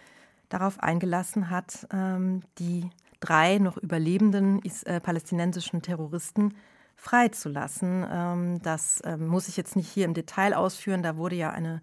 darauf 0.48 0.80
eingelassen 0.80 1.50
hat, 1.50 1.86
ähm, 1.92 2.42
die 2.58 2.88
drei 3.20 3.58
noch 3.58 3.76
überlebenden 3.76 4.62
äh, 4.84 5.00
palästinensischen 5.00 5.82
Terroristen 5.82 6.54
freizulassen. 6.96 8.06
Ähm, 8.10 8.62
das 8.62 9.00
äh, 9.00 9.16
muss 9.16 9.48
ich 9.48 9.56
jetzt 9.56 9.76
nicht 9.76 9.88
hier 9.88 10.04
im 10.04 10.14
Detail 10.14 10.54
ausführen. 10.54 11.02
Da 11.02 11.16
wurde 11.16 11.36
ja 11.36 11.50
eine 11.50 11.80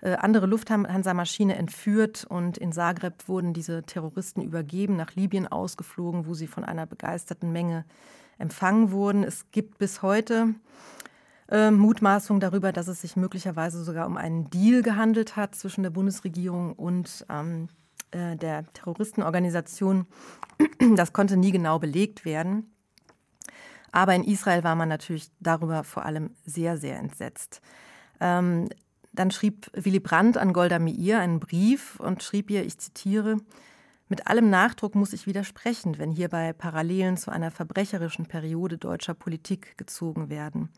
äh, 0.00 0.14
andere 0.14 0.46
Lufthansa-Maschine 0.46 1.56
entführt 1.56 2.24
und 2.28 2.58
in 2.58 2.72
Zagreb 2.72 3.28
wurden 3.28 3.52
diese 3.52 3.82
Terroristen 3.82 4.42
übergeben, 4.42 4.96
nach 4.96 5.14
Libyen 5.14 5.48
ausgeflogen, 5.48 6.26
wo 6.26 6.34
sie 6.34 6.46
von 6.46 6.64
einer 6.64 6.86
begeisterten 6.86 7.52
Menge 7.52 7.84
empfangen 8.38 8.92
wurden. 8.92 9.24
Es 9.24 9.50
gibt 9.50 9.78
bis 9.78 10.02
heute 10.02 10.54
äh, 11.50 11.70
Mutmaßungen 11.70 12.40
darüber, 12.40 12.72
dass 12.72 12.88
es 12.88 13.00
sich 13.00 13.16
möglicherweise 13.16 13.82
sogar 13.82 14.06
um 14.06 14.16
einen 14.16 14.50
Deal 14.50 14.82
gehandelt 14.82 15.36
hat 15.36 15.54
zwischen 15.54 15.82
der 15.82 15.90
Bundesregierung 15.90 16.74
und 16.74 17.24
ähm, 17.30 17.68
äh, 18.10 18.36
der 18.36 18.70
Terroristenorganisation. 18.72 20.06
Das 20.96 21.12
konnte 21.12 21.36
nie 21.36 21.52
genau 21.52 21.78
belegt 21.78 22.24
werden. 22.24 22.72
Aber 23.92 24.14
in 24.14 24.24
Israel 24.24 24.64
war 24.64 24.74
man 24.74 24.88
natürlich 24.88 25.30
darüber 25.40 25.84
vor 25.84 26.04
allem 26.04 26.30
sehr, 26.44 26.76
sehr 26.76 26.98
entsetzt. 26.98 27.60
Ähm, 28.20 28.68
dann 29.12 29.30
schrieb 29.30 29.70
Willy 29.72 30.00
Brandt 30.00 30.36
an 30.36 30.52
Golda 30.52 30.78
Meir 30.78 31.20
einen 31.20 31.40
Brief 31.40 31.98
und 32.00 32.22
schrieb 32.22 32.50
ihr, 32.50 32.64
ich 32.64 32.78
zitiere, 32.78 33.38
mit 34.08 34.26
allem 34.26 34.48
Nachdruck 34.50 34.94
muss 34.94 35.12
ich 35.12 35.26
widersprechen, 35.26 35.98
wenn 35.98 36.10
hierbei 36.10 36.52
Parallelen 36.52 37.16
zu 37.16 37.30
einer 37.30 37.50
verbrecherischen 37.50 38.26
Periode 38.26 38.78
deutscher 38.78 39.14
Politik 39.14 39.76
gezogen 39.76 40.30
werden. 40.30 40.70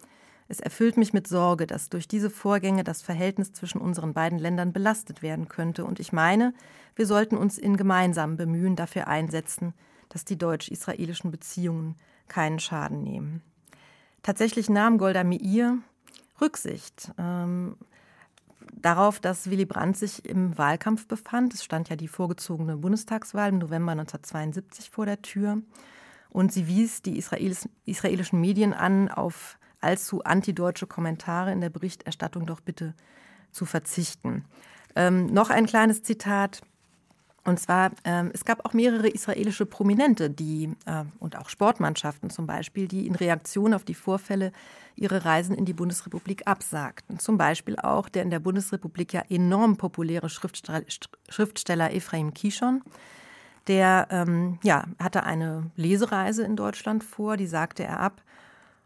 Es 0.51 0.59
erfüllt 0.59 0.97
mich 0.97 1.13
mit 1.13 1.29
Sorge, 1.29 1.65
dass 1.69 1.91
durch 1.91 2.09
diese 2.09 2.29
Vorgänge 2.29 2.83
das 2.83 3.03
Verhältnis 3.03 3.53
zwischen 3.53 3.81
unseren 3.81 4.15
beiden 4.15 4.37
Ländern 4.37 4.73
belastet 4.73 5.23
werden 5.23 5.47
könnte. 5.47 5.85
Und 5.85 6.01
ich 6.01 6.13
meine, 6.13 6.53
wir 6.97 7.07
sollten 7.07 7.37
uns 7.37 7.57
in 7.57 7.77
gemeinsamen 7.77 8.37
Bemühen 8.37 8.75
dafür 8.75 9.07
einsetzen, 9.07 9.75
dass 10.09 10.25
die 10.25 10.37
deutsch-israelischen 10.37 11.31
Beziehungen 11.31 11.95
keinen 12.27 12.59
Schaden 12.59 13.05
nehmen. 13.05 13.45
Tatsächlich 14.25 14.69
nahm 14.69 14.99
Golda 14.99 15.23
Meir 15.23 15.79
Rücksicht 16.41 17.13
ähm, 17.17 17.77
darauf, 18.73 19.21
dass 19.21 19.51
Willy 19.51 19.67
Brandt 19.67 19.99
sich 19.99 20.25
im 20.25 20.59
Wahlkampf 20.59 21.07
befand. 21.07 21.55
Es 21.55 21.63
stand 21.63 21.91
ja 21.91 21.95
die 21.95 22.09
vorgezogene 22.09 22.77
Bundestagswahl 22.77 23.51
im 23.51 23.59
November 23.59 23.93
1972 23.93 24.91
vor 24.91 25.07
der 25.07 25.23
Tür. 25.23 25.63
Und 26.29 26.53
sie 26.53 26.67
wies 26.67 27.03
die 27.03 27.19
israelischen 27.19 28.41
Medien 28.41 28.73
an, 28.73 29.09
auf 29.09 29.60
allzu 29.81 30.23
antideutsche 30.25 30.87
Kommentare 30.87 31.53
in 31.53 31.61
der 31.61 31.71
Berichterstattung 31.71 32.47
doch 32.47 32.61
bitte 32.61 32.95
zu 33.53 33.65
verzichten. 33.65 34.45
Ähm, 34.97 35.27
noch 35.27 35.51
ein 35.51 35.67
kleines 35.67 36.03
Zitat. 36.03 36.63
Und 37.43 37.59
zwar, 37.59 37.93
ähm, 38.05 38.31
es 38.35 38.45
gab 38.45 38.67
auch 38.67 38.75
mehrere 38.75 39.09
israelische 39.09 39.65
Prominente, 39.65 40.29
die 40.29 40.77
äh, 40.85 41.05
und 41.21 41.37
auch 41.37 41.49
Sportmannschaften 41.49 42.29
zum 42.29 42.47
Beispiel, 42.47 42.87
die 42.87 43.07
in 43.07 43.15
Reaktion 43.15 43.73
auf 43.73 43.83
die 43.83 43.95
Vorfälle 43.95 44.53
ihre 44.95 45.25
Reisen 45.25 45.55
in 45.55 45.65
die 45.65 45.73
Bundesrepublik 45.73 46.47
absagten. 46.47 47.19
Zum 47.19 47.39
Beispiel 47.39 47.77
auch 47.77 48.11
der 48.11 48.25
in 48.25 48.31
der 48.31 48.41
Bundesrepublik 48.41 49.15
ja 49.15 49.23
enorm 49.31 49.79
populäre 49.79 50.29
Schriftsteller, 50.29 51.95
Ephraim 51.95 52.35
Kishon. 52.35 52.83
Der 53.69 54.09
ähm, 54.11 54.59
ja, 54.63 54.85
hatte 54.99 55.23
eine 55.23 55.71
Lesereise 55.77 56.45
in 56.45 56.57
Deutschland 56.57 57.05
vor, 57.05 57.39
die 57.39 57.47
sagte 57.47 57.85
er 57.85 58.01
ab. 58.01 58.23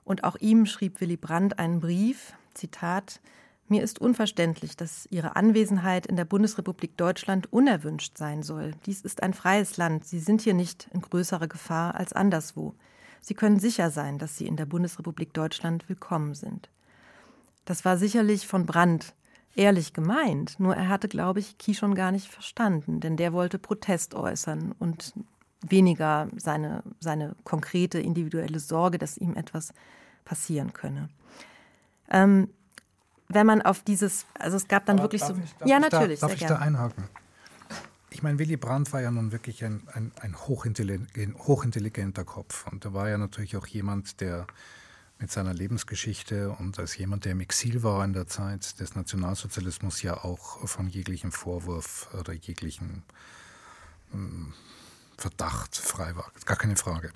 Und 0.05 0.25
auch 0.25 0.37
ihm 0.37 0.67
schrieb 0.67 1.01
Willy 1.01 1.17
Brandt 1.17 1.59
einen 1.59 1.81
Brief, 1.81 2.35
Zitat, 2.53 3.21
mir 3.67 3.83
ist 3.83 3.99
unverständlich, 3.99 4.77
dass 4.77 5.07
Ihre 5.11 5.37
Anwesenheit 5.37 6.07
in 6.07 6.17
der 6.17 6.27
Bundesrepublik 6.27 6.99
Deutschland 6.99 7.51
unerwünscht 7.51 8.19
sein 8.19 8.43
soll. 8.43 8.73
Dies 8.85 9.01
ist 9.01 9.23
ein 9.23 9.33
freies 9.33 9.79
Land. 9.79 10.05
Sie 10.05 10.19
sind 10.19 10.43
hier 10.43 10.53
nicht 10.53 10.89
in 10.93 11.01
größerer 11.01 11.49
Gefahr 11.49 11.95
als 11.95 12.13
anderswo. 12.13 12.75
Sie 13.23 13.35
können 13.35 13.59
sicher 13.59 13.91
sein, 13.91 14.19
dass 14.19 14.37
Sie 14.37 14.47
in 14.47 14.57
der 14.57 14.67
Bundesrepublik 14.67 15.33
Deutschland 15.33 15.89
willkommen 15.89 16.35
sind. 16.35 16.69
Das 17.65 17.87
war 17.87 17.97
sicherlich 17.97 18.47
von 18.47 18.67
Brandt 18.67 19.15
ehrlich 19.55 19.95
gemeint. 19.95 20.61
Nur 20.61 20.77
er 20.77 20.91
hatte, 20.91 21.09
glaube 21.09 21.41
ich, 21.41 21.57
Kishon 21.57 21.95
gar 21.95 22.13
nicht 22.13 22.29
verstanden, 22.29 23.01
denn 23.01 23.17
der 23.17 23.33
wollte 23.33 23.59
Protest 23.59 24.15
äußern 24.15 24.75
und 24.79 25.15
weniger 25.71 26.29
seine, 26.37 26.83
seine 27.01 27.35
konkrete 27.45 27.99
individuelle 27.99 28.61
Sorge, 28.61 28.99
dass 28.99 29.17
ihm 29.17 29.37
etwas 29.37 29.73
passieren 30.25 30.73
könne. 30.73 31.09
Ähm, 32.11 32.49
wenn 33.29 33.47
man 33.47 33.63
auf 33.63 33.83
dieses, 33.83 34.27
also 34.39 34.57
es 34.57 34.69
gab 34.69 34.87
dann 34.87 34.97
Aber 34.99 35.05
wirklich 35.05 35.23
so. 35.23 35.35
Ich, 35.35 35.69
ja, 35.69 35.77
ich 35.77 35.91
natürlich. 35.91 36.21
Da, 36.21 36.27
darf 36.27 36.35
ich 36.35 36.41
gerne. 36.41 36.57
da 36.57 36.61
einhaken? 36.61 37.05
Ich 38.11 38.23
meine, 38.23 38.39
Willy 38.39 38.57
Brandt 38.57 38.93
war 38.93 39.01
ja 39.01 39.11
nun 39.11 39.33
wirklich 39.33 39.65
ein, 39.65 39.83
ein, 39.93 40.13
ein 40.21 40.37
hochintelligent, 40.37 41.37
hochintelligenter 41.37 42.25
Kopf. 42.25 42.67
Und 42.71 42.85
er 42.85 42.95
war 42.95 43.09
ja 43.09 43.19
natürlich 43.19 43.57
auch 43.57 43.67
jemand, 43.67 44.21
der 44.21 44.47
mit 45.19 45.31
seiner 45.33 45.55
Lebensgeschichte 45.55 46.51
und 46.51 46.79
als 46.79 46.97
jemand, 46.97 47.25
der 47.25 47.33
im 47.33 47.41
Exil 47.41 47.83
war 47.83 48.05
in 48.05 48.13
der 48.13 48.27
Zeit 48.27 48.79
des 48.79 48.95
Nationalsozialismus, 48.95 50.03
ja 50.03 50.23
auch 50.23 50.67
von 50.69 50.89
jeglichem 50.89 51.33
Vorwurf 51.33 52.09
oder 52.19 52.33
jeglichem 52.33 53.03
ähm, 54.13 54.53
Verdacht 55.17 55.77
frei 55.77 56.15
war. 56.17 56.31
Gar 56.45 56.57
keine 56.57 56.77
Frage. 56.77 57.13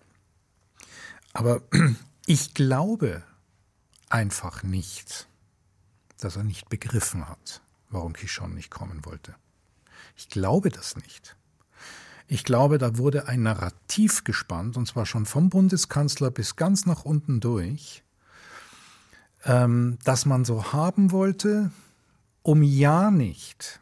Aber 1.33 1.63
ich 2.27 2.55
glaube 2.55 3.23
einfach 4.09 4.63
nicht, 4.63 5.29
dass 6.19 6.37
er 6.37 6.45
nicht 6.45 6.69
begriffen 6.69 7.29
hat, 7.29 7.61
warum 7.91 8.13
Kishon 8.13 8.55
nicht 8.55 8.71
kommen 8.71 9.05
wollte. 9.05 9.35
Ich 10.17 10.29
glaube 10.29 10.71
das 10.71 10.97
nicht. 10.97 11.37
Ich 12.27 12.45
glaube, 12.45 12.77
da 12.77 12.99
wurde 12.99 13.27
ein 13.27 13.43
Narrativ 13.43 14.25
gespannt, 14.25 14.77
und 14.77 14.87
zwar 14.87 15.07
schon 15.07 15.25
vom 15.25 15.49
Bundeskanzler 15.49 16.31
bis 16.31 16.57
ganz 16.57 16.85
nach 16.85 17.05
unten 17.05 17.41
durch, 17.41 18.03
ähm, 19.45 19.99
das 20.05 20.27
man 20.27 20.45
so 20.45 20.73
haben 20.73 21.11
wollte, 21.11 21.71
um 22.43 22.63
ja 22.63 23.11
nicht 23.11 23.81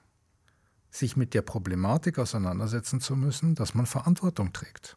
sich 0.96 1.16
mit 1.16 1.34
der 1.34 1.42
Problematik 1.42 2.18
auseinandersetzen 2.18 3.00
zu 3.00 3.16
müssen, 3.16 3.54
dass 3.54 3.74
man 3.74 3.86
Verantwortung 3.86 4.52
trägt. 4.52 4.96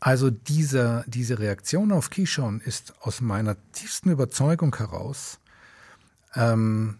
Also 0.00 0.30
diese, 0.30 1.04
diese 1.06 1.38
Reaktion 1.38 1.92
auf 1.92 2.10
Kishon 2.10 2.60
ist 2.60 2.92
aus 3.02 3.20
meiner 3.20 3.56
tiefsten 3.70 4.10
Überzeugung 4.10 4.74
heraus, 4.74 5.38
ähm, 6.34 6.98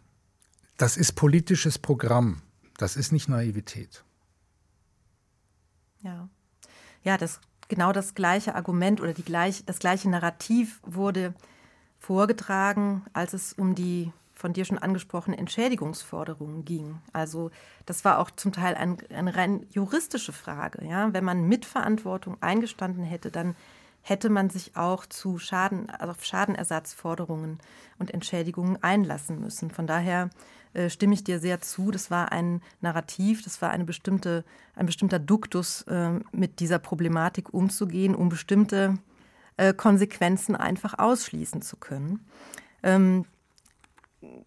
das 0.77 0.97
ist 0.97 1.13
politisches 1.13 1.79
Programm, 1.79 2.43
das 2.79 2.97
ist 2.97 3.11
nicht 3.11 3.29
Naivität. 3.29 4.05
Ja, 6.03 6.29
ja 7.03 7.17
das, 7.17 7.41
genau 7.69 7.93
das 7.93 8.15
gleiche 8.15 8.55
Argument 8.55 9.01
oder 9.01 9.15
die 9.15 9.25
gleich, 9.25 9.65
das 9.65 9.81
gleiche 9.81 10.09
Narrativ 10.09 10.81
wurde 10.85 11.35
vorgetragen, 11.99 13.05
als 13.13 13.33
es 13.33 13.53
um 13.53 13.75
die 13.75 14.13
von 14.43 14.53
dir 14.53 14.65
schon 14.65 14.79
angesprochene 14.79 15.39
Entschädigungsforderungen 15.39 16.65
ging. 16.65 16.99
Also 17.13 17.53
das 17.87 18.05
war 18.05 18.19
auch 18.19 18.29
zum 18.33 18.53
Teil 18.53 18.75
ein, 18.75 18.99
eine 19.15 19.37
rein 19.37 19.65
juristische 19.71 20.33
Frage. 20.33 20.85
Ja? 20.85 21.13
Wenn 21.13 21.25
man 21.25 21.49
Mitverantwortung 21.49 22.37
eingestanden 22.43 23.05
hätte, 23.05 23.31
dann 23.31 23.55
hätte 24.03 24.31
man 24.31 24.51
sich 24.51 24.77
auch 24.77 25.07
zu 25.07 25.39
Schaden, 25.39 25.89
also 25.91 26.11
auf 26.11 26.25
Schadenersatzforderungen 26.25 27.61
und 28.01 28.13
Entschädigungen 28.13 28.83
einlassen 28.83 29.41
müssen. 29.41 29.71
Von 29.71 29.87
daher 29.87 30.29
äh, 30.75 30.91
stimme 30.91 31.15
ich 31.15 31.23
dir 31.23 31.39
sehr 31.39 31.61
zu. 31.61 31.93
Das 31.93 32.11
war 32.11 32.33
ein 32.33 32.63
Narrativ, 32.81 33.45
das 33.45 33.63
war 33.63 33.71
eine 33.71 33.85
bestimmte, 33.85 34.45
ein 34.75 34.87
bestimmter 34.87 35.21
Duktus, 35.21 35.83
äh, 35.83 36.19
mit 36.33 36.59
dieser 36.59 36.81
Problematik 36.81 37.55
umzugehen, 37.55 38.17
um 38.17 38.29
bestimmte 38.29 38.99
äh, 39.57 39.73
Konsequenzen 39.73 40.57
einfach 40.57 40.99
ausschließen 40.99 41.63
zu 41.63 41.77
können. 41.77 42.27
Ähm, 42.83 43.25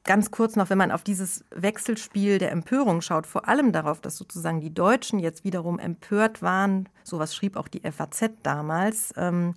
ganz 0.03 0.31
kurz 0.31 0.55
noch, 0.55 0.69
wenn 0.69 0.77
man 0.77 0.91
auf 0.91 1.03
dieses 1.03 1.43
Wechselspiel 1.51 2.37
der 2.37 2.51
Empörung 2.51 3.01
schaut, 3.01 3.27
vor 3.27 3.47
allem 3.47 3.71
darauf, 3.71 4.01
dass 4.01 4.17
sozusagen 4.17 4.61
die 4.61 4.73
Deutschen 4.73 5.19
jetzt 5.19 5.43
wiederum 5.43 5.79
empört 5.79 6.41
waren, 6.41 6.87
sowas 7.03 7.35
schrieb 7.35 7.55
auch 7.55 7.67
die 7.67 7.81
FAZ 7.81 8.31
damals, 8.43 9.13
ähm, 9.17 9.55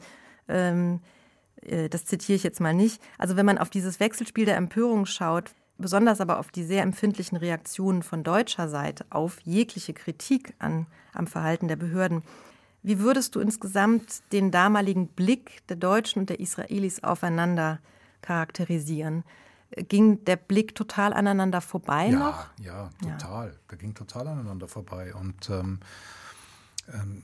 ähm, 0.48 1.00
äh, 1.62 1.88
das 1.88 2.04
zitiere 2.04 2.36
ich 2.36 2.42
jetzt 2.42 2.60
mal 2.60 2.74
nicht. 2.74 3.00
Also 3.18 3.36
wenn 3.36 3.46
man 3.46 3.58
auf 3.58 3.70
dieses 3.70 4.00
Wechselspiel 4.00 4.44
der 4.44 4.56
Empörung 4.56 5.06
schaut, 5.06 5.52
besonders 5.78 6.20
aber 6.20 6.38
auf 6.38 6.50
die 6.50 6.64
sehr 6.64 6.82
empfindlichen 6.82 7.38
Reaktionen 7.38 8.02
von 8.02 8.24
deutscher 8.24 8.68
Seite 8.68 9.06
auf 9.10 9.40
jegliche 9.40 9.92
Kritik 9.92 10.54
an, 10.58 10.86
am 11.12 11.26
Verhalten 11.26 11.68
der 11.68 11.76
Behörden, 11.76 12.22
wie 12.82 13.00
würdest 13.00 13.34
du 13.34 13.40
insgesamt 13.40 14.22
den 14.32 14.50
damaligen 14.50 15.08
Blick 15.08 15.66
der 15.68 15.76
Deutschen 15.76 16.20
und 16.20 16.30
der 16.30 16.40
Israelis 16.40 17.02
aufeinander 17.02 17.80
charakterisieren? 18.22 19.24
Ging 19.76 20.24
der 20.24 20.36
Blick 20.36 20.74
total 20.74 21.12
aneinander 21.12 21.60
vorbei 21.60 22.08
ja, 22.08 22.18
noch? 22.18 22.46
Ja, 22.60 22.90
total. 23.00 23.48
Ja. 23.48 23.54
Der 23.70 23.78
ging 23.78 23.94
total 23.94 24.28
aneinander 24.28 24.68
vorbei. 24.68 25.14
Und 25.14 25.50
ähm, 25.50 25.80
ähm, 26.92 27.22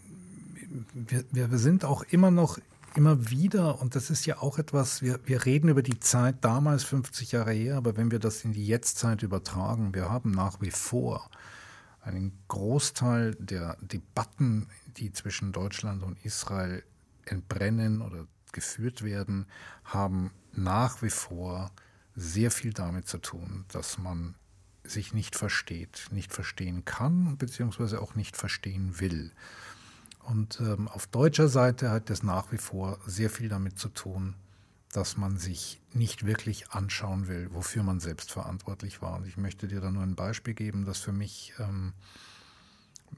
wir, 0.92 1.50
wir 1.50 1.58
sind 1.58 1.84
auch 1.84 2.02
immer 2.02 2.30
noch 2.30 2.58
immer 2.96 3.28
wieder, 3.30 3.80
und 3.80 3.96
das 3.96 4.10
ist 4.10 4.24
ja 4.24 4.38
auch 4.38 4.58
etwas, 4.58 5.02
wir, 5.02 5.18
wir 5.24 5.44
reden 5.44 5.68
über 5.68 5.82
die 5.82 5.98
Zeit 5.98 6.36
damals, 6.42 6.84
50 6.84 7.32
Jahre 7.32 7.52
her, 7.52 7.76
aber 7.76 7.96
wenn 7.96 8.10
wir 8.10 8.20
das 8.20 8.44
in 8.44 8.52
die 8.52 8.66
Jetztzeit 8.66 9.22
übertragen, 9.22 9.94
wir 9.94 10.08
haben 10.08 10.30
nach 10.30 10.60
wie 10.60 10.70
vor 10.70 11.28
einen 12.00 12.38
Großteil 12.48 13.34
der 13.36 13.76
Debatten, 13.80 14.68
die 14.96 15.12
zwischen 15.12 15.52
Deutschland 15.52 16.02
und 16.02 16.24
Israel 16.24 16.84
entbrennen 17.24 18.02
oder 18.02 18.26
geführt 18.52 19.02
werden, 19.02 19.46
haben 19.84 20.30
nach 20.52 21.02
wie 21.02 21.10
vor 21.10 21.72
sehr 22.16 22.50
viel 22.50 22.72
damit 22.72 23.08
zu 23.08 23.18
tun, 23.18 23.64
dass 23.68 23.98
man 23.98 24.34
sich 24.84 25.14
nicht 25.14 25.34
versteht, 25.36 26.08
nicht 26.10 26.32
verstehen 26.32 26.84
kann, 26.84 27.36
beziehungsweise 27.38 28.00
auch 28.00 28.14
nicht 28.14 28.36
verstehen 28.36 29.00
will. 29.00 29.32
Und 30.24 30.60
ähm, 30.60 30.88
auf 30.88 31.06
deutscher 31.06 31.48
Seite 31.48 31.90
hat 31.90 32.10
das 32.10 32.22
nach 32.22 32.52
wie 32.52 32.58
vor 32.58 32.98
sehr 33.06 33.30
viel 33.30 33.48
damit 33.48 33.78
zu 33.78 33.88
tun, 33.88 34.34
dass 34.92 35.16
man 35.16 35.38
sich 35.38 35.80
nicht 35.92 36.24
wirklich 36.24 36.70
anschauen 36.70 37.26
will, 37.26 37.48
wofür 37.52 37.82
man 37.82 38.00
selbst 38.00 38.30
verantwortlich 38.30 39.02
war. 39.02 39.16
Und 39.16 39.26
ich 39.26 39.36
möchte 39.36 39.66
dir 39.66 39.80
da 39.80 39.90
nur 39.90 40.02
ein 40.02 40.14
Beispiel 40.14 40.54
geben, 40.54 40.84
das 40.84 40.98
für 40.98 41.12
mich, 41.12 41.52
ähm, 41.58 41.92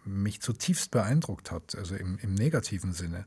mich 0.04 0.40
zutiefst 0.40 0.90
beeindruckt 0.90 1.50
hat, 1.50 1.76
also 1.76 1.94
im, 1.94 2.18
im 2.18 2.34
negativen 2.34 2.92
Sinne. 2.92 3.26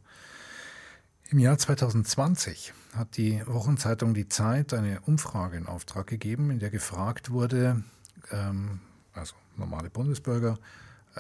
Im 1.32 1.38
Jahr 1.38 1.60
2020 1.60 2.74
hat 2.96 3.16
die 3.16 3.46
Wochenzeitung 3.46 4.16
Die 4.16 4.28
Zeit 4.28 4.74
eine 4.74 5.00
Umfrage 5.02 5.58
in 5.58 5.68
Auftrag 5.68 6.08
gegeben, 6.08 6.50
in 6.50 6.58
der 6.58 6.72
gefragt 6.72 7.30
wurde, 7.30 7.84
ähm, 8.32 8.80
also 9.14 9.36
normale 9.56 9.92
Bundesbürger, 9.92 10.58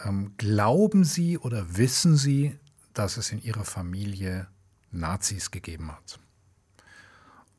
ähm, 0.03 0.33
glauben 0.37 1.03
Sie 1.03 1.37
oder 1.37 1.77
wissen 1.77 2.15
Sie, 2.15 2.57
dass 2.95 3.17
es 3.17 3.31
in 3.31 3.39
Ihrer 3.43 3.65
Familie 3.65 4.47
Nazis 4.91 5.51
gegeben 5.51 5.91
hat? 5.91 6.19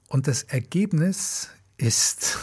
Und 0.09 0.27
das 0.27 0.43
Ergebnis 0.43 1.51
ist, 1.77 2.37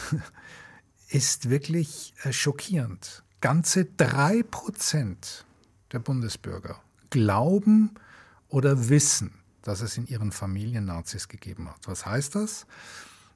ist 1.10 1.50
wirklich 1.50 2.14
äh, 2.24 2.32
schockierend. 2.32 3.24
Ganze 3.42 3.84
drei 3.84 4.42
Prozent 4.44 5.46
der 5.92 6.00
Bundesbürger 6.00 6.82
glauben 7.10 7.92
oder 8.48 8.88
wissen, 8.88 9.37
dass 9.68 9.82
es 9.82 9.98
in 9.98 10.08
ihren 10.08 10.32
Familien 10.32 10.86
Nazis 10.86 11.28
gegeben 11.28 11.70
hat. 11.70 11.88
Was 11.90 12.06
heißt 12.06 12.36
das? 12.36 12.66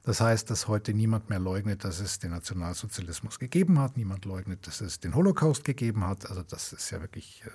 Das 0.02 0.22
heißt, 0.22 0.48
dass 0.48 0.66
heute 0.66 0.94
niemand 0.94 1.28
mehr 1.28 1.38
leugnet, 1.38 1.84
dass 1.84 2.00
es 2.00 2.18
den 2.20 2.30
Nationalsozialismus 2.30 3.38
gegeben 3.38 3.78
hat. 3.78 3.98
Niemand 3.98 4.24
leugnet, 4.24 4.66
dass 4.66 4.80
es 4.80 4.98
den 4.98 5.14
Holocaust 5.14 5.62
gegeben 5.62 6.06
hat. 6.06 6.30
Also 6.30 6.42
das 6.42 6.72
ist 6.72 6.90
ja 6.90 7.02
wirklich 7.02 7.42
äh, 7.44 7.50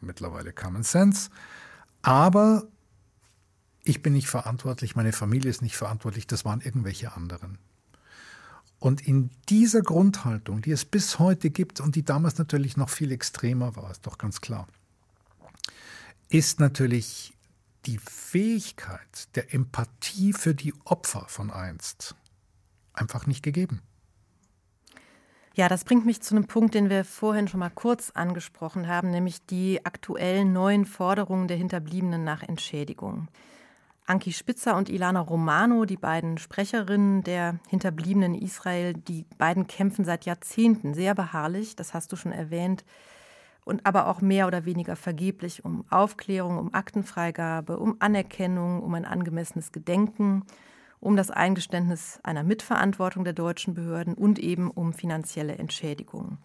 mittlerweile 0.00 0.52
Common 0.52 0.84
Sense. 0.84 1.28
Aber 2.02 2.68
ich 3.82 4.00
bin 4.00 4.12
nicht 4.12 4.28
verantwortlich, 4.28 4.94
meine 4.94 5.12
Familie 5.12 5.50
ist 5.50 5.60
nicht 5.60 5.76
verantwortlich, 5.76 6.28
das 6.28 6.44
waren 6.44 6.60
irgendwelche 6.60 7.14
anderen. 7.16 7.58
Und 8.78 9.06
in 9.06 9.30
dieser 9.48 9.82
Grundhaltung, 9.82 10.62
die 10.62 10.70
es 10.70 10.84
bis 10.84 11.18
heute 11.18 11.50
gibt 11.50 11.80
und 11.80 11.96
die 11.96 12.04
damals 12.04 12.38
natürlich 12.38 12.76
noch 12.76 12.90
viel 12.90 13.10
extremer 13.10 13.74
war, 13.74 13.90
ist 13.90 14.06
doch 14.06 14.18
ganz 14.18 14.40
klar, 14.40 14.68
ist 16.28 16.60
natürlich 16.60 17.34
die 17.86 17.98
Fähigkeit 17.98 19.34
der 19.36 19.52
Empathie 19.54 20.32
für 20.32 20.54
die 20.54 20.74
Opfer 20.84 21.26
von 21.28 21.50
einst 21.50 22.14
einfach 22.92 23.26
nicht 23.26 23.42
gegeben. 23.42 23.82
Ja, 25.56 25.68
das 25.68 25.84
bringt 25.84 26.04
mich 26.04 26.20
zu 26.20 26.34
einem 26.34 26.46
Punkt, 26.46 26.74
den 26.74 26.90
wir 26.90 27.04
vorhin 27.04 27.46
schon 27.46 27.60
mal 27.60 27.70
kurz 27.70 28.10
angesprochen 28.10 28.88
haben, 28.88 29.10
nämlich 29.10 29.44
die 29.46 29.84
aktuellen 29.84 30.52
neuen 30.52 30.84
Forderungen 30.84 31.46
der 31.46 31.56
Hinterbliebenen 31.56 32.24
nach 32.24 32.42
Entschädigung. 32.42 33.28
Anki 34.06 34.32
Spitzer 34.32 34.76
und 34.76 34.88
Ilana 34.88 35.20
Romano, 35.20 35.84
die 35.84 35.96
beiden 35.96 36.38
Sprecherinnen 36.38 37.22
der 37.22 37.60
Hinterbliebenen 37.68 38.34
in 38.34 38.42
Israel, 38.42 38.94
die 38.94 39.24
beiden 39.38 39.66
kämpfen 39.66 40.04
seit 40.04 40.26
Jahrzehnten 40.26 40.92
sehr 40.92 41.14
beharrlich, 41.14 41.76
das 41.76 41.94
hast 41.94 42.12
du 42.12 42.16
schon 42.16 42.32
erwähnt, 42.32 42.84
und 43.64 43.86
aber 43.86 44.08
auch 44.08 44.20
mehr 44.20 44.46
oder 44.46 44.64
weniger 44.64 44.96
vergeblich 44.96 45.64
um 45.64 45.84
Aufklärung, 45.90 46.58
um 46.58 46.74
Aktenfreigabe, 46.74 47.78
um 47.78 47.96
Anerkennung, 47.98 48.82
um 48.82 48.94
ein 48.94 49.04
angemessenes 49.04 49.72
Gedenken 49.72 50.44
um 51.04 51.16
das 51.16 51.30
Eingeständnis 51.30 52.18
einer 52.22 52.42
Mitverantwortung 52.42 53.24
der 53.24 53.34
deutschen 53.34 53.74
Behörden 53.74 54.14
und 54.14 54.38
eben 54.38 54.70
um 54.70 54.94
finanzielle 54.94 55.56
Entschädigungen. 55.56 56.38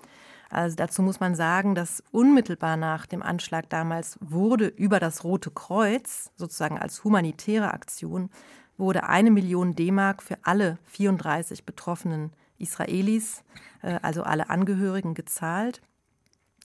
Also 0.50 0.76
dazu 0.76 1.02
muss 1.02 1.20
man 1.20 1.34
sagen, 1.36 1.76
dass 1.76 2.04
unmittelbar 2.12 2.76
nach 2.76 3.06
dem 3.06 3.24
Anschlag 3.24 3.70
damals 3.70 4.20
wurde 4.20 4.68
über 4.68 5.00
das 5.00 5.24
Rote 5.24 5.52
Kreuz, 5.52 6.32
sozusagen 6.36 6.78
als 6.78 7.04
humanitäre 7.04 7.74
Aktion, 7.74 8.30
wurde 8.78 9.08
eine 9.08 9.32
Million 9.32 9.76
D-Mark 9.76 10.22
für 10.22 10.38
alle 10.44 10.78
34 10.86 11.66
betroffenen 11.66 12.32
Israelis, 12.58 13.44
äh, 13.82 14.00
also 14.02 14.24
alle 14.24 14.50
Angehörigen, 14.50 15.14
gezahlt. 15.14 15.82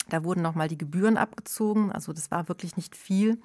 Da 0.08 0.24
wurden 0.24 0.42
nochmal 0.42 0.68
die 0.68 0.78
Gebühren 0.78 1.16
abgezogen, 1.16 1.90
also 1.90 2.12
das 2.12 2.30
war 2.30 2.48
wirklich 2.48 2.76
nicht 2.76 2.96
viel. 2.96 3.38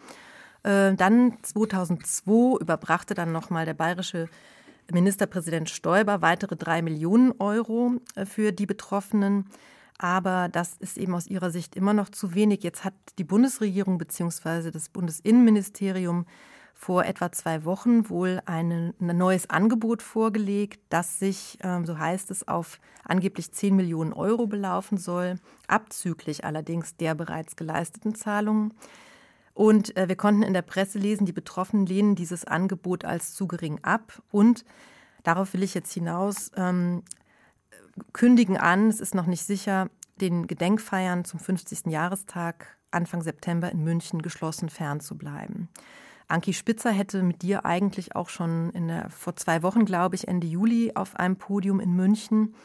Äh, 0.64 0.94
dann 0.96 1.38
2002 1.42 2.60
überbrachte 2.60 3.14
dann 3.14 3.32
nochmal 3.32 3.66
der 3.66 3.74
bayerische 3.74 4.28
Ministerpräsident 4.92 5.70
Stoiber 5.70 6.22
weitere 6.22 6.56
drei 6.56 6.82
Millionen 6.82 7.34
Euro 7.40 7.94
äh, 8.16 8.26
für 8.26 8.52
die 8.52 8.66
Betroffenen. 8.66 9.46
Aber 9.98 10.48
das 10.50 10.78
ist 10.78 10.98
eben 10.98 11.14
aus 11.14 11.28
ihrer 11.28 11.52
Sicht 11.52 11.76
immer 11.76 11.94
noch 11.94 12.10
zu 12.10 12.34
wenig. 12.34 12.64
Jetzt 12.64 12.86
hat 12.86 12.94
die 13.18 13.26
Bundesregierung 13.26 13.98
bzw. 13.98 14.72
das 14.72 14.90
Bundesinnenministerium 14.90 16.26
vor 16.80 17.04
etwa 17.04 17.30
zwei 17.30 17.66
Wochen 17.66 18.10
wohl 18.10 18.42
ein, 18.46 18.94
neues 19.00 19.50
Angebot 19.50 20.02
vorgelegt, 20.02 20.80
das 20.88 21.20
sich, 21.20 21.58
ähm, 21.62 21.86
so 21.86 22.00
heißt 22.00 22.32
es, 22.32 22.48
auf 22.48 22.80
angeblich 23.04 23.52
10 23.52 23.76
Millionen 23.76 24.14
Euro 24.14 24.48
belaufen 24.48 24.98
soll, 24.98 25.36
abzüglich 25.68 26.46
allerdings 26.46 26.96
der 26.96 27.16
bereits 27.16 27.58
geleisteten 27.58 28.16
Zahlungen. 28.16 28.74
Und 29.54 29.98
äh, 29.98 30.08
wir 30.08 30.16
konnten 30.16 30.42
in 30.42 30.54
der 30.54 30.62
Presse 30.62 31.00
lesen, 31.00 31.26
die 31.26 31.34
Betroffenen 31.34 31.86
lehnen 31.86 32.16
dieses 32.16 32.46
Angebot 32.46 33.04
als 33.04 33.34
zu 33.34 33.46
gering 33.46 33.80
ab. 33.82 34.24
Und 34.32 34.64
darauf 35.24 35.54
will 35.54 35.64
ich 35.64 35.74
jetzt 35.74 35.92
hinaus, 35.92 36.50
ähm, 36.56 37.04
kündigen 38.14 38.56
an, 38.56 38.88
es 38.88 39.02
ist 39.02 39.16
noch 39.16 39.26
nicht 39.26 39.44
sicher, 39.44 39.90
den 40.22 40.48
Gedenkfeiern 40.48 41.26
zum 41.26 41.42
50. 41.42 41.88
Jahrestag 41.88 42.78
Anfang 42.90 43.22
September 43.22 43.70
in 43.70 43.84
München 43.84 44.22
geschlossen 44.22 44.70
fernzubleiben. 44.70 45.68
Anki 46.30 46.54
Spitzer 46.54 46.92
hätte 46.92 47.24
mit 47.24 47.42
dir 47.42 47.66
eigentlich 47.66 48.16
auch 48.16 48.30
schon 48.30 48.72
der, 48.74 49.10
vor 49.10 49.36
zwei 49.36 49.64
Wochen, 49.64 49.84
glaube 49.86 50.16
ich, 50.16 50.28
Ende 50.28 50.48
Juli 50.48 50.92
auf 50.96 51.16
einem 51.16 51.36
Podium 51.36 51.80
in 51.80 51.96
München 51.96 52.56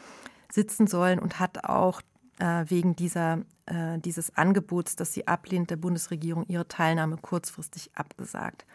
sitzen 0.51 0.87
sollen 0.87 1.19
und 1.19 1.39
hat 1.39 1.65
auch 1.65 2.01
äh, 2.39 2.65
wegen 2.67 2.95
dieser, 2.95 3.39
äh, 3.65 3.97
dieses 3.99 4.35
Angebots, 4.37 4.95
das 4.95 5.13
sie 5.13 5.27
ablehnt, 5.27 5.71
der 5.71 5.77
Bundesregierung 5.77 6.45
ihre 6.47 6.67
Teilnahme 6.67 7.17
kurzfristig 7.17 7.89
abgesagt. 7.95 8.65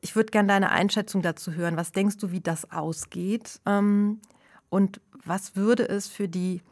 Ich 0.00 0.16
würde 0.16 0.30
gerne 0.30 0.48
deine 0.48 0.70
Einschätzung 0.70 1.20
dazu 1.20 1.52
hören. 1.52 1.76
Was 1.76 1.92
denkst 1.92 2.16
du, 2.18 2.30
wie 2.30 2.40
das 2.40 2.70
ausgeht? 2.70 3.60
Ähm, 3.66 4.20
und 4.68 5.00
was 5.24 5.56
würde 5.56 5.88
es 5.88 6.06
für 6.06 6.28
die 6.28 6.62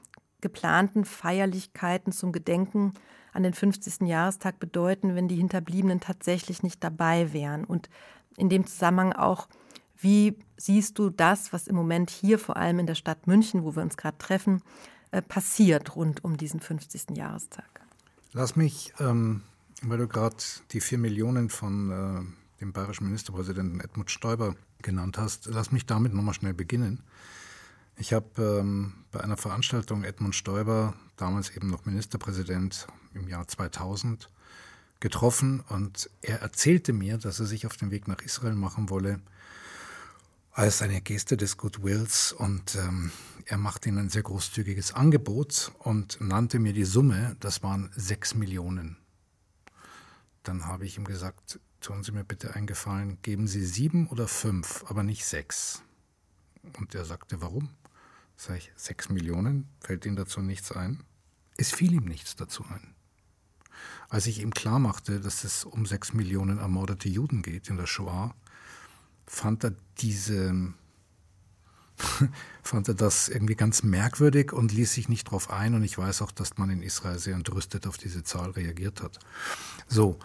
geplanten 0.41 1.05
Feierlichkeiten 1.05 2.13
zum 2.13 2.31
Gedenken 2.31 2.95
an 3.33 3.43
den 3.43 3.55
50. 3.55 4.07
Jahrestag 4.09 4.59
bedeuten, 4.59 5.15
wenn 5.15 5.29
die 5.29 5.37
Hinterbliebenen 5.37 6.01
tatsächlich 6.01 6.63
nicht 6.63 6.83
dabei 6.83 7.33
wären? 7.33 7.65
Und 7.65 7.89
in 8.37 8.49
dem 8.49 8.67
Zusammenhang 8.67 9.13
auch, 9.13 9.49
wie 9.97 10.39
siehst 10.57 10.99
du 10.99 11.11
das, 11.11 11.53
was 11.53 11.67
im 11.67 11.77
Moment 11.77 12.11
hier, 12.11 12.39
vor 12.39 12.57
allem 12.57 12.79
in 12.79 12.87
der 12.87 12.95
Stadt 12.95 13.27
München, 13.27 13.65
wo 13.65 13.75
wir 13.75 13.83
uns 13.83 13.97
gerade 13.97 14.19
treffen, 14.19 14.63
äh, 15.11 15.23
passiert 15.23 15.97
rund 15.97 16.25
um 16.25 16.37
diesen 16.37 16.61
50. 16.61 17.17
Jahrestag? 17.17 17.69
Lass 18.33 18.57
mich, 18.57 18.93
ähm, 19.01 19.43
weil 19.83 19.99
du 19.99 20.07
gerade 20.07 20.37
die 20.73 20.81
vier 20.81 20.99
Millionen 20.99 21.49
von 21.49 21.91
äh, 21.91 22.61
dem 22.61 22.73
bayerischen 22.73 23.05
Ministerpräsidenten 23.05 23.81
Edmund 23.81 24.11
Stoiber 24.11 24.55
genannt 24.83 25.19
hast, 25.19 25.47
lass 25.47 25.73
mich 25.73 25.87
damit 25.87 26.13
nochmal 26.15 26.35
schnell 26.35 26.55
beginnen. 26.55 27.03
Ich 28.01 28.13
habe 28.13 28.61
ähm, 28.61 28.93
bei 29.11 29.21
einer 29.21 29.37
Veranstaltung 29.37 30.05
Edmund 30.05 30.37
Stoiber, 30.37 30.95
damals 31.17 31.51
eben 31.51 31.69
noch 31.69 31.85
Ministerpräsident 31.85 32.87
im 33.13 33.27
Jahr 33.27 33.49
2000, 33.49 34.31
getroffen 35.01 35.61
und 35.69 36.09
er 36.23 36.41
erzählte 36.41 36.93
mir, 36.93 37.19
dass 37.19 37.41
er 37.41 37.47
sich 37.47 37.67
auf 37.67 37.77
den 37.77 37.91
Weg 37.91 38.07
nach 38.07 38.21
Israel 38.23 38.55
machen 38.55 38.89
wolle 38.89 39.21
als 40.53 40.81
eine 40.81 41.01
Geste 41.01 41.37
des 41.37 41.57
Goodwills 41.57 42.33
und 42.33 42.77
ähm, 42.77 43.11
er 43.47 43.59
machte 43.59 43.89
ihnen 43.89 43.99
ein 43.99 44.11
sehr 44.11 44.23
großzügiges 44.23 44.93
Angebot 44.93 45.73
und 45.81 46.21
nannte 46.21 46.61
mir 46.61 46.73
die 46.73 46.85
Summe, 46.85 47.37
das 47.41 47.65
waren 47.65 47.91
sechs 47.97 48.35
Millionen. 48.35 48.97
Dann 50.45 50.67
habe 50.67 50.85
ich 50.85 50.99
ihm 50.99 51.05
gesagt, 51.05 51.59
tun 51.81 52.05
Sie 52.05 52.13
mir 52.13 52.25
bitte 52.25 52.55
einen 52.55 52.69
Gefallen, 52.69 53.19
geben 53.23 53.49
Sie 53.49 53.65
sieben 53.65 54.07
oder 54.07 54.29
fünf, 54.29 54.85
aber 54.89 55.03
nicht 55.03 55.25
sechs. 55.25 55.83
Und 56.79 56.95
er 56.95 57.05
sagte, 57.05 57.41
warum? 57.41 57.71
Sag 58.41 58.59
ich, 58.59 58.71
sechs 58.77 59.09
Millionen? 59.09 59.69
Fällt 59.81 60.07
Ihnen 60.07 60.15
dazu 60.15 60.41
nichts 60.41 60.71
ein? 60.71 61.03
Es 61.57 61.73
fiel 61.73 61.93
ihm 61.93 62.05
nichts 62.05 62.37
dazu 62.37 62.65
ein. 62.71 62.95
Als 64.09 64.29
ich 64.29 64.41
ihm 64.41 64.55
klar 64.55 64.79
machte, 64.79 65.19
dass 65.19 65.43
es 65.43 65.65
um 65.65 65.87
sechs 65.87 66.15
Millionen 66.15 66.59
ermordete 66.59 67.09
Juden 67.09 67.43
geht 67.43 67.69
in 67.69 67.77
der 67.77 67.89
Shoah, 67.89 68.33
fand 69.27 69.65
er 69.65 69.75
diese, 69.99 70.73
fand 72.63 72.87
er 72.87 72.95
das 72.95 73.29
irgendwie 73.29 73.57
ganz 73.57 73.83
merkwürdig 73.83 74.53
und 74.53 74.73
ließ 74.73 74.95
sich 74.95 75.09
nicht 75.09 75.27
darauf 75.27 75.51
ein. 75.51 75.75
Und 75.75 75.83
ich 75.83 75.99
weiß 75.99 76.23
auch, 76.23 76.31
dass 76.31 76.59
man 76.59 76.71
in 76.71 76.81
Israel 76.81 77.19
sehr 77.19 77.35
entrüstet 77.35 77.89
auf 77.89 77.99
diese 77.99 78.23
Zahl 78.23 78.51
reagiert 78.51 79.03
hat. 79.03 79.19
So, 79.89 80.17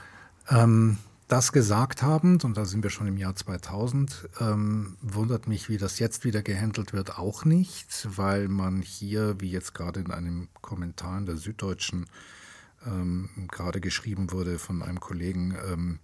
ähm, 0.50 1.00
das 1.28 1.52
gesagt 1.52 2.04
habend, 2.04 2.44
und 2.44 2.58
da 2.58 2.66
sind 2.66 2.84
wir 2.84 2.90
schon 2.90 3.08
im 3.08 3.18
Jahr 3.18 3.36
2000, 3.36 4.30
ähm, 4.40 4.98
wundert 5.02 5.48
mich, 5.48 5.70
wie 5.70 5.78
das 5.78 6.00
jetzt 6.00 6.26
wieder 6.26 6.42
gehandelt 6.42 6.94
wird, 6.94 7.18
auch 7.18 7.46
nicht, 7.46 8.08
weil 8.18 8.48
man 8.48 8.82
hier, 8.82 9.40
wie 9.40 9.50
jetzt 9.50 9.74
gerade 9.74 10.00
in 10.02 10.12
einem 10.12 10.50
Kommentar 10.62 11.18
in 11.18 11.26
der 11.26 11.38
Süddeutschen 11.38 12.06
ähm, 12.86 13.30
gerade 13.52 13.82
geschrieben 13.82 14.32
wurde 14.32 14.60
von 14.60 14.82
einem 14.82 15.00
Kollegen, 15.00 15.56
ähm, 15.72 16.00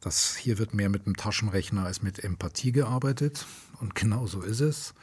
dass 0.00 0.36
hier 0.36 0.58
wird 0.58 0.74
mehr 0.74 0.88
mit 0.88 1.06
dem 1.06 1.16
Taschenrechner 1.16 1.84
als 1.84 2.02
mit 2.02 2.22
Empathie 2.22 2.72
gearbeitet. 2.72 3.46
Und 3.80 3.94
genau 3.94 4.26
so 4.26 4.42
ist 4.42 4.60
es. 4.60 4.94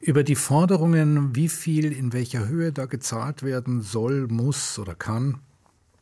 Über 0.00 0.22
die 0.22 0.36
Forderungen, 0.36 1.34
wie 1.34 1.48
viel 1.48 1.92
in 1.92 2.12
welcher 2.12 2.46
Höhe 2.46 2.72
da 2.72 2.86
gezahlt 2.86 3.42
werden 3.42 3.82
soll, 3.82 4.28
muss 4.28 4.78
oder 4.78 4.94
kann, 4.94 5.40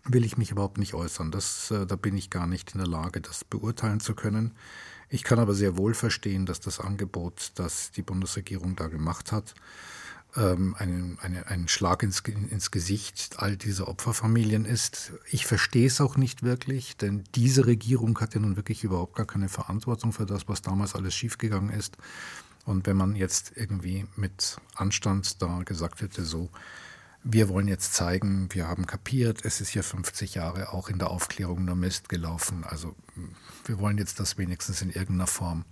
will 0.08 0.24
ich 0.24 0.36
mich 0.36 0.50
überhaupt 0.50 0.78
nicht 0.78 0.94
äußern. 0.94 1.30
Das, 1.30 1.70
äh, 1.70 1.86
da 1.86 1.96
bin 1.96 2.16
ich 2.16 2.30
gar 2.30 2.46
nicht 2.46 2.72
in 2.72 2.78
der 2.78 2.88
Lage, 2.88 3.20
das 3.20 3.44
beurteilen 3.44 4.00
zu 4.00 4.14
können. 4.14 4.52
Ich 5.08 5.22
kann 5.22 5.38
aber 5.38 5.54
sehr 5.54 5.76
wohl 5.76 5.94
verstehen, 5.94 6.46
dass 6.46 6.60
das 6.60 6.80
Angebot, 6.80 7.52
das 7.54 7.92
die 7.92 8.02
Bundesregierung 8.02 8.74
da 8.74 8.88
gemacht 8.88 9.30
hat, 9.30 9.54
ähm, 10.36 10.74
einen, 10.78 11.18
eine, 11.20 11.46
ein 11.46 11.68
Schlag 11.68 12.02
ins, 12.02 12.20
ins 12.20 12.70
Gesicht 12.70 13.36
all 13.38 13.56
dieser 13.56 13.88
Opferfamilien 13.88 14.64
ist. 14.64 15.12
Ich 15.30 15.46
verstehe 15.46 15.86
es 15.86 16.00
auch 16.00 16.16
nicht 16.16 16.42
wirklich, 16.42 16.96
denn 16.96 17.24
diese 17.34 17.66
Regierung 17.66 18.18
hat 18.20 18.34
ja 18.34 18.40
nun 18.40 18.56
wirklich 18.56 18.84
überhaupt 18.84 19.14
gar 19.14 19.26
keine 19.26 19.48
Verantwortung 19.48 20.12
für 20.12 20.26
das, 20.26 20.48
was 20.48 20.62
damals 20.62 20.94
alles 20.94 21.14
schiefgegangen 21.14 21.70
ist. 21.70 21.96
Und 22.64 22.86
wenn 22.86 22.96
man 22.96 23.14
jetzt 23.14 23.52
irgendwie 23.54 24.06
mit 24.16 24.56
Anstand 24.74 25.40
da 25.40 25.62
gesagt 25.62 26.00
hätte, 26.02 26.24
so, 26.24 26.50
wir 27.28 27.48
wollen 27.48 27.66
jetzt 27.66 27.92
zeigen, 27.92 28.48
wir 28.52 28.68
haben 28.68 28.86
kapiert, 28.86 29.44
es 29.44 29.60
ist 29.60 29.70
hier 29.70 29.82
50 29.82 30.36
Jahre 30.36 30.72
auch 30.72 30.88
in 30.88 31.00
der 31.00 31.10
Aufklärung 31.10 31.64
nur 31.64 31.74
Mist 31.74 32.08
gelaufen. 32.08 32.62
Also 32.64 32.94
wir 33.64 33.80
wollen 33.80 33.98
jetzt 33.98 34.20
das 34.20 34.38
wenigstens 34.38 34.80
in 34.80 34.90
irgendeiner 34.90 35.26
Form 35.26 35.64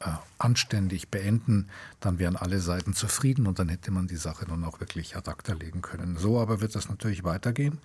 äh, 0.00 0.08
anständig 0.38 1.10
beenden, 1.10 1.68
dann 2.00 2.18
wären 2.18 2.34
alle 2.34 2.60
Seiten 2.60 2.94
zufrieden 2.94 3.46
und 3.46 3.58
dann 3.58 3.68
hätte 3.68 3.90
man 3.90 4.06
die 4.06 4.16
Sache 4.16 4.46
dann 4.46 4.64
auch 4.64 4.80
wirklich 4.80 5.16
ad 5.16 5.30
acta 5.30 5.52
legen 5.52 5.82
können. 5.82 6.16
So 6.16 6.40
aber 6.40 6.62
wird 6.62 6.74
das 6.74 6.88
natürlich 6.88 7.24
weitergehen. 7.24 7.78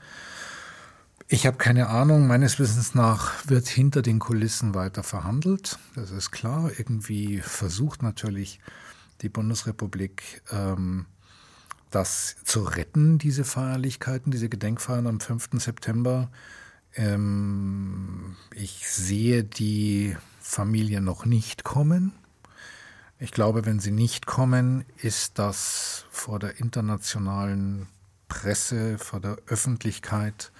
Ich 1.28 1.46
habe 1.46 1.58
keine 1.58 1.88
Ahnung. 1.88 2.28
Meines 2.28 2.60
Wissens 2.60 2.96
nach 2.96 3.34
wird 3.46 3.68
hinter 3.68 4.04
den 4.04 4.20
Kulissen 4.20 4.74
weiter 4.74 5.04
verhandelt. 5.04 5.80
Das 5.96 6.12
ist 6.12 6.32
klar. 6.32 6.72
Irgendwie 6.78 7.40
versucht 7.40 8.04
natürlich 8.04 8.62
die 9.22 9.30
Bundesrepublik 9.30 10.44
ähm, 10.52 11.08
das 11.96 12.36
zu 12.44 12.62
retten, 12.64 13.18
diese 13.18 13.46
Feierlichkeiten, 13.46 14.30
diese 14.32 14.50
Gedenkfeiern 14.50 15.08
am 15.08 15.22
5. 15.22 15.50
September. 15.54 16.30
Ähm, 16.94 18.36
ich 18.54 18.90
sehe 18.90 19.46
die 19.46 20.18
Familie 20.42 21.00
noch 21.00 21.26
nicht 21.26 21.64
kommen. 21.64 22.12
Ich 23.18 23.32
glaube, 23.32 23.66
wenn 23.66 23.80
sie 23.80 23.92
nicht 23.92 24.26
kommen, 24.26 24.84
ist 24.98 25.40
das 25.40 26.06
vor 26.10 26.38
der 26.38 26.60
internationalen 26.60 27.88
Presse, 28.28 28.98
vor 28.98 29.22
der 29.22 29.38
Öffentlichkeit 29.48 30.52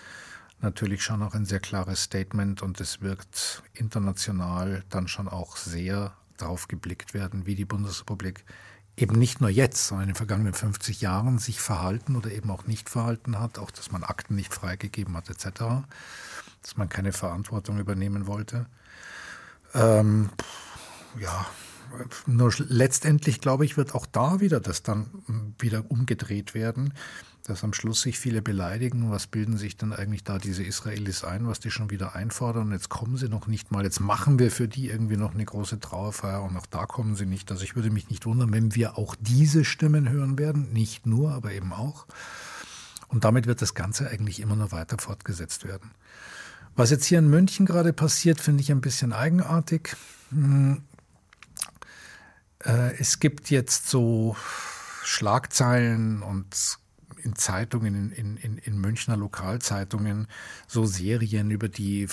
natürlich 0.62 1.04
schon 1.04 1.22
auch 1.22 1.34
ein 1.34 1.46
sehr 1.46 1.60
klares 1.60 2.04
Statement 2.04 2.62
und 2.62 2.80
es 2.80 3.02
wird 3.02 3.62
international 3.74 4.86
dann 4.90 5.10
schon 5.10 5.28
auch 5.28 5.58
sehr 5.58 6.14
darauf 6.38 6.70
geblickt 6.70 7.14
werden, 7.14 7.46
wie 7.46 7.56
die 7.56 7.66
Bundesrepublik 7.66 8.46
eben 8.98 9.18
nicht 9.18 9.42
nur 9.42 9.50
jetzt, 9.50 9.88
sondern 9.88 10.04
in 10.04 10.14
den 10.14 10.18
vergangenen 10.18 10.54
50 10.54 11.02
Jahren 11.02 11.38
sich 11.38 11.60
verhalten 11.60 12.16
oder 12.16 12.32
eben 12.32 12.50
auch 12.50 12.66
nicht 12.66 12.90
verhalten 12.90 13.40
hat, 13.40 13.60
auch 13.60 13.72
dass 13.72 13.92
man 13.92 14.04
Akten 14.04 14.36
nicht 14.36 14.54
freigegeben 14.54 15.16
hat 15.18 15.30
etc., 15.30 15.86
dass 16.62 16.78
man 16.78 16.90
keine 16.90 17.12
Verantwortung 17.12 17.78
übernehmen 17.78 18.26
wollte. 18.28 18.66
Ähm, 19.74 20.30
ja, 21.20 21.46
nur 22.26 22.54
letztendlich, 22.58 23.42
glaube 23.42 23.66
ich, 23.66 23.78
wird 23.78 23.94
auch 23.94 24.06
da 24.06 24.40
wieder 24.40 24.60
das 24.60 24.84
dann 24.84 25.54
wieder 25.60 25.84
umgedreht 25.90 26.54
werden, 26.54 26.94
dass 27.48 27.64
am 27.64 27.74
Schluss 27.74 28.02
sich 28.02 28.18
viele 28.18 28.42
beleidigen. 28.42 29.12
Was 29.12 29.28
bilden 29.28 29.58
sich 29.58 29.78
denn 29.78 29.94
eigentlich 29.94 30.24
da 30.24 30.40
diese 30.40 30.64
Israelis 30.64 31.24
ein, 31.24 31.48
was 31.48 31.60
die 31.60 31.70
schon 31.70 31.92
wieder 31.92 32.16
einfordern? 32.16 32.72
Jetzt 32.72 32.90
kommen 32.90 33.18
sie 33.18 33.30
noch 33.30 33.48
nicht 33.48 33.72
mal. 33.72 33.84
Jetzt 33.84 34.00
machen 34.00 34.40
wir 34.40 34.50
für 34.50 34.68
die 34.68 34.90
irgendwie 34.90 35.18
noch 35.18 35.34
eine 35.34 35.46
große 35.46 35.80
Trauerfeier 35.80 36.42
und 36.42 36.58
auch 36.58 36.66
da 36.66 36.86
kommen 36.86 37.16
sie 37.16 37.28
nicht. 37.28 37.52
Also 37.52 37.64
ich 37.64 37.76
würde 37.76 37.92
mich 37.92 38.10
nicht 38.10 38.26
wundern, 38.26 38.52
wenn 38.52 38.74
wir 38.74 38.98
auch 38.98 39.16
diese 39.20 39.64
Stimmen 39.64 40.10
hören 40.10 40.40
werden. 40.40 40.74
Nicht 40.74 41.06
nur, 41.06 41.34
aber 41.34 41.52
eben 41.52 41.72
auch. 41.72 42.08
Und 43.08 43.24
damit 43.24 43.46
wird 43.46 43.62
das 43.62 43.76
Ganze 43.76 44.10
eigentlich 44.10 44.40
immer 44.40 44.56
nur 44.56 44.72
weiter 44.72 44.98
fortgesetzt 44.98 45.66
werden. 45.66 45.92
Was 46.76 46.90
jetzt 46.90 47.06
hier 47.06 47.20
in 47.20 47.30
München 47.30 47.66
gerade 47.66 47.94
passiert, 47.94 48.42
finde 48.42 48.62
ich 48.62 48.72
ein 48.72 48.82
bisschen 48.82 49.14
eigenartig. 49.14 49.96
Hm, 50.32 50.82
äh, 52.64 52.98
es 53.00 53.20
gibt 53.20 53.52
jetzt 53.52 53.88
so 53.88 54.36
Schlagzeilen 55.04 56.24
und 56.24 56.80
in 57.26 57.36
Zeitungen, 57.36 58.12
in, 58.12 58.38
in, 58.38 58.58
in 58.58 58.80
Münchner 58.80 59.18
Lokalzeitungen, 59.18 60.28
so 60.68 60.86
Serien 60.86 61.52
über 61.52 61.68
die 61.68 62.08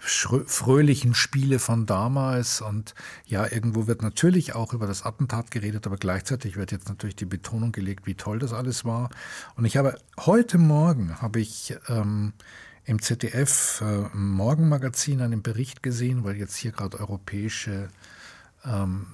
fröhlichen 0.00 1.14
Spiele 1.14 1.58
von 1.58 1.84
damals. 1.84 2.60
Und 2.60 2.94
ja, 3.26 3.50
irgendwo 3.50 3.86
wird 3.86 4.02
natürlich 4.02 4.54
auch 4.54 4.72
über 4.72 4.86
das 4.86 5.04
Attentat 5.04 5.50
geredet, 5.50 5.86
aber 5.86 5.96
gleichzeitig 5.96 6.56
wird 6.56 6.72
jetzt 6.72 6.88
natürlich 6.88 7.16
die 7.16 7.26
Betonung 7.26 7.72
gelegt, 7.72 8.06
wie 8.06 8.14
toll 8.14 8.38
das 8.38 8.52
alles 8.52 8.84
war. 8.84 9.10
Und 9.56 9.64
ich 9.64 9.76
habe 9.76 9.98
heute 10.18 10.58
Morgen 10.58 11.20
habe 11.20 11.40
ich 11.40 11.74
ähm, 11.88 12.32
im 12.84 13.02
ZDF 13.02 13.82
äh, 13.84 14.16
Morgenmagazin 14.16 15.20
einen 15.20 15.42
Bericht 15.42 15.82
gesehen, 15.82 16.24
weil 16.24 16.36
jetzt 16.36 16.56
hier 16.56 16.70
gerade 16.70 17.00
europäische 17.00 17.88
ähm, 18.66 19.06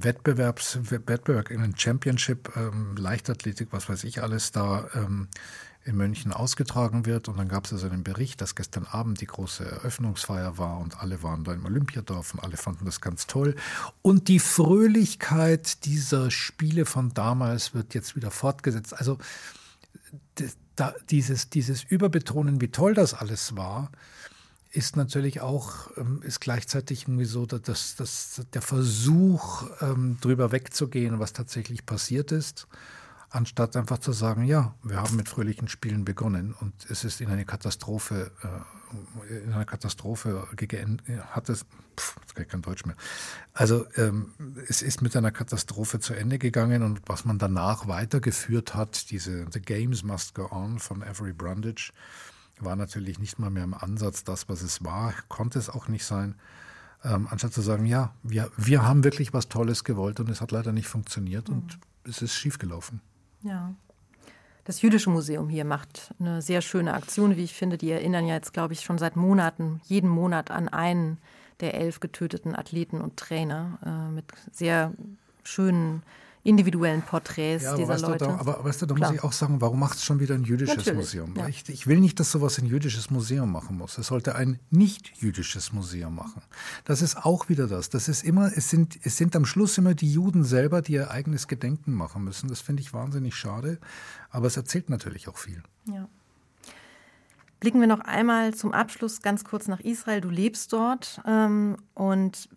Wettbewerbs, 0.00 0.78
Wettbewerb 0.90 1.50
in 1.50 1.62
den 1.62 1.76
Championship, 1.76 2.52
ähm, 2.56 2.96
Leichtathletik, 2.96 3.68
was 3.70 3.88
weiß 3.88 4.04
ich 4.04 4.22
alles, 4.22 4.52
da 4.52 4.88
ähm, 4.94 5.28
in 5.84 5.96
München 5.96 6.32
ausgetragen 6.32 7.06
wird. 7.06 7.28
Und 7.28 7.38
dann 7.38 7.48
gab 7.48 7.66
es 7.66 7.72
also 7.72 7.86
einen 7.88 8.04
Bericht, 8.04 8.40
dass 8.40 8.54
gestern 8.54 8.84
Abend 8.84 9.20
die 9.20 9.26
große 9.26 9.64
Eröffnungsfeier 9.64 10.58
war 10.58 10.78
und 10.78 11.00
alle 11.00 11.22
waren 11.22 11.44
da 11.44 11.52
im 11.52 11.64
Olympiadorf 11.64 12.34
und 12.34 12.40
alle 12.40 12.56
fanden 12.56 12.84
das 12.84 13.00
ganz 13.00 13.26
toll. 13.26 13.56
Und 14.00 14.28
die 14.28 14.38
Fröhlichkeit 14.38 15.84
dieser 15.84 16.30
Spiele 16.30 16.84
von 16.84 17.12
damals 17.14 17.74
wird 17.74 17.94
jetzt 17.94 18.14
wieder 18.14 18.30
fortgesetzt. 18.30 18.96
Also 18.96 19.18
da, 20.76 20.94
dieses, 21.10 21.50
dieses 21.50 21.82
Überbetonen, 21.82 22.60
wie 22.60 22.68
toll 22.68 22.94
das 22.94 23.14
alles 23.14 23.56
war, 23.56 23.90
ist 24.72 24.96
natürlich 24.96 25.40
auch, 25.40 25.90
ähm, 25.96 26.22
ist 26.22 26.40
gleichzeitig 26.40 27.02
irgendwie 27.02 27.26
so, 27.26 27.44
dass, 27.46 27.94
dass 27.94 28.42
der 28.52 28.62
Versuch, 28.62 29.64
ähm, 29.80 30.16
drüber 30.20 30.50
wegzugehen, 30.50 31.18
was 31.18 31.34
tatsächlich 31.34 31.84
passiert 31.84 32.32
ist, 32.32 32.66
anstatt 33.28 33.76
einfach 33.76 33.98
zu 33.98 34.12
sagen, 34.12 34.44
ja, 34.44 34.74
wir 34.82 34.96
haben 34.96 35.16
mit 35.16 35.28
fröhlichen 35.28 35.68
Spielen 35.68 36.04
begonnen 36.04 36.54
und 36.58 36.72
es 36.88 37.04
ist 37.04 37.20
in 37.20 37.28
eine 37.28 37.44
Katastrophe, 37.44 38.30
äh, 38.42 39.44
in 39.44 39.52
einer 39.52 39.66
Katastrophe 39.66 40.48
geendet, 40.56 41.06
hat 41.26 41.50
es, 41.50 41.66
pff, 41.98 42.16
das 42.22 42.34
kann 42.34 42.44
ich 42.44 42.48
kein 42.50 42.62
Deutsch 42.62 42.86
mehr. 42.86 42.96
Also 43.52 43.86
ähm, 43.96 44.32
es 44.68 44.80
ist 44.80 45.02
mit 45.02 45.14
einer 45.16 45.32
Katastrophe 45.32 46.00
zu 46.00 46.14
Ende 46.14 46.38
gegangen 46.38 46.82
und 46.82 47.00
was 47.06 47.26
man 47.26 47.38
danach 47.38 47.88
weitergeführt 47.88 48.74
hat, 48.74 49.10
diese 49.10 49.46
The 49.50 49.60
Games 49.60 50.02
Must 50.02 50.34
Go 50.34 50.48
On 50.50 50.78
von 50.78 51.02
Avery 51.02 51.32
Brundage, 51.32 51.92
war 52.64 52.76
natürlich 52.76 53.18
nicht 53.18 53.38
mal 53.38 53.50
mehr 53.50 53.64
im 53.64 53.74
Ansatz 53.74 54.24
das, 54.24 54.48
was 54.48 54.62
es 54.62 54.84
war, 54.84 55.14
konnte 55.28 55.58
es 55.58 55.68
auch 55.68 55.88
nicht 55.88 56.04
sein. 56.04 56.34
Ähm, 57.04 57.26
anstatt 57.30 57.52
zu 57.52 57.62
sagen, 57.62 57.86
ja, 57.86 58.14
wir, 58.22 58.50
wir 58.56 58.86
haben 58.86 59.04
wirklich 59.04 59.32
was 59.32 59.48
Tolles 59.48 59.84
gewollt 59.84 60.20
und 60.20 60.30
es 60.30 60.40
hat 60.40 60.52
leider 60.52 60.72
nicht 60.72 60.86
funktioniert 60.88 61.48
mhm. 61.48 61.54
und 61.54 61.78
es 62.04 62.22
ist 62.22 62.34
schiefgelaufen. 62.34 63.00
Ja. 63.42 63.74
Das 64.64 64.80
Jüdische 64.80 65.10
Museum 65.10 65.48
hier 65.48 65.64
macht 65.64 66.14
eine 66.20 66.40
sehr 66.40 66.62
schöne 66.62 66.94
Aktion, 66.94 67.36
wie 67.36 67.42
ich 67.42 67.54
finde. 67.54 67.78
Die 67.78 67.90
erinnern 67.90 68.26
ja 68.26 68.34
jetzt, 68.34 68.52
glaube 68.52 68.74
ich, 68.74 68.82
schon 68.82 68.98
seit 68.98 69.16
Monaten, 69.16 69.80
jeden 69.84 70.08
Monat 70.08 70.52
an 70.52 70.68
einen 70.68 71.18
der 71.58 71.74
elf 71.74 71.98
getöteten 71.98 72.54
Athleten 72.54 73.00
und 73.00 73.16
Trainer 73.16 73.78
äh, 73.84 74.12
mit 74.12 74.26
sehr 74.52 74.92
schönen 75.42 76.02
individuellen 76.44 77.02
Porträts 77.02 77.62
ja, 77.62 77.76
dieser 77.76 77.98
Leute. 77.98 78.24
Da, 78.24 78.36
aber 78.36 78.64
weißt 78.64 78.82
du, 78.82 78.86
da 78.86 78.94
Klar. 78.94 79.10
muss 79.10 79.18
ich 79.18 79.24
auch 79.24 79.32
sagen, 79.32 79.60
warum 79.60 79.78
macht 79.78 79.98
es 79.98 80.04
schon 80.04 80.18
wieder 80.18 80.34
ein 80.34 80.42
jüdisches 80.42 80.76
Natürlich, 80.76 80.98
Museum? 80.98 81.34
Ja. 81.36 81.46
Ich, 81.46 81.68
ich, 81.68 81.86
will 81.86 82.00
nicht, 82.00 82.18
dass 82.18 82.32
sowas 82.32 82.58
ein 82.58 82.66
jüdisches 82.66 83.10
Museum 83.10 83.52
machen 83.52 83.78
muss. 83.78 83.96
Es 83.98 84.08
sollte 84.08 84.34
ein 84.34 84.58
nicht-jüdisches 84.70 85.72
Museum 85.72 86.14
machen. 86.14 86.42
Das 86.84 87.00
ist 87.00 87.16
auch 87.16 87.48
wieder 87.48 87.68
das. 87.68 87.90
Das 87.90 88.08
ist 88.08 88.24
immer, 88.24 88.50
es 88.56 88.70
sind, 88.70 88.98
es 89.04 89.16
sind 89.16 89.36
am 89.36 89.44
Schluss 89.44 89.78
immer 89.78 89.94
die 89.94 90.12
Juden 90.12 90.42
selber, 90.42 90.82
die 90.82 90.94
ihr 90.94 91.10
eigenes 91.12 91.46
Gedenken 91.46 91.92
machen 91.92 92.24
müssen. 92.24 92.48
Das 92.48 92.60
finde 92.60 92.82
ich 92.82 92.92
wahnsinnig 92.92 93.36
schade. 93.36 93.78
Aber 94.30 94.48
es 94.48 94.56
erzählt 94.56 94.90
natürlich 94.90 95.28
auch 95.28 95.38
viel. 95.38 95.62
Ja. 95.86 96.08
Blicken 97.60 97.80
wir 97.80 97.86
noch 97.86 98.00
einmal 98.00 98.52
zum 98.54 98.72
Abschluss 98.72 99.22
ganz 99.22 99.44
kurz 99.44 99.68
nach 99.68 99.78
Israel. 99.78 100.20
Du 100.20 100.30
lebst 100.30 100.72
dort 100.72 101.20
ähm, 101.24 101.76
und 101.94 102.48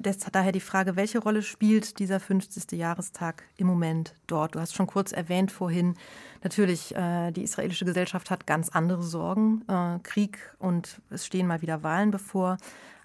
daher 0.00 0.52
die 0.52 0.60
Frage, 0.60 0.96
welche 0.96 1.18
Rolle 1.18 1.42
spielt 1.42 1.98
dieser 1.98 2.20
50. 2.20 2.72
Jahrestag 2.72 3.44
im 3.56 3.66
Moment 3.66 4.14
dort? 4.26 4.54
Du 4.54 4.60
hast 4.60 4.74
schon 4.74 4.86
kurz 4.86 5.12
erwähnt 5.12 5.52
vorhin, 5.52 5.96
natürlich, 6.42 6.94
äh, 6.94 7.30
die 7.32 7.42
israelische 7.42 7.84
Gesellschaft 7.84 8.30
hat 8.30 8.46
ganz 8.46 8.70
andere 8.70 9.02
Sorgen, 9.02 9.62
äh, 9.68 9.98
Krieg 10.02 10.38
und 10.58 11.00
es 11.10 11.26
stehen 11.26 11.46
mal 11.46 11.62
wieder 11.62 11.82
Wahlen 11.82 12.10
bevor. 12.10 12.56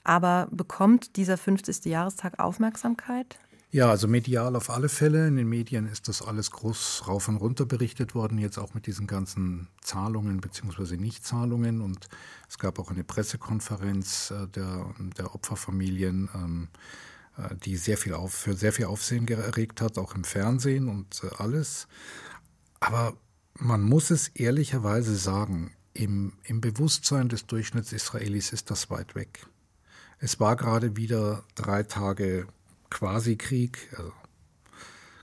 Aber 0.03 0.47
bekommt 0.51 1.15
dieser 1.15 1.37
50. 1.37 1.85
Jahrestag 1.85 2.39
Aufmerksamkeit? 2.39 3.39
Ja, 3.75 3.89
also 3.89 4.07
medial 4.07 4.55
auf 4.55 4.69
alle 4.69 4.87
Fälle. 4.87 5.27
In 5.27 5.35
den 5.35 5.49
Medien 5.49 5.85
ist 5.85 6.07
das 6.07 6.21
alles 6.21 6.49
groß 6.49 7.09
rauf 7.09 7.27
und 7.27 7.35
runter 7.35 7.65
berichtet 7.65 8.15
worden, 8.15 8.37
jetzt 8.37 8.57
auch 8.57 8.73
mit 8.73 8.87
diesen 8.87 9.05
ganzen 9.05 9.67
Zahlungen 9.81 10.39
bzw. 10.39 10.95
Nichtzahlungen. 10.95 11.81
Und 11.81 12.07
es 12.47 12.57
gab 12.57 12.79
auch 12.79 12.89
eine 12.89 13.03
Pressekonferenz 13.03 14.31
äh, 14.31 14.47
der, 14.47 14.95
der 15.17 15.35
Opferfamilien, 15.35 16.29
ähm, 16.33 16.69
äh, 17.37 17.53
die 17.65 17.75
sehr 17.75 17.97
viel 17.97 18.13
auf, 18.13 18.33
für 18.33 18.53
sehr 18.53 18.71
viel 18.71 18.85
Aufsehen 18.85 19.27
erregt 19.27 19.81
hat, 19.81 19.97
auch 19.97 20.15
im 20.15 20.23
Fernsehen 20.23 20.87
und 20.87 21.21
äh, 21.25 21.35
alles. 21.37 21.89
Aber 22.79 23.17
man 23.55 23.81
muss 23.81 24.09
es 24.09 24.29
ehrlicherweise 24.29 25.17
sagen, 25.17 25.73
im, 25.93 26.31
im 26.45 26.61
Bewusstsein 26.61 27.27
des 27.27 27.45
Durchschnitts-Israelis 27.45 28.53
ist 28.53 28.71
das 28.71 28.89
weit 28.89 29.15
weg. 29.15 29.45
Es 30.17 30.39
war 30.39 30.55
gerade 30.55 30.95
wieder 30.95 31.43
drei 31.55 31.83
Tage 31.83 32.47
Quasi-Krieg. 32.89 33.93
Also 33.97 34.13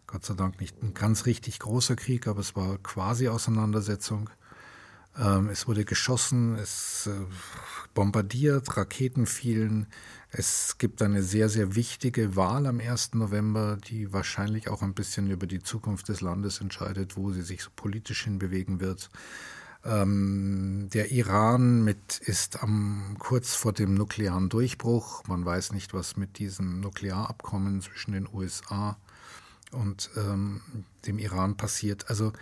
Gott 0.07 0.25
sei 0.25 0.35
Dank 0.35 0.61
nicht 0.61 0.83
ein 0.83 0.95
ganz 0.95 1.27
richtig 1.27 1.59
großer 1.59 1.97
Krieg, 1.97 2.27
aber 2.27 2.41
es 2.41 2.55
war 2.55 2.79
quasi 2.79 3.29
Auseinandersetzung. 3.29 4.29
Ähm, 5.19 5.49
es 5.49 5.69
wurde 5.69 5.85
geschossen, 5.85 6.57
es 6.57 7.07
äh, 7.07 7.13
bombardiert, 7.95 8.77
Raketen 8.77 9.27
fielen. 9.27 9.87
Es 10.31 10.79
gibt 10.79 11.03
eine 11.03 11.23
sehr, 11.23 11.49
sehr 11.49 11.75
wichtige 11.75 12.37
Wahl 12.37 12.67
am 12.67 12.81
1. 12.81 13.15
November, 13.15 13.77
die 13.77 14.13
wahrscheinlich 14.13 14.69
auch 14.69 14.83
ein 14.83 14.95
bisschen 14.95 15.31
über 15.31 15.47
die 15.47 15.63
Zukunft 15.63 16.09
des 16.09 16.23
Landes 16.23 16.61
entscheidet, 16.61 17.17
wo 17.17 17.31
sie 17.33 17.43
sich 17.43 17.63
so 17.63 17.71
politisch 17.75 18.25
hinbewegen 18.25 18.81
wird. 18.81 19.11
Ähm, 19.85 20.89
der 20.93 21.11
Iran 21.11 21.83
mit, 21.83 22.19
ist 22.19 22.63
am, 22.63 23.17
kurz 23.19 23.55
vor 23.55 23.73
dem 23.73 23.95
nuklearen 23.95 24.49
Durchbruch. 24.49 25.25
Man 25.27 25.45
weiß 25.45 25.73
nicht, 25.73 25.93
was 25.93 26.17
mit 26.17 26.39
diesem 26.39 26.81
Nuklearabkommen 26.81 27.81
zwischen 27.81 28.13
den 28.13 28.29
USA 28.33 28.97
und 29.73 30.11
ähm, 30.17 30.61
dem 31.07 31.19
Iran 31.19 31.57
passiert. 31.57 32.09
Also 32.11 32.33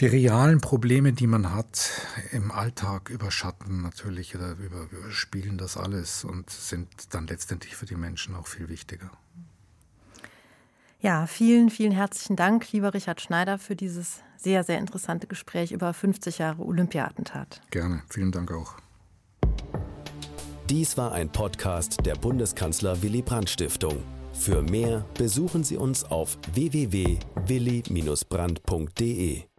die 0.00 0.06
realen 0.06 0.60
Probleme, 0.60 1.12
die 1.12 1.26
man 1.26 1.52
hat 1.54 1.90
im 2.32 2.50
Alltag, 2.50 3.10
überschatten 3.10 3.82
natürlich 3.82 4.34
oder 4.34 4.56
überspielen 4.56 5.58
das 5.58 5.76
alles 5.76 6.24
und 6.24 6.48
sind 6.50 6.88
dann 7.14 7.26
letztendlich 7.26 7.76
für 7.76 7.86
die 7.86 7.96
Menschen 7.96 8.34
auch 8.34 8.46
viel 8.46 8.68
wichtiger. 8.68 9.10
Ja, 11.02 11.26
vielen, 11.26 11.70
vielen 11.70 11.92
herzlichen 11.92 12.36
Dank, 12.36 12.70
lieber 12.72 12.92
Richard 12.92 13.22
Schneider, 13.22 13.56
für 13.58 13.74
dieses 13.74 14.20
sehr, 14.36 14.64
sehr 14.64 14.76
interessante 14.78 15.26
Gespräch 15.26 15.72
über 15.72 15.94
50 15.94 16.36
Jahre 16.38 16.62
Olympia-Attentat. 16.62 17.62
Gerne, 17.70 18.02
vielen 18.10 18.32
Dank 18.32 18.52
auch. 18.52 18.74
Dies 20.68 20.98
war 20.98 21.12
ein 21.12 21.30
Podcast 21.30 22.04
der 22.04 22.14
Bundeskanzler 22.14 23.02
Willy 23.02 23.22
Brandt 23.22 23.50
Stiftung. 23.50 24.02
Für 24.32 24.62
mehr 24.62 25.04
besuchen 25.14 25.64
Sie 25.64 25.76
uns 25.76 26.04
auf 26.04 26.38
www.willy-brandt.de. 26.52 29.49